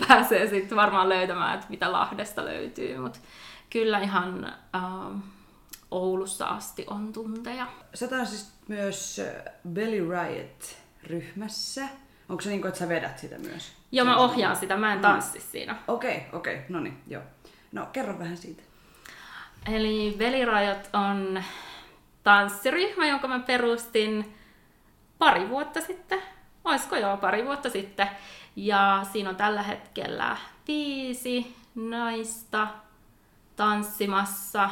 pääsee 0.09 0.47
sitten 0.49 0.77
varmaan 0.77 1.09
löytämään, 1.09 1.55
että 1.55 1.67
mitä 1.71 1.93
Lahdesta 1.93 2.45
löytyy, 2.45 2.99
mutta 2.99 3.19
kyllä 3.71 3.99
ihan 3.99 4.45
äh, 4.75 4.83
Oulussa 5.91 6.47
asti 6.47 6.87
on 6.91 7.13
tunteja. 7.13 7.67
Sä 7.95 8.09
tanssit 8.09 8.49
myös 8.69 9.21
Belly 9.69 10.09
Riot-ryhmässä. 10.11 11.89
Onko 12.33 12.43
se 12.43 12.51
niin 12.51 12.61
kuin, 12.61 12.69
että 12.69 12.79
sä 12.79 12.89
vedät 12.89 13.19
sitä 13.19 13.39
myös? 13.39 13.73
Joo, 13.93 14.07
mä 14.07 14.17
ohjaan 14.17 14.57
sitä, 14.57 14.77
mä 14.77 14.93
en 14.93 14.99
mm. 14.99 15.03
tanssi 15.03 15.39
mm. 15.39 15.45
siinä. 15.51 15.77
Okei, 15.89 16.17
okay, 16.17 16.29
okei, 16.33 16.55
okay. 16.55 16.67
no 16.69 16.81
niin, 16.81 17.03
joo. 17.07 17.23
No, 17.73 17.87
kerro 17.93 18.19
vähän 18.19 18.37
siitä. 18.37 18.63
Eli 19.73 20.17
Riot 20.19 20.89
on 20.93 21.43
tanssiryhmä, 22.23 23.07
jonka 23.07 23.29
mä 23.29 23.39
perustin 23.39 24.35
pari 25.19 25.49
vuotta 25.49 25.81
sitten. 25.81 26.23
Oisko 26.65 26.97
joo, 26.97 27.17
pari 27.17 27.45
vuotta 27.45 27.71
sitten. 27.71 28.09
Ja 28.57 29.07
siinä 29.13 29.31
on 29.31 29.37
tällä 29.37 29.63
hetkellä 29.63 30.37
viisi 30.69 31.57
naista 31.75 32.69
tanssimassa. 33.57 34.71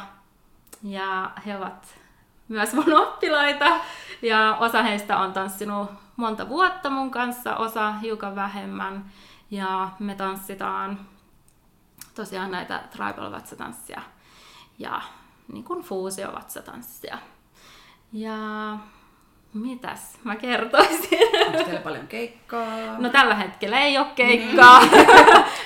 Ja 0.83 1.31
he 1.45 1.57
ovat 1.57 1.95
myös 2.47 2.73
mun 2.73 2.93
oppilaita. 2.93 3.79
Ja 4.21 4.57
osa 4.59 4.83
heistä 4.83 5.17
on 5.17 5.33
tanssinut 5.33 6.00
monta 6.15 6.49
vuotta 6.49 6.89
mun 6.89 7.11
kanssa, 7.11 7.55
osa 7.55 7.91
hiukan 7.91 8.35
vähemmän. 8.35 9.05
Ja 9.51 9.89
me 9.99 10.15
tanssitaan 10.15 10.99
tosiaan 12.15 12.51
näitä 12.51 12.83
tribal 12.91 13.31
vatsatanssia 13.31 14.01
ja 14.79 15.01
niin 15.53 15.63
kuin 15.63 15.83
fuusio 15.83 16.31
vatsatanssia. 16.33 17.17
Ja 18.13 18.37
mitäs 19.53 20.19
mä 20.23 20.35
kertoisin? 20.35 21.19
Onko 21.47 21.63
teillä 21.63 21.81
paljon 21.81 22.07
keikkaa? 22.07 22.97
No 22.97 23.09
tällä 23.09 23.35
hetkellä 23.35 23.79
ei 23.79 23.97
ole 23.97 24.07
keikkaa. 24.15 24.81
niin. 24.81 25.07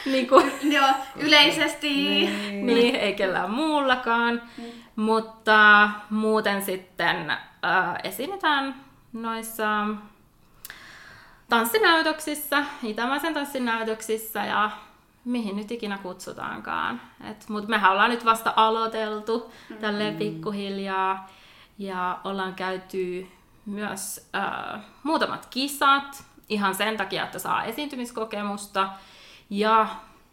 niin 0.12 0.28
kuin, 0.28 0.52
Joo, 0.76 0.89
yleisesti. 1.16 1.89
Niin. 1.89 2.66
niin, 2.66 2.96
ei 2.96 3.14
kellään 3.14 3.52
muullakaan. 3.52 4.41
Mm. 4.58 4.64
Mutta 4.96 5.89
muuten 6.10 6.62
sitten 6.62 7.30
äh, 7.30 7.96
esiinnytään 8.04 8.76
noissa 9.14 9.88
tanssinäytöksissä, 11.50 12.66
itämaisen 12.84 13.34
tanssinäytöksissä 13.34 14.46
ja 14.46 14.72
mihin 15.26 15.56
nyt 15.56 15.72
ikinä 15.72 15.98
kutsutaankaan. 15.98 17.02
Mutta 17.50 17.70
mehän 17.70 17.91
ollaan 17.91 18.10
nyt 18.10 18.26
vasta 18.26 18.54
aloiteltu 18.56 19.52
mm. 19.70 19.78
tälleen 19.78 20.16
pikkuhiljaa 20.16 21.30
ja 21.78 22.20
ollaan 22.24 22.56
käyty 22.56 23.28
myös 23.66 24.30
äh, 24.36 24.82
muutamat 25.04 25.46
kisat 25.46 26.24
ihan 26.50 26.76
sen 26.76 26.98
takia, 26.98 27.24
että 27.24 27.39
saa 27.39 27.64
esiintymiskokemusta 27.64 28.89
ja 29.50 29.88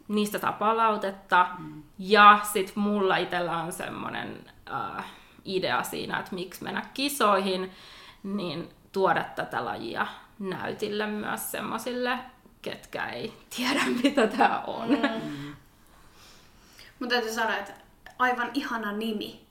niistä 0.07 0.39
saa 0.39 0.51
palautetta. 0.51 1.47
Mm. 1.59 1.83
Ja 1.99 2.39
sitten 2.43 2.83
mulla 2.83 3.17
itsellä 3.17 3.57
on 3.57 3.71
semmoinen 3.71 4.51
äh, 4.73 5.05
idea 5.45 5.83
siinä, 5.83 6.19
että 6.19 6.35
miksi 6.35 6.63
mennä 6.63 6.81
kisoihin, 6.93 7.71
niin 8.23 8.69
tuoda 8.91 9.23
tätä 9.23 9.65
lajia 9.65 10.07
näytille 10.39 11.07
myös 11.07 11.51
semmoisille, 11.51 12.19
ketkä 12.61 13.05
ei 13.05 13.33
tiedä, 13.57 13.81
mitä 14.03 14.27
tämä 14.27 14.59
on. 14.67 14.89
Mm. 14.89 15.55
Mutta 16.99 17.15
täytyy 17.15 17.33
sanoa, 17.33 17.57
että 17.57 17.73
aivan 18.19 18.51
ihana 18.53 18.91
nimi. 18.91 19.43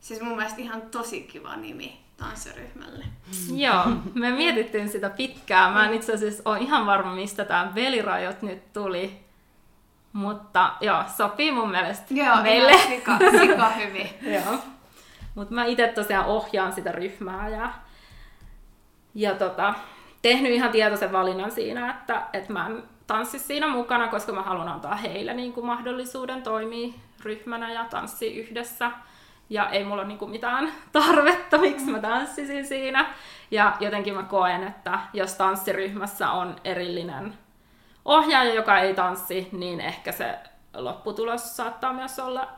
Siis 0.00 0.20
mun 0.20 0.36
mielestä 0.36 0.60
ihan 0.60 0.82
tosi 0.82 1.20
kiva 1.20 1.56
nimi 1.56 2.00
tanssiryhmälle. 2.16 3.04
Mm. 3.04 3.58
Joo, 3.58 3.84
me 4.14 4.30
mietittiin 4.30 4.88
sitä 4.88 5.10
pitkään. 5.10 5.72
Mä 5.72 5.86
en 5.86 5.94
itse 5.94 6.12
asiassa 6.12 6.42
ole 6.44 6.58
ihan 6.58 6.86
varma, 6.86 7.14
mistä 7.14 7.44
tämä 7.44 7.72
velirajot 7.74 8.42
nyt 8.42 8.72
tuli. 8.72 9.22
Mutta 10.12 10.72
joo, 10.80 11.04
sopii 11.16 11.52
mun 11.52 11.70
mielestä 11.70 12.14
joo, 12.14 12.42
meille. 12.42 12.72
Sika, 12.88 13.18
sika 13.40 13.68
hyvin. 13.68 14.10
joo. 14.34 14.58
Mutta 15.34 15.54
mä 15.54 15.64
itse 15.64 15.88
tosiaan 15.88 16.26
ohjaan 16.26 16.72
sitä 16.72 16.92
ryhmää 16.92 17.48
ja, 17.48 17.72
ja 19.14 19.34
tota, 19.34 19.74
tehnyt 20.22 20.52
ihan 20.52 20.70
tietoisen 20.70 21.12
valinnan 21.12 21.50
siinä, 21.50 21.90
että, 21.90 22.22
että 22.32 22.52
mä 22.52 22.66
en 22.66 22.82
tanssi 23.06 23.38
siinä 23.38 23.68
mukana, 23.68 24.08
koska 24.08 24.32
mä 24.32 24.42
haluan 24.42 24.68
antaa 24.68 24.94
heille 24.94 25.34
niin 25.34 25.52
kuin 25.52 25.66
mahdollisuuden 25.66 26.42
toimia 26.42 26.92
ryhmänä 27.22 27.72
ja 27.72 27.84
tanssi 27.84 28.36
yhdessä. 28.36 28.90
Ja 29.50 29.70
ei 29.70 29.84
mulla 29.84 30.02
ole 30.02 30.08
niin 30.08 30.18
kuin 30.18 30.30
mitään 30.30 30.72
tarvetta, 30.92 31.58
miksi 31.58 31.90
mä 31.90 31.98
tanssisin 31.98 32.66
siinä. 32.66 33.14
Ja 33.50 33.76
jotenkin 33.80 34.14
mä 34.14 34.22
koen, 34.22 34.62
että 34.62 34.98
jos 35.12 35.34
tanssiryhmässä 35.34 36.30
on 36.30 36.56
erillinen 36.64 37.34
ohjaaja, 38.04 38.54
joka 38.54 38.78
ei 38.78 38.94
tanssi, 38.94 39.48
niin 39.52 39.80
ehkä 39.80 40.12
se 40.12 40.38
lopputulos 40.74 41.56
saattaa 41.56 41.92
myös 41.92 42.18
olla 42.18 42.48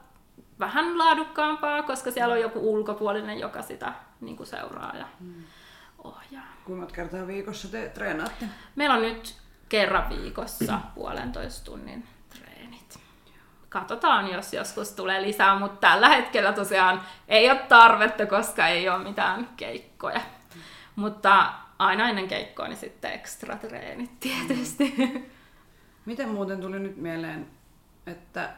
vähän 0.59 0.99
laadukkaampaa, 0.99 1.83
koska 1.83 2.11
siellä 2.11 2.35
on 2.35 2.41
joku 2.41 2.73
ulkopuolinen, 2.75 3.39
joka 3.39 3.63
sitä 3.63 3.93
niin 4.21 4.37
kuin 4.37 4.47
seuraa 4.47 4.93
ja 4.97 5.07
ohjaa. 6.05 6.45
Kuinka 6.65 6.87
kertaa 6.87 7.27
viikossa 7.27 7.69
te 7.69 7.89
treenaatte? 7.89 8.47
Meillä 8.77 8.95
on 8.95 9.03
nyt 9.03 9.37
kerran 9.69 10.09
viikossa 10.09 10.81
puolentoista 10.95 11.65
tunnin 11.65 12.07
treenit. 12.29 12.99
Katsotaan, 13.69 14.33
jos 14.33 14.53
joskus 14.53 14.93
tulee 14.93 15.23
lisää, 15.23 15.59
mutta 15.59 15.89
tällä 15.89 16.09
hetkellä 16.09 16.53
tosiaan 16.53 17.03
ei 17.29 17.51
ole 17.51 17.59
tarvetta, 17.59 18.27
koska 18.27 18.69
ei 18.69 18.89
ole 18.89 19.05
mitään 19.05 19.49
keikkoja. 19.57 20.21
Mutta 20.97 21.53
aina 21.79 22.09
ennen 22.09 22.29
keikkoa 22.29 22.69
niin 22.69 22.77
sitten 22.77 23.13
ekstra 23.13 23.57
treenit 23.57 24.21
tietysti. 24.21 24.95
Miten 26.07 26.29
muuten 26.29 26.61
tuli 26.61 26.79
nyt 26.79 26.97
mieleen, 26.97 27.47
että 28.07 28.51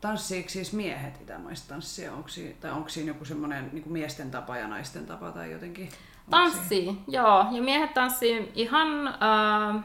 tanssiiko 0.00 0.48
siis 0.48 0.72
miehet 0.72 1.20
itämaista 1.20 1.68
tanssia? 1.68 2.12
Onko 2.12 2.28
siinä, 2.28 2.54
tai 2.60 2.70
onko 2.70 2.88
siinä 2.88 3.10
joku 3.10 3.24
semmoinen 3.24 3.70
niin 3.72 3.92
miesten 3.92 4.30
tapa 4.30 4.56
ja 4.56 4.68
naisten 4.68 5.06
tapa 5.06 5.30
tai 5.30 5.52
jotenkin? 5.52 5.90
Tanssii, 6.30 6.98
joo. 7.08 7.46
Ja 7.50 7.62
miehet 7.62 7.94
tanssii 7.94 8.52
ihan 8.54 9.06
äh, 9.06 9.84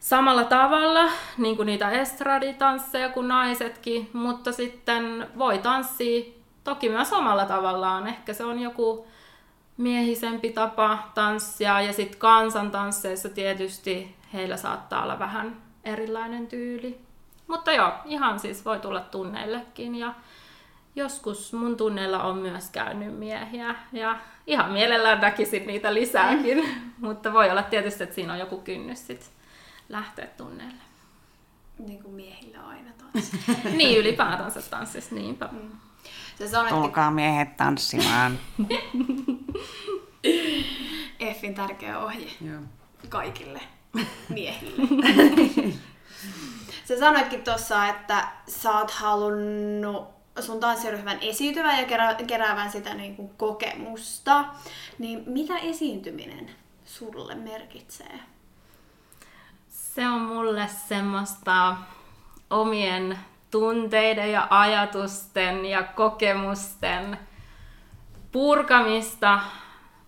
samalla 0.00 0.44
tavalla, 0.44 1.10
niin 1.38 1.56
kuin 1.56 1.66
niitä 1.66 1.90
estraditansseja 1.90 3.08
kuin 3.08 3.28
naisetkin, 3.28 4.10
mutta 4.12 4.52
sitten 4.52 5.28
voi 5.38 5.58
tanssia 5.58 6.24
toki 6.64 6.88
myös 6.88 7.12
omalla 7.12 7.44
tavallaan. 7.44 8.06
Ehkä 8.06 8.32
se 8.32 8.44
on 8.44 8.58
joku 8.58 9.06
miehisempi 9.76 10.50
tapa 10.50 10.98
tanssia 11.14 11.80
ja 11.80 11.92
sitten 11.92 12.18
kansantansseissa 12.18 13.28
tietysti 13.28 14.16
heillä 14.32 14.56
saattaa 14.56 15.02
olla 15.02 15.18
vähän 15.18 15.56
erilainen 15.84 16.46
tyyli. 16.46 17.00
Mutta 17.46 17.72
joo, 17.72 17.92
ihan 18.04 18.40
siis 18.40 18.64
voi 18.64 18.78
tulla 18.78 19.00
tunneillekin 19.00 19.94
ja 19.94 20.14
joskus 20.96 21.52
mun 21.52 21.76
tunneilla 21.76 22.22
on 22.22 22.38
myös 22.38 22.70
käynyt 22.70 23.18
miehiä 23.18 23.74
ja 23.92 24.16
ihan 24.46 24.72
mielellään 24.72 25.20
näkisin 25.20 25.66
niitä 25.66 25.94
lisääkin, 25.94 26.58
mm. 26.58 26.92
mutta 27.06 27.32
voi 27.32 27.50
olla 27.50 27.62
tietysti, 27.62 28.02
että 28.02 28.14
siinä 28.14 28.32
on 28.32 28.38
joku 28.38 28.60
kynnys 28.60 29.06
sit 29.06 29.30
lähteä 29.88 30.26
tunneille. 30.26 30.82
Niin 31.78 32.02
kuin 32.02 32.14
miehillä 32.14 32.66
aina 32.66 32.90
tanssi. 32.98 33.38
niin, 33.76 33.98
ylipäätänsä 33.98 34.62
tanssissa, 34.62 35.14
niinpä. 35.14 35.48
Mm. 35.52 35.70
Tulkaa 36.68 37.10
miehet 37.10 37.56
tanssimaan. 37.56 38.38
Effin 41.20 41.54
tärkeä 41.54 41.98
ohje 41.98 42.30
Joo. 42.40 42.60
kaikille 43.08 43.60
miehille. 44.28 44.82
Sä 46.84 46.98
sanoitkin 46.98 47.44
tuossa, 47.44 47.88
että 47.88 48.28
sä 48.48 48.72
oot 48.72 48.90
halunnut 48.90 50.15
sun 50.40 50.60
tanssiryhmän 50.60 51.18
esiintyvän 51.20 51.78
ja 51.78 51.84
kerä, 51.84 52.14
keräävän 52.26 52.72
sitä 52.72 52.94
niin 52.94 53.16
kuin 53.16 53.30
kokemusta. 53.36 54.44
Niin 54.98 55.22
mitä 55.26 55.58
esiintyminen 55.58 56.50
sulle 56.84 57.34
merkitsee? 57.34 58.20
Se 59.68 60.08
on 60.08 60.20
mulle 60.20 60.68
semmoista 60.88 61.76
omien 62.50 63.18
tunteiden 63.50 64.32
ja 64.32 64.46
ajatusten 64.50 65.64
ja 65.66 65.82
kokemusten 65.82 67.18
purkamista 68.32 69.40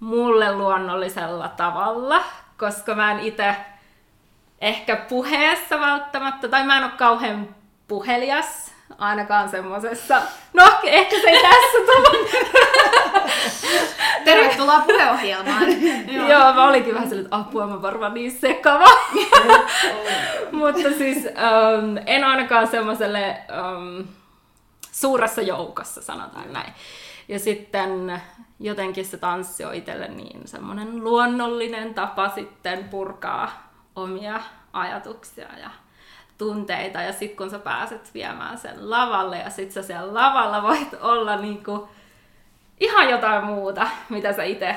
mulle 0.00 0.52
luonnollisella 0.52 1.48
tavalla, 1.48 2.24
koska 2.58 2.94
mä 2.94 3.10
en 3.12 3.20
itse 3.20 3.56
ehkä 4.60 4.96
puheessa 4.96 5.80
välttämättä, 5.80 6.48
tai 6.48 6.66
mä 6.66 6.76
en 6.76 6.84
ole 6.84 6.92
kauhean 6.92 7.54
puhelias, 7.88 8.67
ainakaan 8.98 9.48
semmosessa. 9.48 10.22
No, 10.52 10.64
ehkä 10.84 11.16
se 11.20 11.28
ei 11.28 11.42
tässä 11.42 11.78
tule. 11.86 12.28
Tervetuloa 14.24 14.80
puheohjelmaan. 14.80 15.82
Joo. 16.12 16.28
Joo, 16.28 16.52
mä 16.52 16.68
olinkin 16.68 16.94
vähän 16.94 17.08
sellainen, 17.08 17.26
että 17.26 17.36
apua, 17.36 17.66
mä 17.66 17.82
varmaan 17.82 18.14
niin 18.14 18.30
sekava. 18.30 18.88
Mutta 20.52 20.88
siis 20.98 21.16
um, 21.16 21.98
en 22.06 22.24
ainakaan 22.24 22.68
semmoiselle 22.68 23.36
um, 23.48 24.06
suuressa 24.92 25.42
joukossa, 25.42 26.02
sanotaan 26.02 26.52
näin. 26.52 26.72
Ja 27.28 27.38
sitten 27.38 28.22
jotenkin 28.60 29.04
se 29.04 29.16
tanssi 29.16 29.64
on 29.64 29.74
itselle 29.74 30.08
niin 30.08 30.48
semmoinen 30.48 31.04
luonnollinen 31.04 31.94
tapa 31.94 32.28
sitten 32.28 32.84
purkaa 32.84 33.70
omia 33.96 34.40
ajatuksia 34.72 35.48
ja 35.60 35.70
tunteita. 36.38 37.02
Ja 37.02 37.12
sitten 37.12 37.36
kun 37.36 37.50
sä 37.50 37.58
pääset 37.58 38.14
viemään 38.14 38.58
sen 38.58 38.90
lavalle 38.90 39.38
ja 39.38 39.50
sitten 39.50 39.72
sä 39.72 39.82
siellä 39.82 40.14
lavalla 40.14 40.62
voit 40.62 40.94
olla 41.00 41.36
niinku 41.36 41.88
ihan 42.80 43.10
jotain 43.10 43.44
muuta, 43.44 43.88
mitä 44.08 44.32
sä 44.32 44.44
itse 44.44 44.76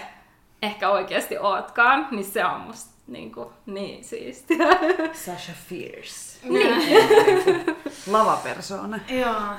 ehkä 0.61 0.89
oikeasti 0.89 1.37
ootkaan, 1.37 2.07
niin 2.11 2.25
se 2.25 2.45
on 2.45 2.61
musta 2.61 2.91
niinku, 3.07 3.53
niin 3.65 4.03
siistiä. 4.03 4.67
Sasha 5.13 5.53
Fierce. 5.69 6.39
Niin. 6.43 7.65
Lavapersoona. 8.11 8.99
Joo. 9.09 9.55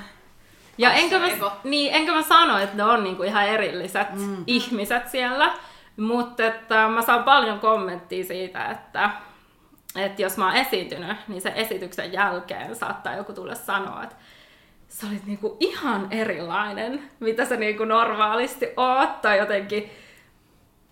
Ja 0.79 0.93
enkä 0.93 1.19
mä, 1.19 1.27
niin, 1.65 1.95
enkä 1.95 2.13
mä 2.13 2.23
sano, 2.23 2.59
että 2.59 2.77
ne 2.77 2.85
on 2.85 3.05
niinku 3.05 3.23
ihan 3.23 3.47
erilliset 3.47 4.15
mm. 4.15 4.45
ihmiset 4.47 5.09
siellä, 5.09 5.55
mutta 5.97 6.47
että 6.47 6.89
mä 6.89 7.03
saan 7.03 7.25
paljon 7.25 7.61
kommenttia 7.61 8.25
siitä, 8.25 8.67
että, 8.67 9.11
että 9.97 10.23
jos 10.23 10.37
mä 10.37 10.47
oon 10.47 10.57
esiintynyt, 10.57 11.17
niin 11.29 11.43
sen 11.43 11.53
esityksen 11.53 12.13
jälkeen 12.13 12.77
saattaa 12.77 13.17
joku 13.17 13.33
tulla 13.33 13.55
sanoa, 13.55 14.03
että 14.03 14.17
sä 14.89 15.07
olit 15.07 15.27
niinku 15.27 15.57
ihan 15.61 16.07
erilainen, 16.11 17.11
mitä 17.21 17.45
sä 17.45 17.57
niinku 17.57 17.85
normaalisti 17.85 18.67
oot, 18.77 19.21
tai 19.21 19.39
jotenkin 19.39 19.91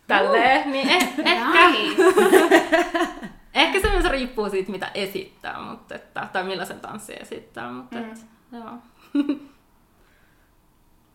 tälleen, 0.07 0.73
niin 0.73 0.89
eh, 0.91 1.13
ehkä, 1.25 1.59
ehkä 3.55 3.81
se 3.81 3.91
myös 3.91 4.05
riippuu 4.05 4.51
siitä, 4.51 4.71
mitä 4.71 4.91
esittää, 4.95 5.61
mutta 5.61 5.95
että, 5.95 6.29
tai 6.33 6.45
millaisen 6.45 6.81
tanssin 6.81 7.23
esittää, 7.23 7.71
mutta 7.73 7.97
mm. 7.97 8.13
et, 8.13 8.27
joo. 8.53 8.73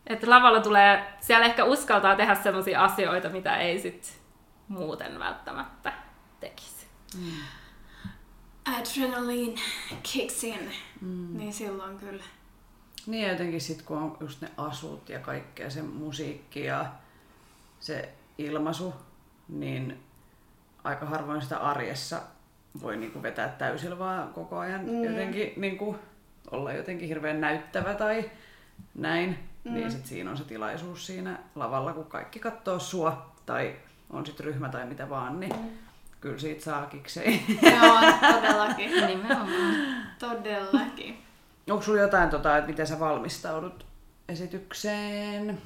Että 0.07 0.29
lavalla 0.29 0.59
tulee, 0.59 1.13
siellä 1.19 1.45
ehkä 1.45 1.63
uskaltaa 1.63 2.15
tehdä 2.15 2.35
sellaisia 2.35 2.83
asioita, 2.83 3.29
mitä 3.29 3.57
ei 3.57 3.79
sit 3.79 4.21
muuten 4.67 5.19
välttämättä 5.19 5.93
tekisi. 6.39 6.87
Adrenaline 8.65 9.61
kicks 10.03 10.43
in. 10.43 10.71
Mm. 11.01 11.37
Niin 11.37 11.53
silloin 11.53 11.97
kyllä. 11.97 12.23
Niin 13.07 13.23
ja 13.23 13.31
jotenkin 13.31 13.61
sit 13.61 13.81
kun 13.81 13.97
on 13.97 14.17
just 14.19 14.41
ne 14.41 14.51
asut 14.57 15.09
ja 15.09 15.19
kaikkea 15.19 15.69
se 15.69 15.81
musiikki 15.81 16.63
ja 16.63 16.85
se 17.79 18.09
ilmaisu, 18.37 18.93
niin 19.49 20.03
aika 20.83 21.05
harvoin 21.05 21.41
sitä 21.41 21.57
arjessa 21.57 22.21
voi 22.81 22.97
niinku 22.97 23.21
vetää 23.23 23.47
täysillä 23.47 23.99
vaan 23.99 24.33
koko 24.33 24.57
ajan 24.57 24.85
mm. 24.85 25.03
jotenkin 25.03 25.53
niinku 25.57 25.95
olla 26.51 26.73
jotenkin 26.73 27.07
hirveän 27.07 27.41
näyttävä 27.41 27.93
tai 27.93 28.31
näin. 28.95 29.39
Mm. 29.63 29.73
Niin 29.73 29.91
sit 29.91 30.05
siinä 30.05 30.31
on 30.31 30.37
se 30.37 30.43
tilaisuus 30.43 31.05
siinä 31.07 31.39
lavalla, 31.55 31.93
kun 31.93 32.05
kaikki 32.05 32.39
katsoo 32.39 32.79
sua 32.79 33.35
tai 33.45 33.75
on 34.09 34.25
sit 34.25 34.39
ryhmä 34.39 34.69
tai 34.69 34.85
mitä 34.85 35.09
vaan, 35.09 35.39
niin 35.39 35.55
mm. 35.55 35.69
Kyllä 36.25 36.39
siitä 36.39 36.63
saa 36.63 36.85
kiksei. 36.85 37.45
Joo, 37.61 37.99
todellakin. 38.33 38.91
Nimenomaan. 39.07 39.75
Todellakin. 40.19 41.23
Onko 41.69 41.83
sulla 41.83 42.01
jotain, 42.01 42.29
tota, 42.29 42.57
että 42.57 42.69
miten 42.69 42.87
sä 42.87 42.99
valmistaudut 42.99 43.85
esitykseen? 44.29 45.61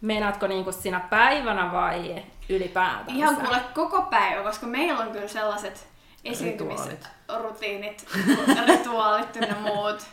Meinaatko 0.00 0.46
niinku 0.46 0.72
sinä 0.72 1.00
päivänä 1.00 1.72
vai 1.72 2.22
ylipäätään? 2.48 3.16
Ihan 3.16 3.36
kuule 3.36 3.60
koko 3.74 4.02
päivä, 4.02 4.42
koska 4.42 4.66
meillä 4.66 5.00
on 5.00 5.12
kyllä 5.12 5.28
sellaiset 5.28 5.88
esiintymisrutiinit, 6.24 8.06
rituaalit 8.66 9.36
ynnä 9.36 9.56
muut. 9.60 10.06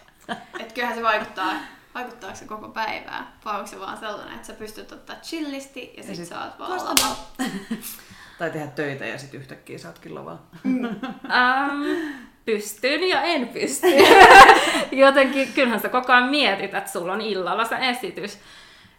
Että 0.59 0.73
kyllähän 0.73 0.97
se 0.97 1.03
vaikuttaa, 1.03 1.53
vaikuttaako 1.95 2.35
se 2.35 2.45
koko 2.45 2.69
päivää, 2.69 3.31
vai 3.45 3.55
onko 3.55 3.67
se 3.67 3.79
vaan 3.79 3.97
sellainen, 3.97 4.35
että 4.35 4.47
sä 4.47 4.53
pystyt 4.53 4.91
ottaa 4.91 5.15
chillisti 5.15 5.93
ja 5.97 6.03
sit, 6.03 6.15
sit 6.15 6.27
sä 6.27 6.43
oot 6.43 6.59
vaan. 6.59 7.15
Tai 8.39 8.49
tehdä 8.49 8.67
töitä 8.67 9.05
ja 9.05 9.17
sitten 9.17 9.39
yhtäkkiä 9.39 9.77
sä 9.77 9.87
ootkin 9.87 10.15
lavalla. 10.15 10.41
Ähm, 11.31 11.81
pystyn 12.45 13.09
ja 13.09 13.21
en 13.21 13.47
pysty. 13.47 13.87
Jotenkin 14.91 15.53
kyllähän 15.53 15.79
sä 15.79 15.89
koko 15.89 16.13
ajan 16.13 16.29
mietit, 16.29 16.73
että 16.73 16.91
sulla 16.91 17.13
on 17.13 17.21
illalla 17.21 17.65
se 17.65 17.75
esitys. 17.79 18.39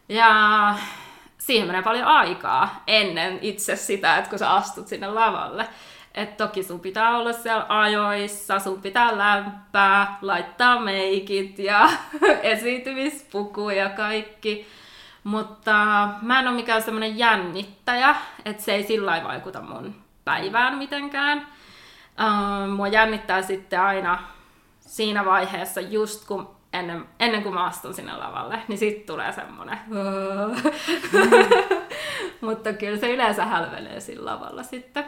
Ja 0.09 0.75
siihen 1.39 1.67
menee 1.67 1.83
paljon 1.83 2.07
aikaa 2.07 2.83
ennen 2.87 3.39
itse 3.43 3.77
sitä, 3.77 4.19
että 4.19 4.31
kun 4.31 4.39
sä 4.39 4.51
astut 4.51 4.89
sinne 4.89 5.07
lavalle. 5.07 5.69
Et 6.15 6.37
toki 6.37 6.63
sun 6.63 6.81
pitää 6.81 7.19
olla 7.19 7.33
siellä 7.33 7.67
ajoissa, 7.69 8.59
sun 8.59 8.83
pitää 8.83 9.19
lämpää, 9.19 10.19
laittaa 10.23 10.81
meikit 10.81 11.59
ja 11.59 11.91
esiintymispuku 12.43 13.71
ja 13.71 13.89
kaikki. 13.89 14.67
Mutta 15.25 16.09
mä 16.23 16.41
en 16.41 16.49
ole 16.49 16.57
mikään 16.57 16.83
semmoinen 16.83 17.19
jännittäjä, 17.19 18.17
että 18.45 18.63
se 18.63 18.75
ei 18.75 18.83
sillä 18.83 19.21
vaikuta 19.25 19.61
mun 19.61 19.95
päivään 20.25 20.79
mitenkään. 20.79 21.47
Uh, 22.21 22.69
mua 22.69 22.89
jännittää 22.89 23.43
sitten 23.43 23.81
aina 23.81 24.19
siinä 24.81 25.25
vaiheessa, 25.25 25.81
just 25.81 26.27
kun 26.27 26.57
ennen, 26.73 27.05
ennen 27.21 27.43
kuin 27.43 27.55
mä 27.55 27.65
astun 27.65 27.95
sinne 27.95 28.17
lavalle, 28.17 28.63
niin 28.69 28.79
sitten 28.79 29.07
tulee 29.07 29.33
semmonen. 29.33 29.79
Mutta 32.41 32.73
kyllä 32.73 32.99
se 32.99 33.15
yleensä 33.15 33.45
hälvelee 33.45 34.01
sillä 34.01 34.31
lavalla 34.31 34.63
sitten. 34.63 35.05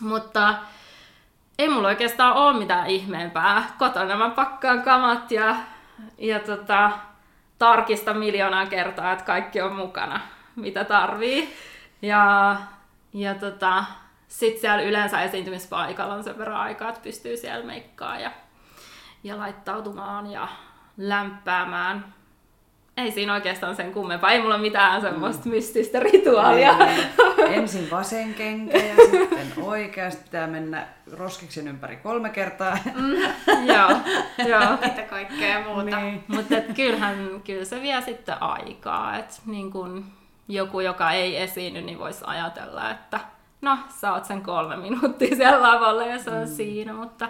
Mutta 0.00 0.54
ei 1.58 1.68
mulla 1.68 1.88
oikeastaan 1.88 2.36
ole 2.36 2.58
mitään 2.58 2.86
ihmeempää. 2.86 3.64
Kotona 3.78 4.16
mä 4.16 4.30
pakkaan 4.30 4.82
kamat 4.82 5.32
ja, 5.32 5.56
ja 6.18 6.38
tota, 6.40 6.90
tarkistan 7.60 8.18
miljoonaa 8.18 8.66
kertaa, 8.66 9.12
että 9.12 9.24
kaikki 9.24 9.60
on 9.60 9.74
mukana, 9.74 10.20
mitä 10.56 10.84
tarvii. 10.84 11.54
Ja, 12.02 12.56
ja 13.12 13.34
tota, 13.34 13.84
sitten 14.28 14.60
siellä 14.60 14.82
yleensä 14.82 15.22
esiintymispaikalla 15.22 16.14
on 16.14 16.24
sen 16.24 16.38
verran 16.38 16.60
aikaa, 16.60 16.88
että 16.88 17.00
pystyy 17.00 17.36
siellä 17.36 17.66
meikkaa 17.66 18.18
ja, 18.18 18.32
ja 19.24 19.38
laittautumaan 19.38 20.30
ja 20.30 20.48
lämpäämään. 20.96 22.14
Ei 23.00 23.10
siinä 23.10 23.34
oikeastaan 23.34 23.76
sen 23.76 23.92
kummempaa. 23.92 24.30
Ei 24.30 24.42
mulla 24.42 24.58
mitään 24.58 25.00
semmoista 25.00 25.44
mm. 25.44 25.50
mystistä 25.50 26.00
rituaalia. 26.00 26.76
Niin, 26.78 27.08
Ensin 27.38 27.90
vasen 27.90 28.34
kenkä 28.34 28.78
ja 28.78 28.94
sitten 29.10 29.64
oikea. 29.64 30.10
Sitten 30.10 30.24
pitää 30.24 30.46
mennä 30.46 30.86
roskiksen 31.12 31.68
ympäri 31.68 31.96
kolme 31.96 32.30
kertaa. 32.30 32.78
Mm, 32.94 33.12
joo, 33.66 33.90
joo. 34.48 34.72
Mitä 34.84 35.02
kaikkea 35.02 35.64
muuta. 35.64 36.00
Niin. 36.00 36.24
Mutta 36.28 36.54
kyllähän 36.76 37.40
kyllä 37.44 37.64
se 37.64 37.82
vie 37.82 38.00
sitten 38.00 38.42
aikaa. 38.42 39.18
Et 39.18 39.40
niin 39.46 39.70
kun 39.70 40.04
joku, 40.48 40.80
joka 40.80 41.12
ei 41.12 41.36
esiinny, 41.36 41.80
niin 41.80 41.98
voisi 41.98 42.24
ajatella, 42.26 42.90
että 42.90 43.20
no, 43.60 43.78
sä 43.88 44.12
oot 44.12 44.24
sen 44.24 44.42
kolme 44.42 44.76
minuuttia 44.76 45.36
siellä 45.36 45.62
lavalla 45.62 46.06
ja 46.06 46.18
se 46.18 46.30
on 46.30 46.48
mm. 46.48 46.54
siinä. 46.54 46.92
Mutta 46.92 47.28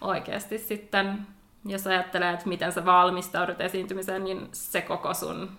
oikeasti 0.00 0.58
sitten, 0.58 1.26
jos 1.66 1.86
ajattelee, 1.86 2.32
että 2.32 2.48
miten 2.48 2.72
sä 2.72 2.84
valmistaudut 2.84 3.60
esiintymiseen, 3.60 4.24
niin 4.24 4.48
se 4.52 4.82
koko 4.82 5.14
sun 5.14 5.50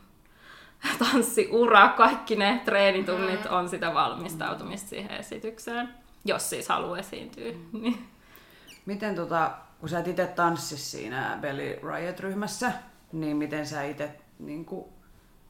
tanssiura, 1.00 1.90
kaikki 1.90 2.36
ne 2.36 2.62
treenitunnit 2.66 3.46
Mm. 3.46 3.56
on 3.56 3.70
sitä 3.70 3.94
valmistautumista 3.94 4.90
siihen 4.90 5.12
esitykseen. 5.12 5.90
Jos 6.26 6.50
siis 6.50 6.70
haluaa 6.70 6.98
esiintyä. 6.98 7.52
Niin. 7.74 8.08
Miten 8.86 9.16
tota, 9.16 9.52
kun 9.80 9.90
sä 9.90 10.00
et 10.00 10.08
itse 10.08 10.28
tanssi 10.28 10.78
siinä 10.78 11.38
Belly 11.42 11.80
Riot-ryhmässä, 11.84 12.72
niin 13.12 13.38
miten 13.38 13.66
sä 13.68 13.84
itse, 13.84 14.12
niin 14.40 14.66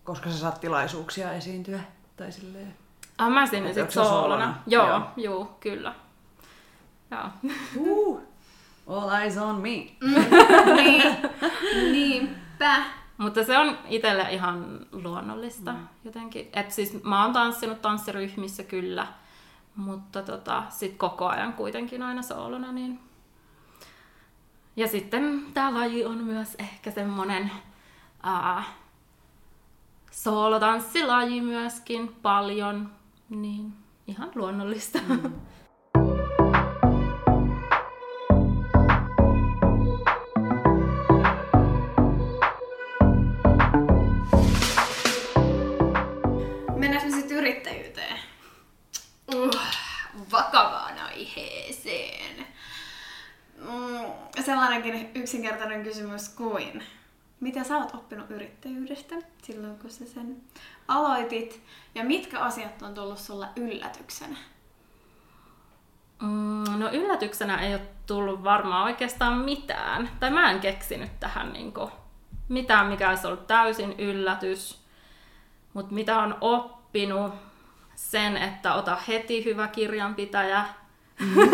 koska 0.03 0.29
sä 0.29 0.37
saat 0.37 0.61
tilaisuuksia 0.61 1.33
esiintyä? 1.33 1.79
Tai 2.17 2.31
silleen? 2.31 2.75
Ah, 3.17 3.29
mä 3.29 3.45
sinne 3.47 3.69
Et 3.69 3.73
sit 3.75 3.81
onko 3.81 3.91
sä 3.91 4.03
soolona? 4.03 4.55
Joo. 4.67 4.87
joo, 4.87 5.01
juu, 5.17 5.45
kyllä. 5.59 5.93
Joo. 7.11 7.51
Uh, 7.77 8.21
all 8.87 9.09
eyes 9.09 9.37
on 9.37 9.55
me. 9.55 9.69
niin. 10.75 11.17
Niinpä. 11.91 12.83
Mutta 13.17 13.43
se 13.43 13.57
on 13.57 13.77
itselle 13.89 14.27
ihan 14.31 14.79
luonnollista 14.91 15.71
mm. 15.71 15.87
jotenkin. 16.03 16.49
Et 16.53 16.71
siis 16.71 17.03
mä 17.03 17.23
oon 17.23 17.33
tanssinut 17.33 17.81
tanssiryhmissä 17.81 18.63
kyllä, 18.63 19.07
mutta 19.75 20.21
tota, 20.21 20.63
sit 20.69 20.97
koko 20.97 21.27
ajan 21.27 21.53
kuitenkin 21.53 22.03
aina 22.03 22.21
soolona. 22.21 22.71
Niin. 22.71 22.99
Ja 24.75 24.87
sitten 24.87 25.45
tää 25.53 25.73
laji 25.73 26.05
on 26.05 26.17
myös 26.17 26.55
ehkä 26.59 26.91
semmonen 26.91 27.51
ää, 28.23 28.63
soolotanssilaji 30.11 31.41
myöskin 31.41 32.15
paljon, 32.21 32.91
niin 33.29 33.73
ihan 34.07 34.31
luonnollista. 34.35 34.99
Mm. 35.07 35.33
Vakavaan 50.31 50.99
aiheeseen. 50.99 52.47
Mm, 53.57 54.43
sellainenkin 54.45 55.11
yksinkertainen 55.15 55.83
kysymys 55.83 56.29
kuin, 56.29 56.83
mitä 57.39 57.63
sä 57.63 57.77
oot 57.77 57.95
oppinut 57.95 58.31
yrittäjyydestä 58.31 59.15
silloin, 59.43 59.79
kun 59.79 59.89
sä 59.89 60.05
sen 60.05 60.41
aloitit? 60.87 61.63
Ja 61.95 62.03
mitkä 62.03 62.39
asiat 62.39 62.81
on 62.81 62.93
tullut 62.93 63.19
sulle 63.19 63.47
yllätyksenä? 63.55 64.37
Mm, 66.21 66.79
no 66.79 66.89
yllätyksenä 66.91 67.61
ei 67.61 67.73
ole 67.73 67.87
tullut 68.05 68.43
varmaan 68.43 68.83
oikeastaan 68.83 69.37
mitään. 69.37 70.09
Tai 70.19 70.29
mä 70.31 70.51
en 70.51 70.59
keksinyt 70.59 71.19
tähän 71.19 71.53
niin 71.53 71.73
kuin, 71.73 71.91
mitään, 72.49 72.87
mikä 72.87 73.09
olisi 73.09 73.27
ollut 73.27 73.47
täysin 73.47 73.99
yllätys. 73.99 74.81
Mutta 75.73 75.93
mitä 75.93 76.19
on 76.19 76.37
oppinut, 76.41 77.33
sen, 77.97 78.37
että 78.37 78.73
ota 78.73 78.97
heti 79.07 79.45
hyvä 79.45 79.67
kirjanpitäjä. 79.67 80.65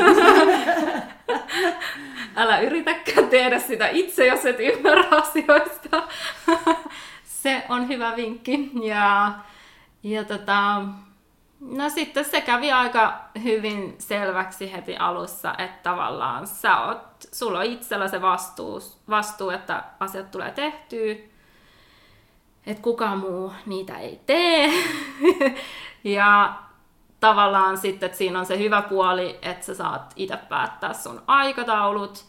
Älä 2.35 2.59
yritäkään 2.59 3.29
tehdä 3.29 3.59
sitä 3.59 3.87
itse, 3.87 4.27
jos 4.27 4.45
et 4.45 4.59
ymmärrä 4.59 5.03
asioista. 5.11 6.03
se 7.43 7.63
on 7.69 7.87
hyvä 7.87 8.15
vinkki. 8.15 8.71
Ja, 8.83 9.31
ja 10.03 10.23
tota, 10.23 10.81
no 11.59 11.89
sitten 11.89 12.25
se 12.25 12.41
kävi 12.41 12.71
aika 12.71 13.21
hyvin 13.43 13.95
selväksi 13.97 14.73
heti 14.73 14.97
alussa, 14.97 15.55
että 15.57 15.83
tavallaan 15.83 16.47
sä 16.47 16.79
oot, 16.79 17.01
sulla 17.31 17.59
on 17.59 17.65
itsellä 17.65 18.07
se 18.07 18.21
vastuu, 18.21 18.81
vastuu 19.09 19.49
että 19.49 19.83
asiat 19.99 20.31
tulee 20.31 20.51
tehtyä 20.51 21.15
että 22.67 22.83
kukaan 22.83 23.19
muu 23.19 23.51
niitä 23.65 23.97
ei 23.97 24.19
tee. 24.25 24.71
ja 26.03 26.53
tavallaan 27.19 27.77
sitten, 27.77 28.05
että 28.05 28.17
siinä 28.17 28.39
on 28.39 28.45
se 28.45 28.57
hyvä 28.57 28.81
puoli, 28.81 29.39
että 29.41 29.65
sä 29.65 29.75
saat 29.75 30.13
itse 30.15 30.37
päättää 30.37 30.93
sun 30.93 31.21
aikataulut. 31.27 32.25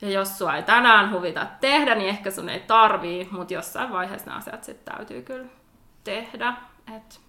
Ja 0.00 0.10
jos 0.10 0.38
sua 0.38 0.56
ei 0.56 0.62
tänään 0.62 1.12
huvita 1.12 1.46
tehdä, 1.60 1.94
niin 1.94 2.08
ehkä 2.08 2.30
sun 2.30 2.48
ei 2.48 2.60
tarvii, 2.60 3.28
mutta 3.30 3.54
jossain 3.54 3.92
vaiheessa 3.92 4.26
nämä 4.26 4.38
asiat 4.38 4.64
sitten 4.64 4.94
täytyy 4.94 5.22
kyllä 5.22 5.46
tehdä. 6.04 6.54
Et... 6.96 7.20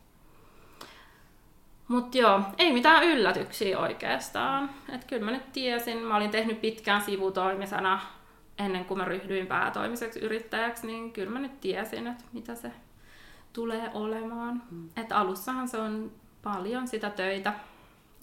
Mutta 1.88 2.17
joo, 2.17 2.41
ei 2.57 2.73
mitään 2.73 3.03
yllätyksiä 3.03 3.79
oikeastaan. 3.79 4.69
Et 4.89 5.05
kyllä 5.05 5.25
mä 5.25 5.31
nyt 5.31 5.51
tiesin, 5.53 5.97
mä 5.97 6.15
olin 6.15 6.31
tehnyt 6.31 6.61
pitkään 6.61 7.01
sivutoimisena 7.01 7.99
ennen 8.59 8.86
kuin 8.86 8.97
mä 8.97 9.05
ryhdyin 9.05 9.47
päätoimiseksi 9.47 10.19
yrittäjäksi, 10.19 10.88
niin 10.88 11.13
kyllä 11.13 11.31
mä 11.31 11.39
nyt 11.39 11.61
tiesin, 11.61 12.07
että 12.07 12.23
mitä 12.34 12.55
se 12.55 12.71
tulee 13.54 13.91
olemaan. 13.93 14.64
Mm. 14.72 14.89
Että 14.97 15.18
alussahan 15.18 15.68
se 15.68 15.78
on 15.78 16.12
paljon 16.43 16.88
sitä 16.88 17.10
töitä. 17.10 17.54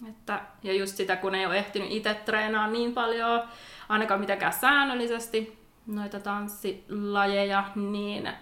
Että, 0.09 0.41
ja 0.63 0.73
just 0.73 0.97
sitä, 0.97 1.15
kun 1.15 1.35
ei 1.35 1.45
ole 1.45 1.57
ehtinyt 1.57 1.91
itse 1.91 2.13
treenaa 2.13 2.67
niin 2.67 2.93
paljon, 2.93 3.43
ainakaan 3.89 4.19
mitenkään 4.19 4.53
säännöllisesti 4.53 5.59
noita 5.87 6.19
tanssilajeja, 6.19 7.71
niin 7.75 8.27
äh, 8.27 8.35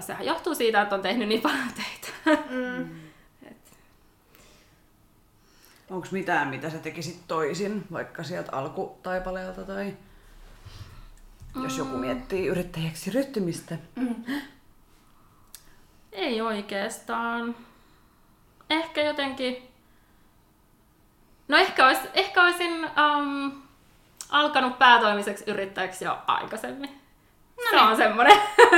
sehän 0.00 0.26
johtuu 0.26 0.54
siitä, 0.54 0.82
että 0.82 0.94
on 0.94 1.02
tehnyt 1.02 1.28
niin 1.28 1.40
paljon 1.40 1.68
töitä. 1.80 2.42
Mm. 2.50 3.00
Onko 5.90 6.06
mitään, 6.10 6.48
mitä 6.48 6.70
sä 6.70 6.78
tekisit 6.78 7.20
toisin, 7.28 7.84
vaikka 7.92 8.22
sieltä 8.22 8.52
alkutaipaleelta 8.52 9.64
tai 9.64 9.96
jos 11.62 11.78
joku 11.78 11.94
mm. 11.94 12.00
miettii 12.00 12.46
yrittäjäksi 12.46 13.10
ryhtymistä? 13.10 13.78
Mm. 13.96 14.24
Ei 16.12 16.40
oikeastaan. 16.40 17.56
Ehkä 18.70 19.02
jotenkin... 19.02 19.70
No 21.48 21.56
ehkä, 21.56 21.86
olis, 21.86 21.98
ehkä 22.14 22.42
olisin 22.42 22.84
um, 22.84 23.62
alkanut 24.30 24.78
päätoimiseksi 24.78 25.44
yrittäjäksi 25.46 26.04
jo 26.04 26.18
aikaisemmin. 26.26 27.00
No 27.56 27.70
se 27.70 27.76
niin. 27.76 27.88
on 27.88 27.96
semmoinen. 27.96 28.36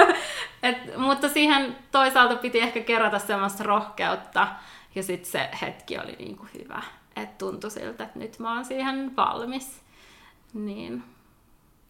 Et, 0.62 0.96
mutta 0.96 1.28
siihen 1.28 1.78
toisaalta 1.92 2.36
piti 2.36 2.60
ehkä 2.60 2.80
kerätä 2.80 3.18
semmoista 3.18 3.64
rohkeutta 3.64 4.48
ja 4.94 5.02
sitten 5.02 5.30
se 5.30 5.48
hetki 5.62 5.98
oli 5.98 6.12
niinku 6.12 6.46
hyvä. 6.58 6.82
Että 7.16 7.38
tuntui 7.38 7.70
siltä, 7.70 8.04
että 8.04 8.18
nyt 8.18 8.38
mä 8.38 8.54
oon 8.54 8.64
siihen 8.64 9.16
valmis. 9.16 9.82
Niin 10.54 11.04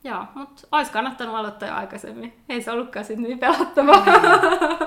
Joo, 0.04 0.24
mutta 0.34 0.62
olisi 0.72 0.92
kannattanut 0.92 1.34
aloittaa 1.34 1.68
jo 1.68 1.74
aikaisemmin. 1.74 2.44
Ei 2.48 2.62
se 2.62 2.70
ollutkaan 2.70 3.04
sitten 3.04 3.22
niin 3.22 3.38
pelottavaa. 3.38 3.96
Mm. 3.96 4.86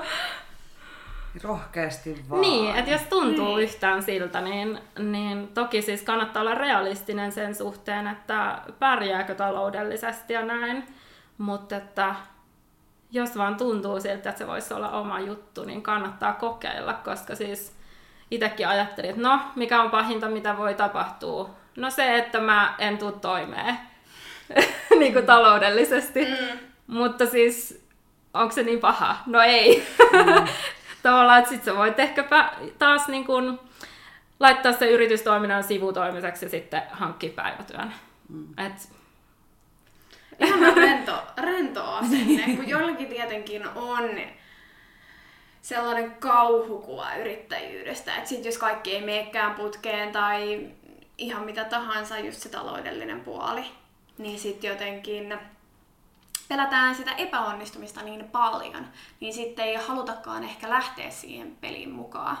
Rohkeasti 1.42 2.24
vaan. 2.30 2.40
Niin, 2.40 2.76
että 2.76 2.90
jos 2.90 3.02
tuntuu 3.02 3.56
niin. 3.56 3.68
yhtään 3.68 4.02
siltä, 4.02 4.40
niin, 4.40 4.78
niin 4.98 5.48
toki 5.48 5.82
siis 5.82 6.02
kannattaa 6.02 6.40
olla 6.40 6.54
realistinen 6.54 7.32
sen 7.32 7.54
suhteen, 7.54 8.06
että 8.06 8.58
pärjääkö 8.78 9.34
taloudellisesti 9.34 10.32
ja 10.32 10.44
näin. 10.44 10.86
Mutta 11.38 11.76
että 11.76 12.14
jos 13.10 13.36
vaan 13.38 13.56
tuntuu 13.56 14.00
siltä, 14.00 14.14
että 14.14 14.32
se 14.32 14.46
voisi 14.46 14.74
olla 14.74 14.90
oma 14.90 15.20
juttu, 15.20 15.64
niin 15.64 15.82
kannattaa 15.82 16.32
kokeilla, 16.32 16.92
koska 16.92 17.34
siis 17.34 17.76
itsekin 18.30 18.68
ajattelin, 18.68 19.10
että 19.10 19.22
no, 19.22 19.40
mikä 19.56 19.82
on 19.82 19.90
pahinta, 19.90 20.28
mitä 20.28 20.56
voi 20.56 20.74
tapahtua? 20.74 21.50
No 21.76 21.90
se, 21.90 22.18
että 22.18 22.40
mä 22.40 22.74
en 22.78 22.98
tule 22.98 23.12
toimeen 23.12 23.78
niin 24.98 25.12
kuin 25.12 25.26
taloudellisesti. 25.26 26.24
Mm. 26.24 26.58
Mutta 26.86 27.26
siis, 27.26 27.86
onko 28.34 28.54
se 28.54 28.62
niin 28.62 28.78
paha? 28.78 29.16
No 29.26 29.40
ei. 29.40 29.86
Mm. 30.12 30.48
Tavallaan, 31.06 31.38
että 31.38 31.50
sit 31.50 31.64
sä 31.64 31.76
voit 31.76 31.98
ehkä 31.98 32.24
taas 32.78 33.08
niin 33.08 33.24
kuin, 33.24 33.58
laittaa 34.40 34.72
se 34.72 34.90
yritystoiminnan 34.90 35.64
sivutoimiseksi 35.64 36.44
ja 36.44 36.50
sitten 36.50 36.82
hankkia 36.90 37.30
päivätyön. 37.30 37.94
Mm. 38.28 38.58
Et... 38.58 38.72
Ihan 40.40 40.76
rento, 40.76 41.22
rento 41.36 41.84
asenne, 41.84 42.56
kun 42.56 42.68
jollakin 42.68 43.06
tietenkin 43.06 43.68
on 43.68 44.10
sellainen 45.62 46.10
kauhukuva 46.14 47.14
yrittäjyydestä, 47.14 48.16
että 48.16 48.28
sit 48.28 48.44
jos 48.44 48.58
kaikki 48.58 48.94
ei 48.94 49.04
meekään 49.04 49.54
putkeen 49.54 50.12
tai 50.12 50.68
ihan 51.18 51.44
mitä 51.44 51.64
tahansa, 51.64 52.18
just 52.18 52.40
se 52.40 52.48
taloudellinen 52.48 53.20
puoli, 53.20 53.64
niin 54.18 54.38
sitten 54.38 54.70
jotenkin 54.70 55.38
pelätään 56.48 56.94
sitä 56.94 57.10
epäonnistumista 57.12 58.02
niin 58.02 58.24
paljon, 58.24 58.86
niin 59.20 59.34
sitten 59.34 59.64
ei 59.64 59.76
halutakaan 59.76 60.44
ehkä 60.44 60.70
lähteä 60.70 61.10
siihen 61.10 61.56
peliin 61.60 61.90
mukaan. 61.90 62.38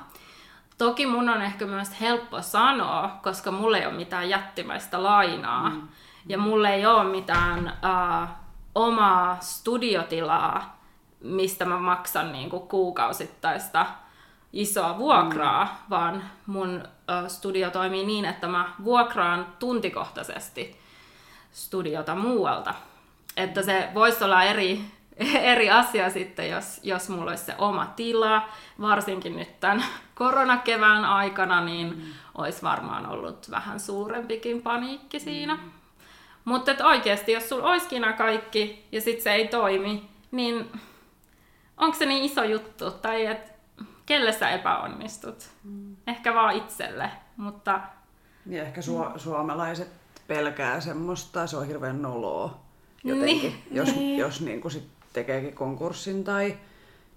Toki 0.78 1.06
mun 1.06 1.28
on 1.28 1.42
ehkä 1.42 1.66
myös 1.66 2.00
helppo 2.00 2.42
sanoa, 2.42 3.18
koska 3.22 3.50
mulla 3.50 3.78
ei 3.78 3.86
ole 3.86 3.94
mitään 3.94 4.28
jättimäistä 4.28 5.02
lainaa. 5.02 5.70
Mm. 5.70 5.88
Ja 6.26 6.38
mulla 6.38 6.68
ei 6.68 6.86
ole 6.86 7.04
mitään 7.04 7.72
uh, 7.82 8.28
omaa 8.74 9.36
studiotilaa, 9.40 10.80
mistä 11.20 11.64
mä 11.64 11.78
maksan 11.78 12.32
niinku 12.32 12.60
kuukausittaista 12.60 13.86
isoa 14.52 14.98
vuokraa, 14.98 15.64
mm. 15.64 15.70
vaan 15.90 16.24
mun 16.46 16.76
uh, 16.86 17.28
studio 17.28 17.70
toimii 17.70 18.06
niin, 18.06 18.24
että 18.24 18.46
mä 18.46 18.68
vuokraan 18.84 19.46
tuntikohtaisesti 19.58 20.80
studiota 21.52 22.14
muualta. 22.14 22.74
Että 23.36 23.62
se 23.62 23.88
voisi 23.94 24.24
olla 24.24 24.42
eri, 24.42 24.80
eri 25.52 25.70
asia 25.70 26.10
sitten, 26.10 26.50
jos, 26.50 26.80
jos 26.82 27.08
mulla 27.08 27.30
olisi 27.30 27.44
se 27.44 27.54
oma 27.58 27.86
tila, 27.96 28.48
varsinkin 28.80 29.36
nyt 29.36 29.60
tämän 29.60 29.84
koronakevään 30.14 31.04
aikana, 31.04 31.64
niin 31.64 31.96
mm. 31.96 32.02
olisi 32.34 32.62
varmaan 32.62 33.06
ollut 33.06 33.50
vähän 33.50 33.80
suurempikin 33.80 34.62
paniikki 34.62 35.20
siinä. 35.20 35.54
Mm. 35.54 35.70
Mutta 36.44 36.86
oikeasti, 36.86 37.32
jos 37.32 37.48
sulla 37.48 37.70
olisikin 37.70 38.00
nämä 38.00 38.12
kaikki 38.12 38.86
ja 38.92 39.00
sitten 39.00 39.22
se 39.22 39.32
ei 39.32 39.48
toimi, 39.48 40.10
niin 40.30 40.70
onko 41.76 41.96
se 41.96 42.06
niin 42.06 42.24
iso 42.24 42.44
juttu? 42.44 42.90
Tai 42.90 43.26
et, 43.26 43.52
kelle 44.06 44.32
sä 44.32 44.50
epäonnistut? 44.50 45.48
Mm. 45.64 45.96
Ehkä 46.06 46.34
vaan 46.34 46.56
itselle, 46.56 47.10
mutta... 47.36 47.80
Ja 48.46 48.62
ehkä 48.62 48.80
su- 48.80 49.18
suomalaiset 49.18 49.88
pelkää 50.26 50.80
semmoista, 50.80 51.46
se 51.46 51.56
on 51.56 51.66
hirveän 51.66 52.02
noloa 52.02 52.65
jotenkin. 53.04 53.50
Niin, 53.50 53.62
jos 53.70 53.96
niin. 53.96 54.18
jos 54.18 54.40
niin 54.40 54.60
kuin 54.60 54.72
sit 54.72 54.88
tekeekin 55.12 55.54
konkurssin 55.54 56.24
tai 56.24 56.56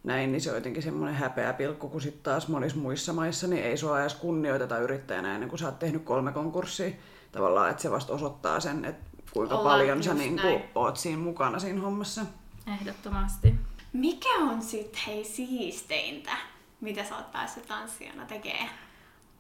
näin, 0.04 0.32
niin 0.32 0.42
se 0.42 0.50
on 0.50 0.58
jotenkin 0.58 0.84
semmoinen 0.84 1.16
häpeä 1.16 1.54
pilkku, 1.54 1.90
kun 1.90 2.02
sitten 2.02 2.24
taas 2.24 2.48
monissa 2.48 2.78
muissa 2.78 3.14
maissa 3.14 3.48
niin 3.48 3.64
ei 3.64 3.78
sua 3.78 4.02
edes 4.02 4.16
kunnioiteta 4.16 4.78
yrittäjänä 4.78 5.34
ennen 5.34 5.50
kuin 5.50 5.60
sä 5.60 5.66
oot 5.66 5.80
tehnyt 5.80 6.04
kolme 6.04 6.32
konkurssia. 6.32 6.92
Tavallaan, 7.32 7.70
että 7.70 7.82
se 7.82 7.92
vasta 7.92 8.14
osoittaa 8.14 8.60
sen, 8.60 8.86
että 8.86 9.10
kuinka 9.32 9.56
Ollaan 9.56 9.80
paljon 9.80 10.04
sä 10.04 10.14
niin 10.14 10.40
kuin 10.40 10.64
oot 10.76 10.98
siinä 10.98 11.18
mukana 11.22 11.60
siinä 11.60 11.82
hommassa. 11.82 12.22
Ehdottomasti. 12.68 13.54
Mikä 13.94 14.36
on 14.40 14.62
sitten 14.62 15.02
hei 15.08 15.26
siisteintä, 15.26 16.32
mitä 16.82 17.04
sä 17.04 17.16
oot 17.16 17.32
päässyt 17.32 17.68
tanssijana 17.68 18.26
tekemään? 18.26 18.70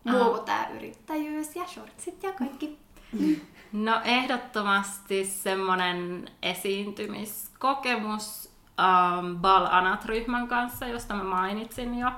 Muu 0.03 0.29
kuin 0.29 0.45
tää 0.45 0.69
yrittäjyys 0.69 1.55
ja 1.55 1.67
shortsit 1.67 2.23
ja 2.23 2.31
kaikki. 2.31 2.77
No 3.71 4.01
ehdottomasti 4.03 5.25
semmoinen 5.25 6.29
esiintymiskokemus 6.41 8.49
um, 8.79 9.39
Bal 9.39 9.67
Anat-ryhmän 9.71 10.47
kanssa, 10.47 10.87
josta 10.87 11.13
mä 11.13 11.23
mainitsin 11.23 11.99
jo. 11.99 12.09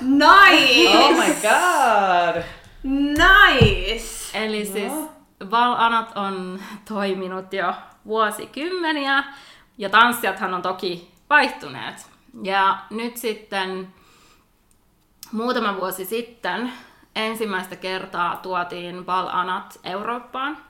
Nice! 0.00 0.98
Oh 0.98 1.16
my 1.16 1.34
god! 1.42 2.42
Nice! 2.82 4.38
Eli 4.38 4.64
no. 4.64 4.72
siis 4.72 4.92
Bal 5.46 5.74
Anat 5.78 6.16
on 6.16 6.60
toiminut 6.88 7.52
jo 7.52 7.74
vuosikymmeniä 8.06 9.24
ja 9.78 9.90
tanssijathan 9.90 10.54
on 10.54 10.62
toki 10.62 11.10
vaihtuneet. 11.30 12.10
Ja 12.42 12.78
nyt 12.90 13.16
sitten 13.16 13.94
muutama 15.32 15.76
vuosi 15.76 16.04
sitten 16.04 16.72
ensimmäistä 17.16 17.76
kertaa 17.76 18.36
tuotiin 18.36 19.04
Balanat 19.04 19.80
Eurooppaan. 19.84 20.69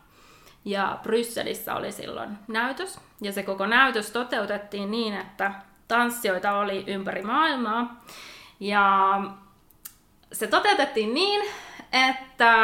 Ja 0.64 0.98
Brysselissä 1.02 1.74
oli 1.74 1.92
silloin 1.92 2.38
näytös. 2.48 3.00
Ja 3.20 3.32
se 3.32 3.42
koko 3.42 3.66
näytös 3.66 4.10
toteutettiin 4.10 4.90
niin, 4.90 5.14
että 5.14 5.52
tanssijoita 5.88 6.52
oli 6.52 6.84
ympäri 6.86 7.22
maailmaa. 7.22 8.04
Ja 8.60 9.20
se 10.32 10.46
toteutettiin 10.46 11.14
niin, 11.14 11.42
että 11.92 12.54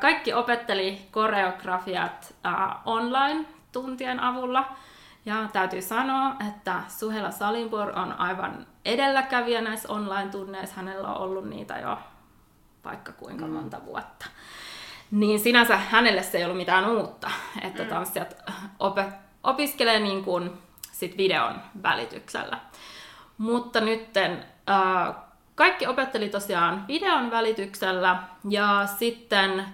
kaikki 0.00 0.32
opetteli 0.32 0.98
koreografiat 1.10 2.34
uh, 2.46 2.92
online 2.94 3.44
tuntien 3.72 4.20
avulla. 4.20 4.76
Ja 5.26 5.48
täytyy 5.52 5.82
sanoa, 5.82 6.36
että 6.48 6.82
Suhela 6.88 7.30
Salinpur 7.30 7.98
on 7.98 8.12
aivan 8.12 8.66
edelläkävijä 8.84 9.60
näissä 9.60 9.92
online-tunneissa. 9.92 10.76
Hänellä 10.76 11.08
on 11.08 11.16
ollut 11.16 11.48
niitä 11.48 11.78
jo 11.78 11.98
vaikka 12.84 13.12
kuinka 13.12 13.46
mm. 13.46 13.52
monta 13.52 13.84
vuotta. 13.84 14.26
Niin 15.10 15.40
sinänsä 15.40 15.76
hänelle 15.76 16.22
se 16.22 16.38
ei 16.38 16.44
ollut 16.44 16.56
mitään 16.56 16.88
uutta, 16.88 17.30
että 17.62 17.82
mm. 17.82 17.88
tanssijat 17.88 18.36
op- 18.78 19.12
opiskelee 19.42 20.00
niin 20.00 20.24
kuin 20.24 20.50
sit 20.92 21.16
videon 21.16 21.54
välityksellä. 21.82 22.58
Mutta 23.38 23.80
nytten 23.80 24.44
äh, 24.70 25.14
kaikki 25.54 25.86
opetteli 25.86 26.28
tosiaan 26.28 26.84
videon 26.88 27.30
välityksellä 27.30 28.22
ja 28.48 28.88
sitten 28.98 29.64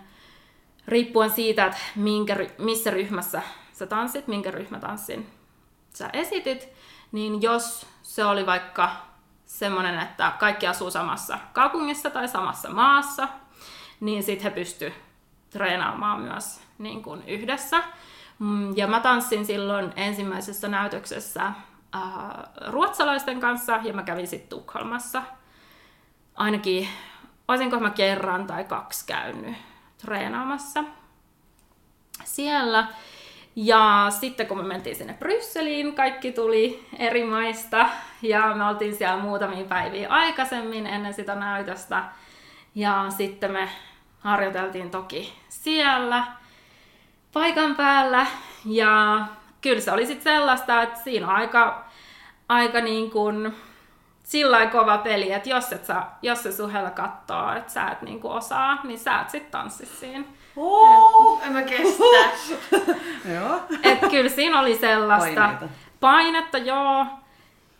riippuen 0.88 1.30
siitä, 1.30 1.66
että 1.66 1.78
minkä, 1.96 2.36
missä 2.58 2.90
ryhmässä 2.90 3.42
sä 3.72 3.86
tanssit, 3.86 4.26
minkä 4.26 4.50
ryhmätanssin 4.50 5.30
sä 5.94 6.10
esitit, 6.12 6.68
niin 7.12 7.42
jos 7.42 7.86
se 8.02 8.24
oli 8.24 8.46
vaikka 8.46 8.90
semmoinen, 9.46 9.98
että 9.98 10.32
kaikki 10.38 10.66
asuu 10.66 10.90
samassa 10.90 11.38
kaupungissa 11.52 12.10
tai 12.10 12.28
samassa 12.28 12.70
maassa, 12.70 13.28
niin 14.00 14.22
sitten 14.22 14.44
he 14.44 14.50
pysty 14.50 14.92
treenaamaan 15.54 16.20
myös 16.20 16.60
niin 16.78 17.02
kuin 17.02 17.22
yhdessä. 17.26 17.82
Mm, 18.38 18.76
ja 18.76 18.86
mä 18.86 19.00
tanssin 19.00 19.46
silloin 19.46 19.92
ensimmäisessä 19.96 20.68
näytöksessä 20.68 21.46
äh, 21.46 21.52
ruotsalaisten 22.66 23.40
kanssa 23.40 23.80
ja 23.82 23.92
mä 23.92 24.02
kävin 24.02 24.26
sitten 24.26 24.48
Tukholmassa. 24.48 25.22
Ainakin, 26.34 26.88
olisinko 27.48 27.80
mä 27.80 27.90
kerran 27.90 28.46
tai 28.46 28.64
kaksi 28.64 29.06
käynyt 29.06 29.56
treenaamassa 29.98 30.84
siellä. 32.24 32.86
Ja 33.56 34.06
sitten 34.20 34.46
kun 34.46 34.56
me 34.56 34.62
mentiin 34.62 34.96
sinne 34.96 35.14
Brysseliin, 35.14 35.94
kaikki 35.94 36.32
tuli 36.32 36.86
eri 36.98 37.24
maista 37.24 37.88
ja 38.22 38.54
me 38.54 38.64
oltiin 38.64 38.96
siellä 38.96 39.22
muutamia 39.22 39.64
päiviä 39.64 40.08
aikaisemmin 40.08 40.86
ennen 40.86 41.14
sitä 41.14 41.34
näytöstä. 41.34 42.04
Ja 42.74 43.06
sitten 43.08 43.52
me 43.52 43.68
harjoiteltiin 44.24 44.90
toki 44.90 45.34
siellä 45.48 46.24
paikan 47.32 47.76
päällä 47.76 48.26
ja 48.64 49.18
kyllä 49.60 49.80
se 49.80 49.92
oli 49.92 50.06
sitten 50.06 50.34
sellaista, 50.34 50.82
että 50.82 51.00
siinä 51.00 51.28
on 51.28 51.34
aika, 51.34 51.84
aika 52.48 52.80
niin 52.80 53.10
kuin 53.10 53.54
sillä 54.22 54.66
kova 54.66 54.98
peli, 54.98 55.32
että 55.32 55.48
jos, 55.48 55.72
et 55.72 55.84
sä, 55.84 56.02
jos 56.22 56.42
se 56.42 56.52
suhella 56.52 56.90
kattoo, 56.90 57.52
että 57.52 57.72
sä 57.72 57.88
et 57.88 58.02
niin 58.02 58.20
kuin 58.20 58.32
osaa, 58.32 58.80
niin 58.84 58.98
sä 58.98 59.20
et 59.20 59.30
sitten 59.30 59.50
tanssi 59.50 59.86
siinä. 59.86 60.24
Oh, 60.56 61.46
en 61.46 61.52
mä 61.52 61.62
kestä. 61.62 62.04
Joo. 63.34 63.60
Et 63.82 64.10
kyllä 64.10 64.30
siinä 64.30 64.60
oli 64.60 64.76
sellaista 64.76 65.40
Paineita. 65.40 65.68
painetta, 66.00 66.58
joo. 66.58 67.06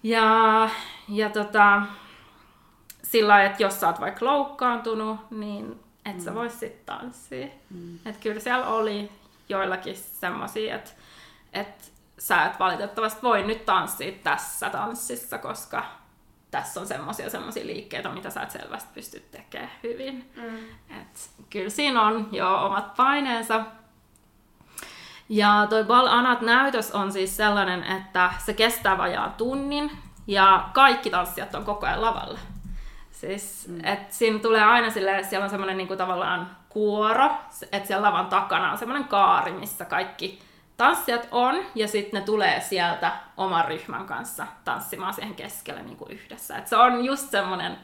Ja, 0.02 0.68
ja 1.08 1.30
tota, 1.30 1.82
sillä 3.02 3.32
lailla, 3.32 3.50
että 3.50 3.62
jos 3.62 3.80
sä 3.80 3.86
oot 3.86 4.00
vaikka 4.00 4.24
loukkaantunut, 4.24 5.30
niin 5.30 5.83
et 6.04 6.20
sä 6.20 6.34
vois 6.34 6.60
sit 6.60 6.86
tanssia. 6.86 7.46
Mm. 7.70 7.98
Et 8.06 8.16
kyllä 8.16 8.40
siellä 8.40 8.66
oli 8.66 9.10
joillakin 9.48 9.96
semmosia, 9.96 10.74
että 10.74 10.90
et 11.52 11.92
sä 12.18 12.44
et 12.44 12.58
valitettavasti 12.58 13.22
voi 13.22 13.42
nyt 13.42 13.64
tanssia 13.64 14.12
tässä 14.22 14.70
tanssissa, 14.70 15.38
koska 15.38 15.84
tässä 16.50 16.80
on 16.80 16.86
semmosia 16.86 17.30
semmosia 17.30 17.66
liikkeitä, 17.66 18.08
mitä 18.08 18.30
sä 18.30 18.42
et 18.42 18.50
selvästi 18.50 18.90
pysty 18.94 19.20
tekemään 19.20 19.70
hyvin. 19.82 20.30
Mm. 20.36 20.56
Et 21.00 21.30
kyllä 21.50 21.70
siinä 21.70 22.02
on 22.02 22.28
jo 22.32 22.64
omat 22.64 22.94
paineensa. 22.94 23.64
Ja 25.28 25.66
toi 25.70 25.84
Bal 25.84 26.06
Anat-näytös 26.06 26.90
on 26.90 27.12
siis 27.12 27.36
sellainen, 27.36 27.84
että 27.84 28.32
se 28.38 28.52
kestää 28.52 28.98
vajaan 28.98 29.32
tunnin 29.32 29.90
ja 30.26 30.68
kaikki 30.72 31.10
tanssijat 31.10 31.54
on 31.54 31.64
koko 31.64 31.86
ajan 31.86 32.02
lavalla. 32.02 32.38
Siis, 33.20 33.68
mm. 33.68 33.84
et 33.84 34.12
siinä 34.12 34.38
tulee 34.38 34.64
aina 34.64 34.90
silleen, 34.90 35.24
siellä 35.24 35.44
on 35.44 35.50
semmoinen 35.50 35.76
niinku 35.76 35.96
tavallaan 35.96 36.56
kuoro, 36.68 37.30
että 37.72 37.86
siellä 37.86 38.06
lavan 38.06 38.26
takana 38.26 38.72
on 38.72 38.78
semmoinen 38.78 39.08
kaari, 39.08 39.52
missä 39.52 39.84
kaikki 39.84 40.38
tanssijat 40.76 41.28
on, 41.30 41.54
ja 41.74 41.88
sitten 41.88 42.20
ne 42.20 42.26
tulee 42.26 42.60
sieltä 42.60 43.12
oman 43.36 43.64
ryhmän 43.64 44.06
kanssa 44.06 44.46
tanssimaan 44.64 45.14
siihen 45.14 45.34
keskelle 45.34 45.82
niinku 45.82 46.06
yhdessä. 46.10 46.56
Et 46.58 46.66
se 46.68 46.76
on 46.76 47.04
just 47.04 47.30
semmoinen 47.30 47.76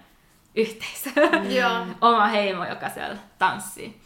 yhteisö, 0.55 1.11
Joo. 1.61 1.87
oma 2.01 2.27
heimo, 2.27 2.65
joka 2.65 2.89
siellä 2.89 3.17
tanssii. 3.39 4.01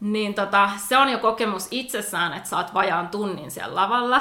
Niin 0.00 0.34
tota, 0.34 0.70
se 0.76 0.96
on 0.96 1.08
jo 1.08 1.18
kokemus 1.18 1.68
itsessään, 1.70 2.32
että 2.32 2.56
oot 2.56 2.74
vajaan 2.74 3.08
tunnin 3.08 3.50
siellä 3.50 3.74
lavalla 3.74 4.20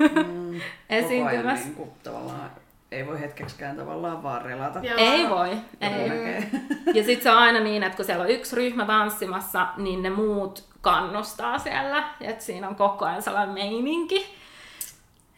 Mm, 0.00 0.06
Koko 0.16 0.24
ajan 0.26 0.60
esiintymässä. 0.88 1.64
niin 1.64 1.74
kuin, 1.74 1.90
tavallaan 2.02 2.50
ei 2.92 3.06
voi 3.06 3.20
hetkeksikään 3.20 3.76
tavallaan 3.76 4.22
vaan 4.22 4.42
relata. 4.42 4.78
Joo. 4.78 4.98
Ei 4.98 5.28
voi, 5.28 5.50
ei. 5.80 6.08
näkee. 6.08 6.50
Ja 6.94 7.04
sitten 7.04 7.22
se 7.22 7.30
on 7.30 7.38
aina 7.38 7.60
niin, 7.60 7.82
että 7.82 7.96
kun 7.96 8.04
siellä 8.04 8.24
on 8.24 8.30
yksi 8.30 8.56
ryhmä 8.56 8.84
tanssimassa, 8.84 9.66
niin 9.76 10.02
ne 10.02 10.10
muut 10.10 10.64
kannustaa 10.80 11.58
siellä. 11.58 12.04
Että 12.20 12.44
siinä 12.44 12.68
on 12.68 12.76
koko 12.76 13.04
ajan 13.04 13.22
sellainen 13.22 13.54
meininki. 13.54 14.36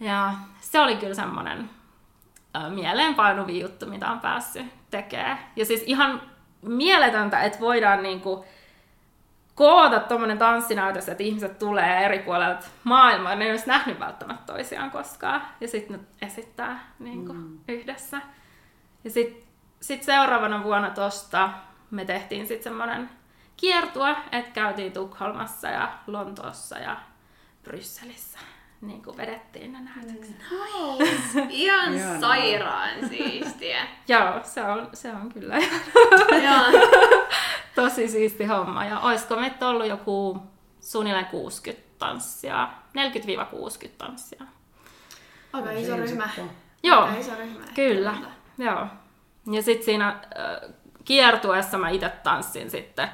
Ja 0.00 0.32
se 0.60 0.80
oli 0.80 0.96
kyllä 0.96 1.14
semmoinen 1.14 1.70
mieleenpainuvi 2.68 3.60
juttu, 3.60 3.86
mitä 3.86 4.10
on 4.10 4.20
päässyt 4.20 4.66
tekemään. 4.90 5.38
Ja 5.56 5.64
siis 5.64 5.82
ihan 5.86 6.22
mieletöntä, 6.62 7.42
että 7.42 7.60
voidaan 7.60 8.02
niinku 8.02 8.44
koota 9.62 10.00
tuommoinen 10.00 10.38
tanssinäytös, 10.38 11.08
että 11.08 11.22
ihmiset 11.22 11.58
tulee 11.58 12.04
eri 12.04 12.18
puolelta 12.18 12.66
maailmaa, 12.84 13.34
ne 13.34 13.44
ei 13.44 13.50
olisi 13.50 13.66
nähnyt 13.66 14.00
välttämättä 14.00 14.52
toisiaan 14.52 14.90
koskaan. 14.90 15.42
Ja 15.60 15.68
sitten 15.68 15.96
ne 15.96 16.26
esittää 16.26 16.92
niinku 16.98 17.32
mm. 17.32 17.58
yhdessä. 17.68 18.20
Ja 19.04 19.10
sitten 19.10 19.42
sit 19.80 20.02
seuraavana 20.02 20.64
vuonna 20.64 20.90
tosta 20.90 21.50
me 21.90 22.04
tehtiin 22.04 22.46
sitten 22.46 22.64
semmoinen 22.64 23.10
kiertue, 23.56 24.16
että 24.32 24.50
käytiin 24.52 24.92
Tukholmassa 24.92 25.68
ja 25.68 25.92
Lontoossa 26.06 26.78
ja 26.78 26.96
Brysselissä. 27.64 28.38
Niin 28.80 29.04
kuin 29.04 29.16
vedettiin 29.16 29.72
ne 29.72 29.78
näytökset. 29.80 30.36
Nice. 30.98 31.46
Ihan 31.50 31.94
Ihanaa. 31.94 32.20
sairaan 32.20 33.08
siistiä. 33.08 33.86
Joo, 34.08 34.40
se 34.42 34.62
on, 34.62 34.88
se 34.92 35.10
on 35.10 35.32
kyllä 35.32 35.56
Joo. 36.44 36.90
tosi 37.74 38.08
siisti 38.08 38.44
homma. 38.44 38.84
Ja 38.84 39.00
olisiko 39.00 39.36
meitä 39.36 39.68
ollut 39.68 39.86
joku 39.86 40.42
suunnilleen 40.80 41.26
60 41.26 41.88
tanssia, 41.98 42.68
40-60 43.86 43.88
tanssia. 43.98 44.42
Aika 45.52 45.70
iso 45.70 45.80
Siinä 45.84 45.96
ryhmä. 45.96 46.24
sitten 46.26 46.44
on. 46.44 46.50
Joo, 46.82 47.00
Aika 47.02 47.18
iso 47.18 47.32
ryhmä. 47.38 47.60
ehkä. 47.60 47.74
Kyllä, 47.74 48.14
joo. 48.58 48.86
Ja 49.52 49.62
sitten 49.62 49.84
siinä 49.84 50.08
äh, 50.08 50.70
kiertueessa 51.04 51.78
mä 51.78 51.90
itse 51.90 52.08
tanssin 52.08 52.70
sitten 52.70 53.08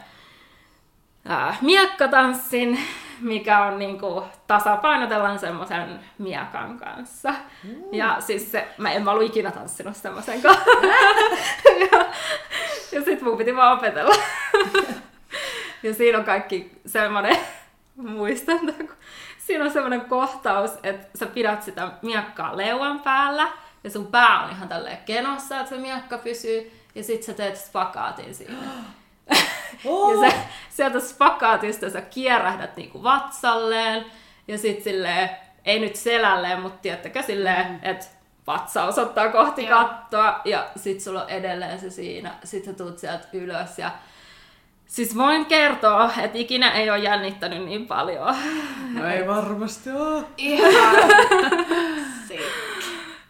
äh, 1.31 1.63
miekkatanssin, 1.63 2.81
mikä 3.21 3.65
on 3.65 3.79
niinku 3.79 4.25
tasapainotellaan 4.47 5.39
semmoisen 5.39 6.01
miekan 6.19 6.79
kanssa. 6.79 7.35
Mm. 7.65 7.75
Ja 7.93 8.17
siis 8.21 8.53
se, 8.53 8.69
mä 8.79 8.93
en 8.93 9.05
mä 9.05 9.11
ollut 9.11 9.27
ikinä 9.27 9.51
tanssinut 9.51 9.97
semmoisen 9.97 10.43
kanssa. 10.43 10.65
ja 12.93 12.99
ja 12.99 13.05
sit 13.05 13.23
mun 13.23 13.39
piti 13.39 13.57
vaan 13.57 13.79
opetella. 13.79 14.15
ja 15.83 15.95
siinä 15.95 16.19
on 16.19 16.25
kaikki 16.25 16.71
semmoinen, 16.87 17.37
muistan, 17.97 18.59
kun 18.59 18.91
siinä 19.39 19.65
on 19.65 19.71
semmoinen 19.71 20.01
kohtaus, 20.01 20.71
että 20.83 21.19
sä 21.19 21.27
pidät 21.27 21.63
sitä 21.63 21.91
miekkaa 22.03 22.57
leuan 22.57 23.01
päällä, 23.01 23.49
ja 23.85 23.91
sun 23.91 24.07
pää 24.07 24.45
on 24.45 24.51
ihan 24.51 24.69
tälleen 24.69 24.99
kenossa, 25.07 25.61
että 25.61 25.71
se 25.71 25.81
miekka 25.81 26.19
pysyy, 26.19 26.73
ja 26.95 27.05
sit 27.05 27.23
sä 27.23 27.35
teet 27.35 27.57
spakaatin 27.57 28.35
siinä. 28.35 28.55
Oh! 29.85 30.25
Ja 30.25 30.31
sä, 30.31 30.37
sieltä 30.69 31.01
spakaatista 31.01 31.91
sä 31.91 32.01
kierähdät 32.01 32.77
niinku 32.77 33.03
vatsalleen, 33.03 34.07
ja 34.49 34.59
sit 34.59 34.83
silleen, 34.83 35.31
ei 35.65 35.79
nyt 35.79 35.97
selälleen, 35.97 36.61
mutta 36.61 36.79
tiedättekö 36.83 37.23
silleen, 37.23 37.67
mm. 37.67 37.79
että 37.83 38.07
vatsa 38.49 38.85
osoittaa 38.85 39.29
kohti 39.29 39.67
Joo. 39.67 39.79
kattoa, 39.79 40.41
ja 40.45 40.67
sit 40.77 41.01
sulla 41.01 41.23
on 41.23 41.31
edelleen 41.31 41.81
se 41.81 41.91
siinä, 41.91 42.35
sit 42.45 42.65
sä 42.65 42.73
tuut 42.73 42.99
sieltä 42.99 43.29
ylös, 43.33 43.79
ja 43.79 43.91
Siis 44.89 45.17
voin 45.17 45.47
kertoa, 45.47 46.11
että 46.23 46.39
ikinä 46.39 46.71
ei 46.71 46.91
ole 46.91 46.99
jännittänyt 46.99 47.65
niin 47.65 47.87
paljon. 47.87 48.37
No 48.95 49.07
ei 49.07 49.27
varmasti 49.27 49.91
oo. 49.91 50.25
Ihan 50.37 50.75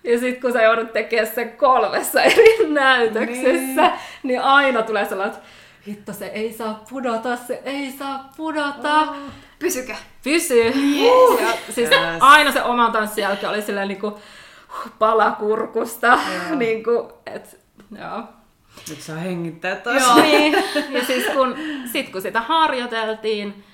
Ja 0.05 0.19
sitten 0.19 0.41
kun 0.41 0.53
sä 0.53 0.63
joudut 0.63 0.93
tekemään 0.93 1.35
sen 1.35 1.53
kolmessa 1.53 2.23
eri 2.23 2.69
näytöksessä, 2.69 3.83
niin, 3.83 3.93
niin 4.23 4.43
aina 4.43 4.83
tulee 4.83 5.05
sellainen, 5.05 5.37
että 5.37 5.49
hitto 5.87 6.13
se 6.13 6.27
ei 6.27 6.53
saa 6.53 6.85
pudota, 6.91 7.37
se 7.37 7.63
ei 7.65 7.93
saa 7.99 8.33
pudota. 8.37 9.01
Oh. 9.01 9.17
Pysykö? 9.59 9.95
Pysyy. 10.25 10.65
Yes. 10.65 11.41
Ja 11.41 11.73
siis 11.73 11.91
yes. 11.91 12.01
aina 12.21 12.53
se 12.53 12.63
oman 12.63 12.93
tanssin 12.93 13.23
jälkeen 13.23 13.53
oli 13.53 13.63
silleen 13.63 13.89
niinku 13.89 14.19
palakurkusta. 14.99 16.19
niinku, 16.57 17.13
et, 17.27 17.61
joo. 17.99 18.23
Nyt 18.89 19.01
saa 19.01 19.17
hengittää 19.17 19.77
taas. 19.77 20.03
Joo. 20.03 20.21
niin. 20.23 20.53
Ja 20.91 21.05
siis 21.05 21.27
kun, 21.27 21.57
sit 21.93 22.09
kun 22.09 22.23
sitä 22.23 22.41
harjoiteltiin, 22.41 23.65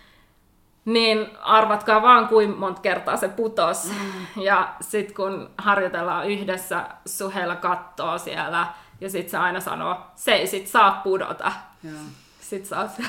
niin 0.84 1.26
arvatkaa 1.42 2.02
vaan 2.02 2.28
kuin 2.28 2.58
monta 2.58 2.80
kertaa 2.80 3.16
se 3.16 3.28
putos. 3.28 3.84
Mm. 3.84 4.42
Ja 4.42 4.74
sitten 4.80 5.16
kun 5.16 5.50
harjoitellaan 5.58 6.30
yhdessä, 6.30 6.84
Suheilla 7.06 7.56
kattoo 7.56 8.18
siellä 8.18 8.66
ja 9.00 9.10
sitten 9.10 9.30
se 9.30 9.36
aina 9.36 9.60
sanoo, 9.60 9.96
se 10.14 10.32
ei 10.32 10.46
sit 10.46 10.66
saa 10.66 11.00
pudota. 11.04 11.52
Joo. 11.82 11.94
Sitten 12.40 12.68
saa 12.68 12.88
se... 12.88 13.02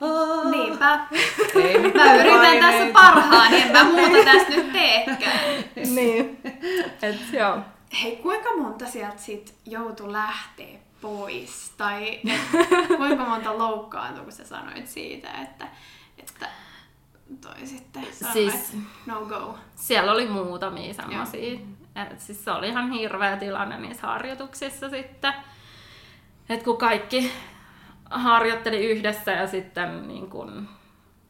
Oh. 0.00 0.50
Niinpä. 0.50 0.98
Ei 1.54 1.78
mä 1.78 2.14
yritän 2.14 2.58
tässä 2.60 2.92
parhaan, 2.92 3.54
en 3.54 3.72
mä 3.72 3.84
muuta 3.84 4.24
tästä 4.32 4.50
nyt 4.50 4.72
teekään. 4.72 5.64
niin. 5.76 6.38
Et, 7.08 7.32
joo. 7.32 7.58
Hei, 8.02 8.16
kuinka 8.16 8.56
monta 8.56 8.86
sieltä 8.86 9.18
sit 9.18 9.54
joutu 9.66 10.12
lähteä 10.12 10.78
pois? 11.00 11.72
Tai 11.76 12.20
kuinka 12.96 13.24
monta 13.24 13.58
loukkaantui, 13.58 14.24
kun 14.24 14.32
sä 14.32 14.44
sanoit 14.44 14.88
siitä, 14.88 15.28
että 15.42 15.66
että 16.18 16.48
toi 17.40 17.66
sitten 17.66 18.06
sanoi, 18.12 18.32
siis, 18.32 18.76
no 19.06 19.20
go. 19.20 19.58
Siellä 19.74 20.12
oli 20.12 20.28
muutamia 20.28 20.94
semmoisia. 20.94 21.58
Et 21.96 22.20
siis 22.20 22.44
se 22.44 22.50
oli 22.50 22.68
ihan 22.68 22.90
hirveä 22.90 23.36
tilanne 23.36 23.78
niissä 23.78 24.06
harjoituksissa 24.06 24.90
sitten. 24.90 25.32
Et 26.48 26.62
kun 26.62 26.76
kaikki 26.76 27.32
harjoitteli 28.10 28.86
yhdessä 28.86 29.32
ja 29.32 29.46
sitten 29.46 30.08
niin 30.08 30.30
kun 30.30 30.68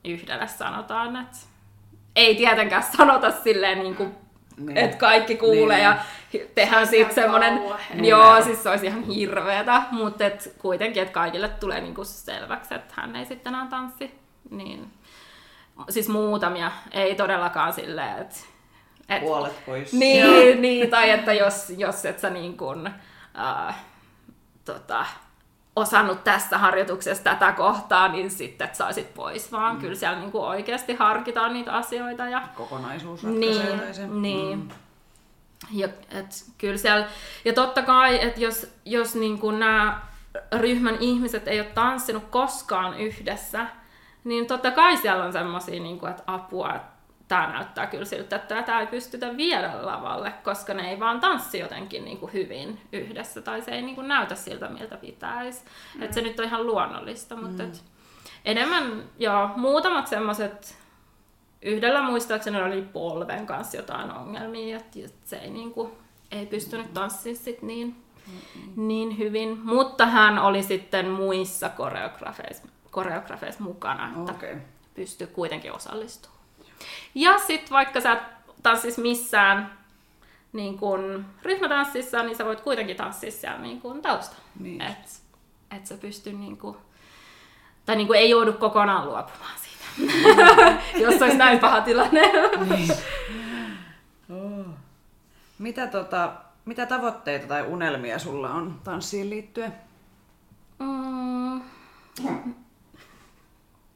yhdelle 0.04 0.48
sanotaan, 0.48 1.16
että 1.16 1.38
ei 2.16 2.34
tietenkään 2.34 2.82
sanota 2.96 3.30
silleen 3.30 3.78
niin 3.78 3.96
kuin 3.96 4.23
niin. 4.56 4.76
että 4.76 4.96
kaikki 4.96 5.36
kuulee 5.36 5.76
niin. 5.76 5.84
ja 5.84 5.98
tehdään 6.54 6.86
siitä 6.86 7.14
semmoinen, 7.14 7.60
joo, 7.94 8.42
siis 8.42 8.62
se 8.62 8.70
olisi 8.70 8.86
ihan 8.86 9.02
hirveetä, 9.04 9.82
mutta 9.90 10.24
et 10.24 10.54
kuitenkin, 10.58 11.02
että 11.02 11.14
kaikille 11.14 11.48
tulee 11.48 11.80
niinku 11.80 12.04
selväksi, 12.04 12.74
että 12.74 12.94
hän 12.96 13.16
ei 13.16 13.24
sitten 13.24 13.54
enää 13.54 13.66
tanssi. 13.66 14.14
Niin, 14.50 14.92
siis 15.88 16.08
muutamia, 16.08 16.72
ei 16.90 17.14
todellakaan 17.14 17.72
silleen, 17.72 18.18
että... 18.18 18.36
Et, 19.08 19.20
Puolet 19.20 19.66
pois. 19.66 19.92
Niin, 19.92 20.62
niin, 20.62 20.90
tai 20.90 21.10
että 21.10 21.32
jos, 21.32 21.72
jos 21.76 22.04
et 22.04 22.18
sä 22.18 22.30
niin 22.30 22.56
kuin, 22.56 22.86
äh, 23.38 23.76
tota, 24.64 25.06
osannut 25.76 26.24
tässä 26.24 26.58
harjoituksessa 26.58 27.24
tätä 27.24 27.52
kohtaa, 27.52 28.08
niin 28.08 28.30
sitten 28.30 28.68
et 28.68 28.74
saisit 28.74 29.14
pois, 29.14 29.52
vaan 29.52 29.74
mm. 29.74 29.80
kyllä 29.80 29.94
siellä 29.94 30.18
niin 30.18 30.32
kuin 30.32 30.44
oikeasti 30.44 30.94
harkitaan 30.94 31.52
niitä 31.52 31.72
asioita. 31.72 32.28
Ja... 32.28 32.42
Kokonaisuus 32.54 33.22
niin, 33.22 33.62
sen. 33.92 34.22
Niin. 34.22 34.58
Mm. 34.58 34.68
Ja, 35.70 35.88
et, 36.10 36.44
kyllä 36.58 36.76
siellä, 36.76 37.06
ja 37.44 37.52
totta 37.52 37.82
kai, 37.82 38.24
että 38.24 38.40
jos, 38.40 38.74
jos 38.84 39.14
niin 39.14 39.38
kuin 39.38 39.58
nämä 39.58 40.00
ryhmän 40.52 40.96
ihmiset 41.00 41.48
ei 41.48 41.60
ole 41.60 41.68
tanssinut 41.68 42.24
koskaan 42.30 42.98
yhdessä, 42.98 43.66
niin 44.24 44.46
totta 44.46 44.70
kai 44.70 44.96
siellä 44.96 45.24
on 45.24 45.32
semmoisia, 45.32 45.82
niin 45.82 45.98
kuin, 45.98 46.10
että 46.10 46.22
apua, 46.26 46.74
että 46.74 46.93
tämä 47.28 47.52
näyttää 47.52 47.86
kyllä 47.86 48.04
siltä, 48.04 48.36
että 48.36 48.54
tätä 48.54 48.80
ei 48.80 48.86
pystytä 48.86 49.36
viedä 49.36 49.86
lavalle, 49.86 50.32
koska 50.44 50.74
ne 50.74 50.90
ei 50.90 51.00
vaan 51.00 51.20
tanssi 51.20 51.58
jotenkin 51.58 52.04
niin 52.04 52.18
kuin 52.18 52.32
hyvin 52.32 52.80
yhdessä, 52.92 53.42
tai 53.42 53.62
se 53.62 53.70
ei 53.70 53.82
niin 53.82 53.94
kuin 53.94 54.08
näytä 54.08 54.34
siltä, 54.34 54.68
miltä 54.68 54.96
pitäisi. 54.96 55.64
Mm. 55.94 56.02
Että 56.02 56.14
se 56.14 56.20
nyt 56.20 56.40
on 56.40 56.46
ihan 56.46 56.66
luonnollista, 56.66 57.36
mutta 57.36 57.62
mm. 57.62 57.68
et 57.68 57.84
enemmän, 58.44 59.04
joo, 59.18 59.50
muutamat 59.56 60.06
semmoiset, 60.06 60.78
yhdellä 61.62 62.02
muistaakseni 62.02 62.62
oli 62.62 62.82
polven 62.82 63.46
kanssa 63.46 63.76
jotain 63.76 64.10
ongelmia, 64.10 64.76
että 64.76 64.98
se 65.24 65.36
ei, 65.36 65.50
niin 65.50 65.72
kuin, 65.72 65.92
ei 66.30 66.46
pystynyt 66.46 66.94
tanssimaan 66.94 67.36
sit 67.36 67.62
niin, 67.62 67.96
mm. 68.26 68.88
niin 68.88 69.18
hyvin, 69.18 69.58
mutta 69.64 70.06
hän 70.06 70.38
oli 70.38 70.62
sitten 70.62 71.10
muissa 71.10 71.68
koreografeissa 71.68 72.68
koreografeissa 72.94 73.62
mukana, 73.62 74.10
että 74.18 74.32
okay. 74.32 74.56
pystyy 74.94 75.26
kuitenkin 75.26 75.72
osallistumaan. 75.72 76.33
Ja 77.14 77.38
sitten 77.38 77.70
vaikka 77.70 78.00
sä 78.00 78.22
tanssis 78.62 78.98
missään 78.98 79.78
niin 80.52 80.78
kun 80.78 81.26
ryhmätanssissa, 81.42 82.22
niin 82.22 82.36
sä 82.36 82.44
voit 82.44 82.60
kuitenkin 82.60 82.96
tanssia 82.96 83.30
siellä 83.30 83.58
niin 83.60 83.80
kun 83.80 84.02
tausta. 84.02 84.36
Niin. 84.60 84.82
Et, 84.82 85.22
et 85.76 85.86
sä 85.86 85.96
pysty 85.96 86.32
niin 86.32 86.56
kun, 86.56 86.76
tai 87.86 87.96
niin 87.96 88.06
kun 88.06 88.16
ei 88.16 88.30
joudu 88.30 88.52
kokonaan 88.52 89.06
luopumaan 89.06 89.58
siitä, 89.62 89.84
mm. 89.98 91.00
jos 91.02 91.22
olisi 91.22 91.36
näin 91.36 91.58
paha 91.58 91.80
tilanne. 91.80 92.20
niin. 92.68 92.90
oh. 94.30 94.66
Mitä, 95.58 95.86
tota, 95.86 96.32
mitä 96.64 96.86
tavoitteita 96.86 97.46
tai 97.46 97.62
unelmia 97.62 98.18
sulla 98.18 98.50
on 98.50 98.80
tanssiin 98.84 99.30
liittyen? 99.30 99.74
Mm. 100.78 101.62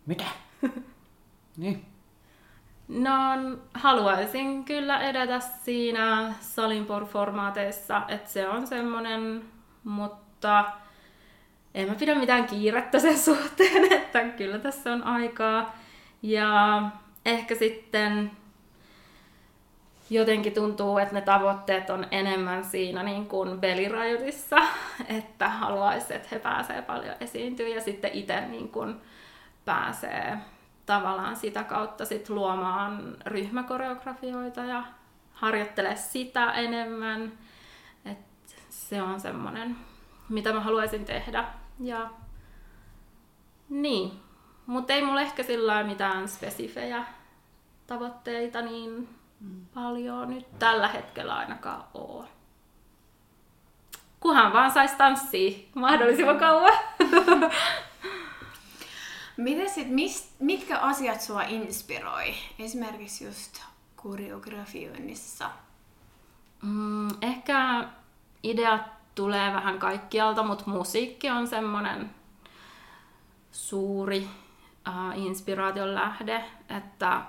Mitä? 0.06 0.24
niin. 1.56 1.84
No, 2.88 3.12
haluaisin 3.74 4.64
kyllä 4.64 5.00
edetä 5.00 5.40
siinä 5.40 6.34
salin 6.40 6.86
formaateissa, 7.06 8.02
että 8.08 8.30
se 8.30 8.48
on 8.48 8.66
semmonen, 8.66 9.44
mutta 9.84 10.64
en 11.74 11.88
mä 11.88 11.94
pidä 11.94 12.14
mitään 12.14 12.46
kiirettä 12.46 12.98
sen 12.98 13.18
suhteen, 13.28 13.92
että 13.92 14.24
kyllä 14.24 14.58
tässä 14.58 14.92
on 14.92 15.02
aikaa. 15.02 15.76
Ja 16.22 16.82
ehkä 17.26 17.54
sitten 17.54 18.30
jotenkin 20.10 20.52
tuntuu, 20.52 20.98
että 20.98 21.14
ne 21.14 21.20
tavoitteet 21.20 21.90
on 21.90 22.06
enemmän 22.10 22.64
siinä 22.64 23.02
niin 23.02 23.26
kuin 23.26 23.60
belirajutissa, 23.60 24.56
että 25.18 25.48
haluaisi, 25.48 26.14
että 26.14 26.28
he 26.32 26.38
pääsee 26.38 26.82
paljon 26.82 27.14
esiintyä 27.20 27.68
ja 27.68 27.80
sitten 27.80 28.10
itse 28.12 28.40
niin 28.40 28.68
kuin 28.68 28.96
pääsee 29.64 30.38
tavallaan 30.88 31.36
sitä 31.36 31.64
kautta 31.64 32.04
sit 32.04 32.28
luomaan 32.28 33.16
ryhmäkoreografioita 33.26 34.60
ja 34.60 34.82
harjoittelee 35.32 35.96
sitä 35.96 36.52
enemmän. 36.52 37.32
Et 38.04 38.18
se 38.68 39.02
on 39.02 39.20
semmoinen, 39.20 39.76
mitä 40.28 40.52
mä 40.52 40.60
haluaisin 40.60 41.04
tehdä. 41.04 41.44
Ja 41.80 42.10
niin, 43.68 44.12
mutta 44.66 44.92
ei 44.92 45.04
mulla 45.04 45.20
ehkä 45.20 45.42
sillä 45.42 45.84
mitään 45.84 46.28
spesifejä 46.28 47.04
tavoitteita 47.86 48.62
niin 48.62 49.08
mm. 49.40 49.66
paljon 49.74 50.30
nyt 50.30 50.58
tällä 50.58 50.88
hetkellä 50.88 51.34
ainakaan 51.34 51.84
ole. 51.94 52.26
Kuhan 54.20 54.52
vaan 54.52 54.70
saisi 54.70 54.96
tanssia 54.96 55.58
mahdollisimman 55.74 56.38
kauan. 56.38 56.72
Miten 59.38 59.70
sit, 59.70 59.88
mist, 59.88 60.40
mitkä 60.40 60.78
asiat 60.78 61.20
sua 61.20 61.42
inspiroi? 61.42 62.34
Esimerkiksi 62.58 63.24
just 63.24 63.62
koreografioinnissa. 63.96 65.50
Mm, 66.62 67.08
ehkä 67.22 67.84
ideat 68.42 68.82
tulee 69.14 69.52
vähän 69.52 69.78
kaikkialta, 69.78 70.42
mutta 70.42 70.64
musiikki 70.66 71.30
on 71.30 71.46
semmoinen 71.46 72.10
suuri 73.52 74.28
uh, 74.88 75.24
inspiraation 75.24 75.94
lähde, 75.94 76.44
että 76.76 77.22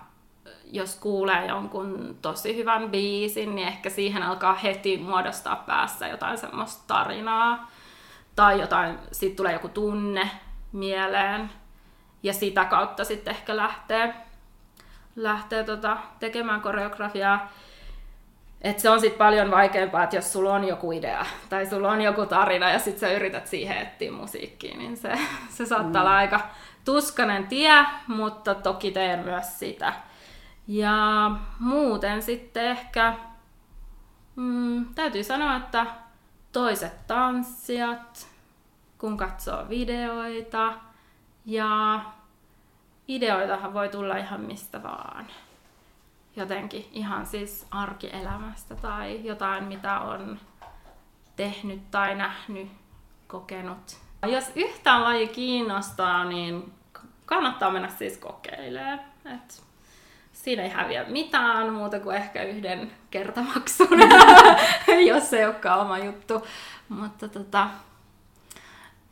jos 0.66 0.96
kuulee 0.96 1.46
jonkun 1.46 2.18
tosi 2.22 2.56
hyvän 2.56 2.90
biisin, 2.90 3.56
niin 3.56 3.68
ehkä 3.68 3.90
siihen 3.90 4.24
alkaa 4.24 4.54
heti 4.54 4.98
muodostaa 4.98 5.56
päässä 5.56 6.08
jotain 6.08 6.38
semmoista 6.38 6.84
tarinaa. 6.88 7.72
Tai 8.36 8.62
jotain, 8.62 9.00
sitten 9.12 9.38
tulee 9.38 9.54
joku 9.54 9.70
tunne 9.70 10.30
mieleen 10.72 11.50
ja 12.24 12.34
sitä 12.34 12.66
kautta 12.66 13.04
sitten 13.04 13.36
ehkä 13.36 13.56
lähtee, 13.56 14.14
lähtee 15.16 15.64
tota, 15.64 15.98
tekemään 16.20 16.62
koreografiaa. 16.62 17.52
Et 18.62 18.80
se 18.80 18.90
on 18.90 19.00
sitten 19.00 19.18
paljon 19.18 19.52
vaikeampaa, 19.52 20.04
että 20.04 20.16
jos 20.16 20.34
sulla 20.34 20.54
on 20.54 20.68
joku 20.68 20.92
idea 20.92 21.26
tai 21.50 21.66
sulla 21.66 21.92
on 21.92 22.02
joku 22.02 22.26
tarina 22.26 22.70
ja 22.70 22.80
sitten 22.80 23.00
sä 23.00 23.12
yrität 23.12 23.48
siihen 23.48 23.78
etsiä 23.78 24.12
musiikkiin, 24.12 24.80
niin 24.80 24.98
se, 24.98 25.14
se 25.58 25.66
saattaa 25.66 26.02
mm. 26.02 26.08
olla 26.08 26.18
aika 26.18 26.40
tuskanen 26.86 27.48
tie, 27.48 27.86
mutta 28.08 28.56
toki 28.56 28.92
teen 28.92 29.20
myös 29.20 29.60
sitä. 29.60 29.94
Ja 30.68 31.32
muuten 31.60 32.22
sitten 32.22 32.66
ehkä 32.66 33.14
mm, 34.36 34.86
täytyy 34.96 35.24
sanoa, 35.24 35.56
että 35.56 35.86
toiset 36.52 37.08
tanssijat, 37.08 38.28
kun 38.98 39.18
katsoo 39.18 39.70
videoita, 39.70 40.74
ja 41.46 42.02
ideoitahan 43.08 43.74
voi 43.74 43.90
tulla 43.90 44.18
ihan 44.18 44.42
mistä 44.42 44.84
vaan. 44.84 45.28
jotenkin 46.36 46.90
ihan 46.92 47.26
siis 47.26 47.68
arkielämästä 47.72 48.76
tai 48.76 49.20
jotain, 49.24 49.64
mitä 49.64 50.00
on 50.00 50.40
tehnyt 51.36 51.92
tai 51.92 52.16
nähnyt, 52.16 52.68
kokenut. 53.28 53.98
Jos 54.28 54.52
yhtään 54.56 55.04
laji 55.04 55.28
kiinnostaa, 55.28 56.26
niin 56.26 56.74
kannattaa 57.26 57.72
mennä 57.72 57.90
siis 57.90 58.18
kokeilemaan. 58.18 59.00
Et 59.26 59.64
siinä 60.34 60.64
ei 60.64 60.70
häviä 60.70 61.04
mitään 61.04 61.74
muuta 61.74 62.00
kuin 62.00 62.16
ehkä 62.16 62.44
yhden 62.44 62.92
kertamaksun, 63.12 64.00
jos 65.08 65.30
se 65.30 65.40
ei 65.40 65.46
olekaan 65.46 65.80
oma 65.80 65.98
juttu. 65.98 66.48
Mutta 66.90 67.28
tota, 67.28 67.68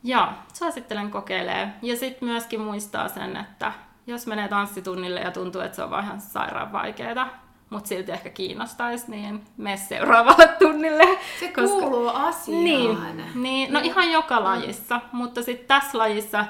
joo, 0.08 0.28
suosittelen 0.54 1.12
kokeilee. 1.12 1.70
Ja 1.82 1.98
sitten 1.98 2.30
myöskin 2.30 2.62
muistaa 2.62 3.08
sen, 3.08 3.38
että 3.38 3.72
jos 4.08 4.28
menee 4.28 4.48
tanssitunnille 4.48 5.20
ja 5.20 5.32
tuntuu, 5.32 5.62
että 5.62 5.76
se 5.76 5.84
on 5.84 5.90
vaan 5.90 6.04
ihan 6.04 6.22
sairaan 6.22 6.72
vaikeaa, 6.72 7.30
mutta 7.70 7.88
silti 7.88 8.12
ehkä 8.12 8.30
kiinnostaisi, 8.30 9.12
niin 9.12 9.46
mene 9.58 9.78
seuraavalle 9.78 10.48
tunnille. 10.60 11.20
Se 11.40 11.48
koska... 11.48 11.80
kuuluu 11.80 12.08
asiaan. 12.08 12.64
Niin, 12.64 13.24
niin, 13.36 13.74
no 13.74 13.80
ihan 13.84 14.12
joka 14.12 14.44
lajissa, 14.44 15.02
mutta 15.12 15.44
sitten 15.44 15.68
tässä 15.68 15.98
lajissa, 15.98 16.46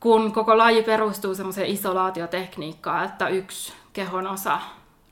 kun 0.00 0.32
koko 0.32 0.58
laji 0.58 0.82
perustuu 0.82 1.34
semmoiseen 1.34 1.70
isolaatiotekniikkaan, 1.70 3.04
että 3.04 3.28
yksi 3.28 3.72
kehon 3.92 4.26
osa 4.26 4.60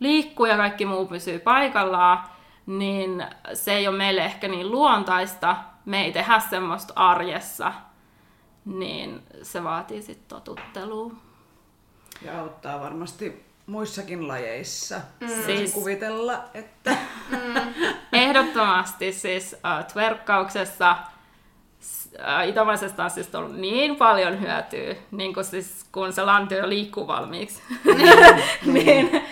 liikkuu 0.01 0.47
ja 0.47 0.57
kaikki 0.57 0.87
muu 0.87 1.07
pysyy 1.07 1.39
paikallaan, 1.39 2.19
niin 2.67 3.27
se 3.55 3.73
ei 3.73 3.89
ole 3.89 3.97
meille 3.97 4.25
ehkä 4.25 4.49
niin 4.49 4.71
luontaista, 4.71 5.57
me 5.85 6.05
ei 6.05 6.13
tehdä 6.13 6.41
semmoista 6.51 6.93
arjessa, 6.97 7.73
niin 8.65 9.23
se 9.43 9.65
vaatii 9.65 10.03
sitten 10.03 10.29
totuttelua. 10.29 11.13
Ja 12.23 12.41
auttaa 12.41 12.81
varmasti 12.81 13.45
muissakin 13.67 14.29
lajeissa. 14.29 15.01
Mm. 15.21 15.29
Siis 15.47 15.73
kuvitella, 15.73 16.45
että... 16.55 16.97
Mm. 17.31 17.75
Ehdottomasti 18.13 19.13
siis 19.13 19.57
äh, 19.67 19.85
tverkkauksessa 19.85 20.91
äh, 20.91 22.49
itämaisesta 22.49 22.97
tanssista 22.97 23.39
on 23.39 23.61
niin 23.61 23.97
paljon 23.97 24.41
hyötyä, 24.41 24.95
niin 25.11 25.35
kun, 25.35 25.45
siis, 25.45 25.87
kun 25.93 26.13
se 26.13 26.23
lantio 26.25 26.69
liikkuu 26.69 27.07
valmiiksi. 27.07 27.63
niin, 27.85 28.19
niin, 28.67 29.23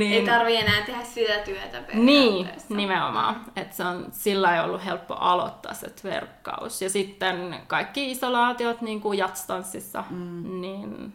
Ei 0.00 0.26
tarvi 0.26 0.56
enää 0.56 0.82
tehdä 0.86 1.04
sitä 1.04 1.38
työtä 1.38 1.82
Niin, 1.92 2.48
nimenomaan. 2.68 3.44
Että 3.56 3.76
se 3.76 3.84
on 3.84 4.06
sillä 4.12 4.54
ei 4.56 4.60
ollut 4.64 4.84
helppo 4.84 5.14
aloittaa 5.14 5.74
se 5.74 5.90
tverkkaus. 5.90 6.82
Ja 6.82 6.90
sitten 6.90 7.60
kaikki 7.66 8.10
isolaatiot 8.10 8.80
niin 8.80 9.00
kuin 9.00 9.18
jatstanssissa, 9.18 10.04
mm. 10.10 10.60
niin 10.60 11.14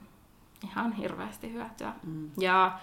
ihan 0.63 0.93
hirveästi 0.93 1.53
hyötyä. 1.53 1.91
Mm. 2.03 2.29
Ja 2.39 2.79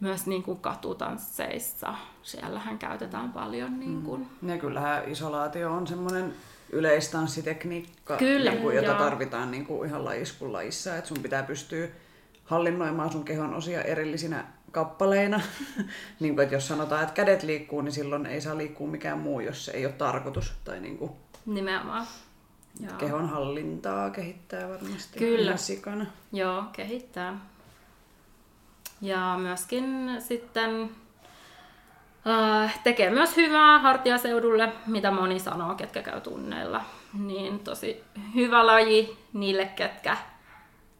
myös 0.00 0.26
niin 0.26 0.42
kuin 0.42 0.60
katutansseissa, 0.60 1.94
siellähän 2.22 2.78
käytetään 2.78 3.32
paljon. 3.32 3.80
Niin 3.80 4.02
kuin... 4.02 4.28
Mm. 4.42 4.48
Ja 4.48 4.58
kyllähän 4.58 5.02
isolaatio 5.08 5.72
on 5.72 5.86
semmoinen 5.86 6.34
yleistanssitekniikka, 6.72 8.16
Kyllä, 8.16 8.50
niin 8.50 8.62
kuin, 8.62 8.76
jota 8.76 8.88
joo. 8.88 8.98
tarvitaan 8.98 9.50
niin 9.50 9.66
kuin 9.66 9.88
ihan 9.88 10.04
lajis 10.04 10.40
lajissa. 10.40 10.96
Että 10.96 11.08
sun 11.08 11.22
pitää 11.22 11.42
pystyä 11.42 11.88
hallinnoimaan 12.44 13.12
sun 13.12 13.24
kehon 13.24 13.54
osia 13.54 13.82
erillisinä 13.82 14.44
kappaleina. 14.72 15.40
niin 16.20 16.34
kuin, 16.34 16.42
että 16.42 16.54
jos 16.54 16.68
sanotaan, 16.68 17.02
että 17.02 17.14
kädet 17.14 17.42
liikkuu, 17.42 17.80
niin 17.80 17.92
silloin 17.92 18.26
ei 18.26 18.40
saa 18.40 18.58
liikkua 18.58 18.88
mikään 18.88 19.18
muu, 19.18 19.40
jos 19.40 19.64
se 19.64 19.72
ei 19.72 19.86
ole 19.86 19.92
tarkoitus. 19.92 20.52
Tai 20.64 20.80
niin 20.80 20.98
kuin... 20.98 21.10
Nimenomaan. 21.46 22.06
Joo. 22.80 22.92
Kehon 22.98 23.28
hallintaa 23.28 24.10
kehittää 24.10 24.68
varmasti. 24.68 25.18
Kyllä. 25.18 25.56
Sikana. 25.56 26.06
Joo, 26.32 26.64
kehittää. 26.72 27.38
Ja 29.00 29.36
myöskin 29.38 30.16
sitten 30.18 30.90
äh, 32.26 32.80
tekee 32.84 33.10
myös 33.10 33.36
hyvää 33.36 33.78
hartiaseudulle, 33.78 34.72
mitä 34.86 35.10
moni 35.10 35.38
sanoo, 35.38 35.74
ketkä 35.74 36.02
käy 36.02 36.20
tunneilla. 36.20 36.84
Niin 37.18 37.58
tosi 37.58 38.04
hyvä 38.34 38.66
laji 38.66 39.16
niille, 39.32 39.66
ketkä 39.66 40.16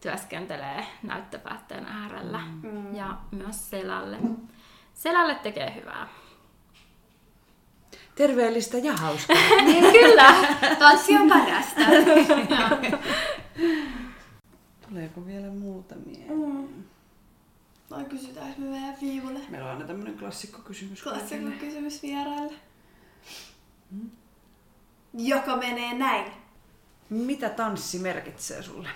työskentelee 0.00 0.86
näyttöpäätteen 1.02 1.86
äärellä 1.86 2.40
mm. 2.62 2.94
ja 2.94 3.18
myös 3.30 3.70
selälle. 3.70 4.18
Selälle 4.94 5.34
tekee 5.34 5.74
hyvää. 5.74 6.08
Terveellistä 8.14 8.78
ja 8.78 8.96
hauskaa. 8.96 9.36
niin 9.66 9.92
kyllä, 9.92 10.34
tanssi 10.78 11.16
on 11.16 11.28
parasta. 11.28 11.80
Tuleeko 14.88 15.26
vielä 15.26 15.50
muutamia? 15.50 16.26
Mm. 16.30 16.84
Vai 17.90 18.04
kysytään 18.04 18.54
me 18.58 18.66
meidän 18.66 18.96
viivolle? 19.00 19.40
Meillä 19.48 19.66
on 19.66 19.72
aina 19.72 19.86
tämmönen 19.86 20.18
klassikkokysymys. 20.18 21.02
Klassikkokysymys 21.02 22.02
vieraille. 22.02 22.54
Hmm? 23.90 24.10
Joka 25.14 25.56
menee 25.56 25.94
näin. 25.94 26.32
Mitä 27.10 27.50
tanssi 27.50 27.98
merkitsee 27.98 28.62
sulle? 28.62 28.88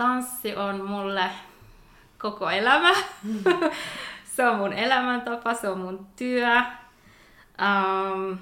Tanssi 0.00 0.56
on 0.56 0.84
mulle 0.90 1.30
koko 2.18 2.50
elämä. 2.50 2.92
Se 4.36 4.48
on 4.48 4.56
mun 4.56 4.72
elämäntapa, 4.72 5.54
se 5.54 5.68
on 5.68 5.78
mun 5.78 6.06
työ. 6.16 6.62
Um, 7.60 8.38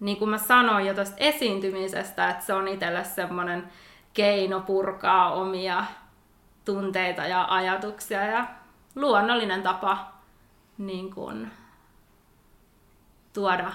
niin 0.00 0.16
kuin 0.16 0.30
mä 0.30 0.38
sanoin 0.38 0.86
jo 0.86 0.94
tuosta 0.94 1.16
esiintymisestä, 1.16 2.30
että 2.30 2.44
se 2.44 2.54
on 2.54 2.68
itselle 2.68 3.04
semmoinen 3.04 3.72
keino 4.14 4.60
purkaa 4.60 5.32
omia 5.32 5.84
tunteita 6.64 7.22
ja 7.22 7.46
ajatuksia 7.50 8.24
ja 8.24 8.46
luonnollinen 8.94 9.62
tapa 9.62 10.12
niin 10.78 11.14
kuin, 11.14 11.50
tuoda 13.32 13.72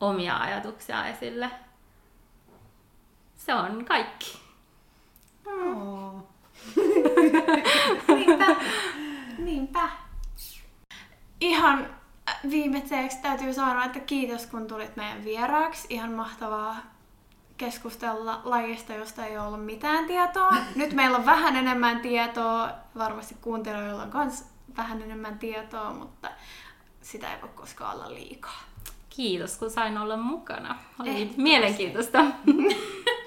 omia 0.00 0.36
ajatuksia 0.36 1.06
esille. 1.06 1.50
Se 3.36 3.54
on 3.54 3.84
kaikki. 3.84 4.43
Niinpä. 8.08 8.56
Niinpä. 9.38 9.88
Ihan 11.40 11.86
viimeiseksi 12.50 13.18
täytyy 13.22 13.54
sanoa, 13.54 13.84
että 13.84 14.00
kiitos 14.00 14.46
kun 14.46 14.66
tulit 14.66 14.96
meidän 14.96 15.24
vieraaksi. 15.24 15.86
Ihan 15.90 16.12
mahtavaa 16.12 16.76
keskustella 17.56 18.40
lajista, 18.44 18.92
josta 18.92 19.26
ei 19.26 19.38
ollut 19.38 19.64
mitään 19.64 20.06
tietoa. 20.06 20.56
Nyt 20.74 20.92
meillä 20.92 21.18
on 21.18 21.26
vähän 21.26 21.56
enemmän 21.56 22.00
tietoa, 22.00 22.70
varmasti 22.98 23.36
kuuntelijoilla 23.40 24.02
on 24.02 24.10
myös 24.14 24.44
vähän 24.76 25.02
enemmän 25.02 25.38
tietoa, 25.38 25.92
mutta 25.92 26.30
sitä 27.02 27.34
ei 27.34 27.42
voi 27.42 27.50
koskaan 27.54 27.96
olla 27.96 28.14
liikaa. 28.14 28.60
Kiitos, 29.10 29.58
kun 29.58 29.70
sain 29.70 29.98
olla 29.98 30.16
mukana. 30.16 30.78
Oli 31.00 31.34
mielenkiintoista. 31.36 32.24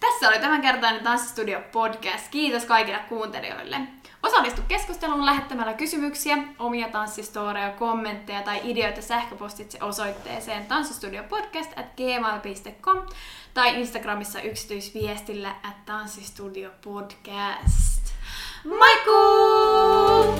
Tässä 0.00 0.28
oli 0.28 0.38
tämänkertainen 0.38 1.04
Tanssistudio 1.04 1.60
podcast. 1.72 2.28
Kiitos 2.30 2.64
kaikille 2.64 2.98
kuuntelijoille. 3.08 3.76
Osallistu 4.22 4.62
keskusteluun 4.68 5.26
lähettämällä 5.26 5.72
kysymyksiä, 5.72 6.38
omia 6.58 6.88
tanssistoreja, 6.88 7.70
kommentteja 7.70 8.42
tai 8.42 8.60
ideoita 8.64 9.02
sähköpostitse 9.02 9.78
osoitteeseen 9.80 10.66
tanssistudiopodcast@gmail.com 10.66 13.06
tai 13.54 13.80
Instagramissa 13.80 14.40
yksityisviestillä 14.40 15.54
at 15.62 15.84
tanssistudiopodcast. 15.86 18.12
Moikkuu! 18.64 20.38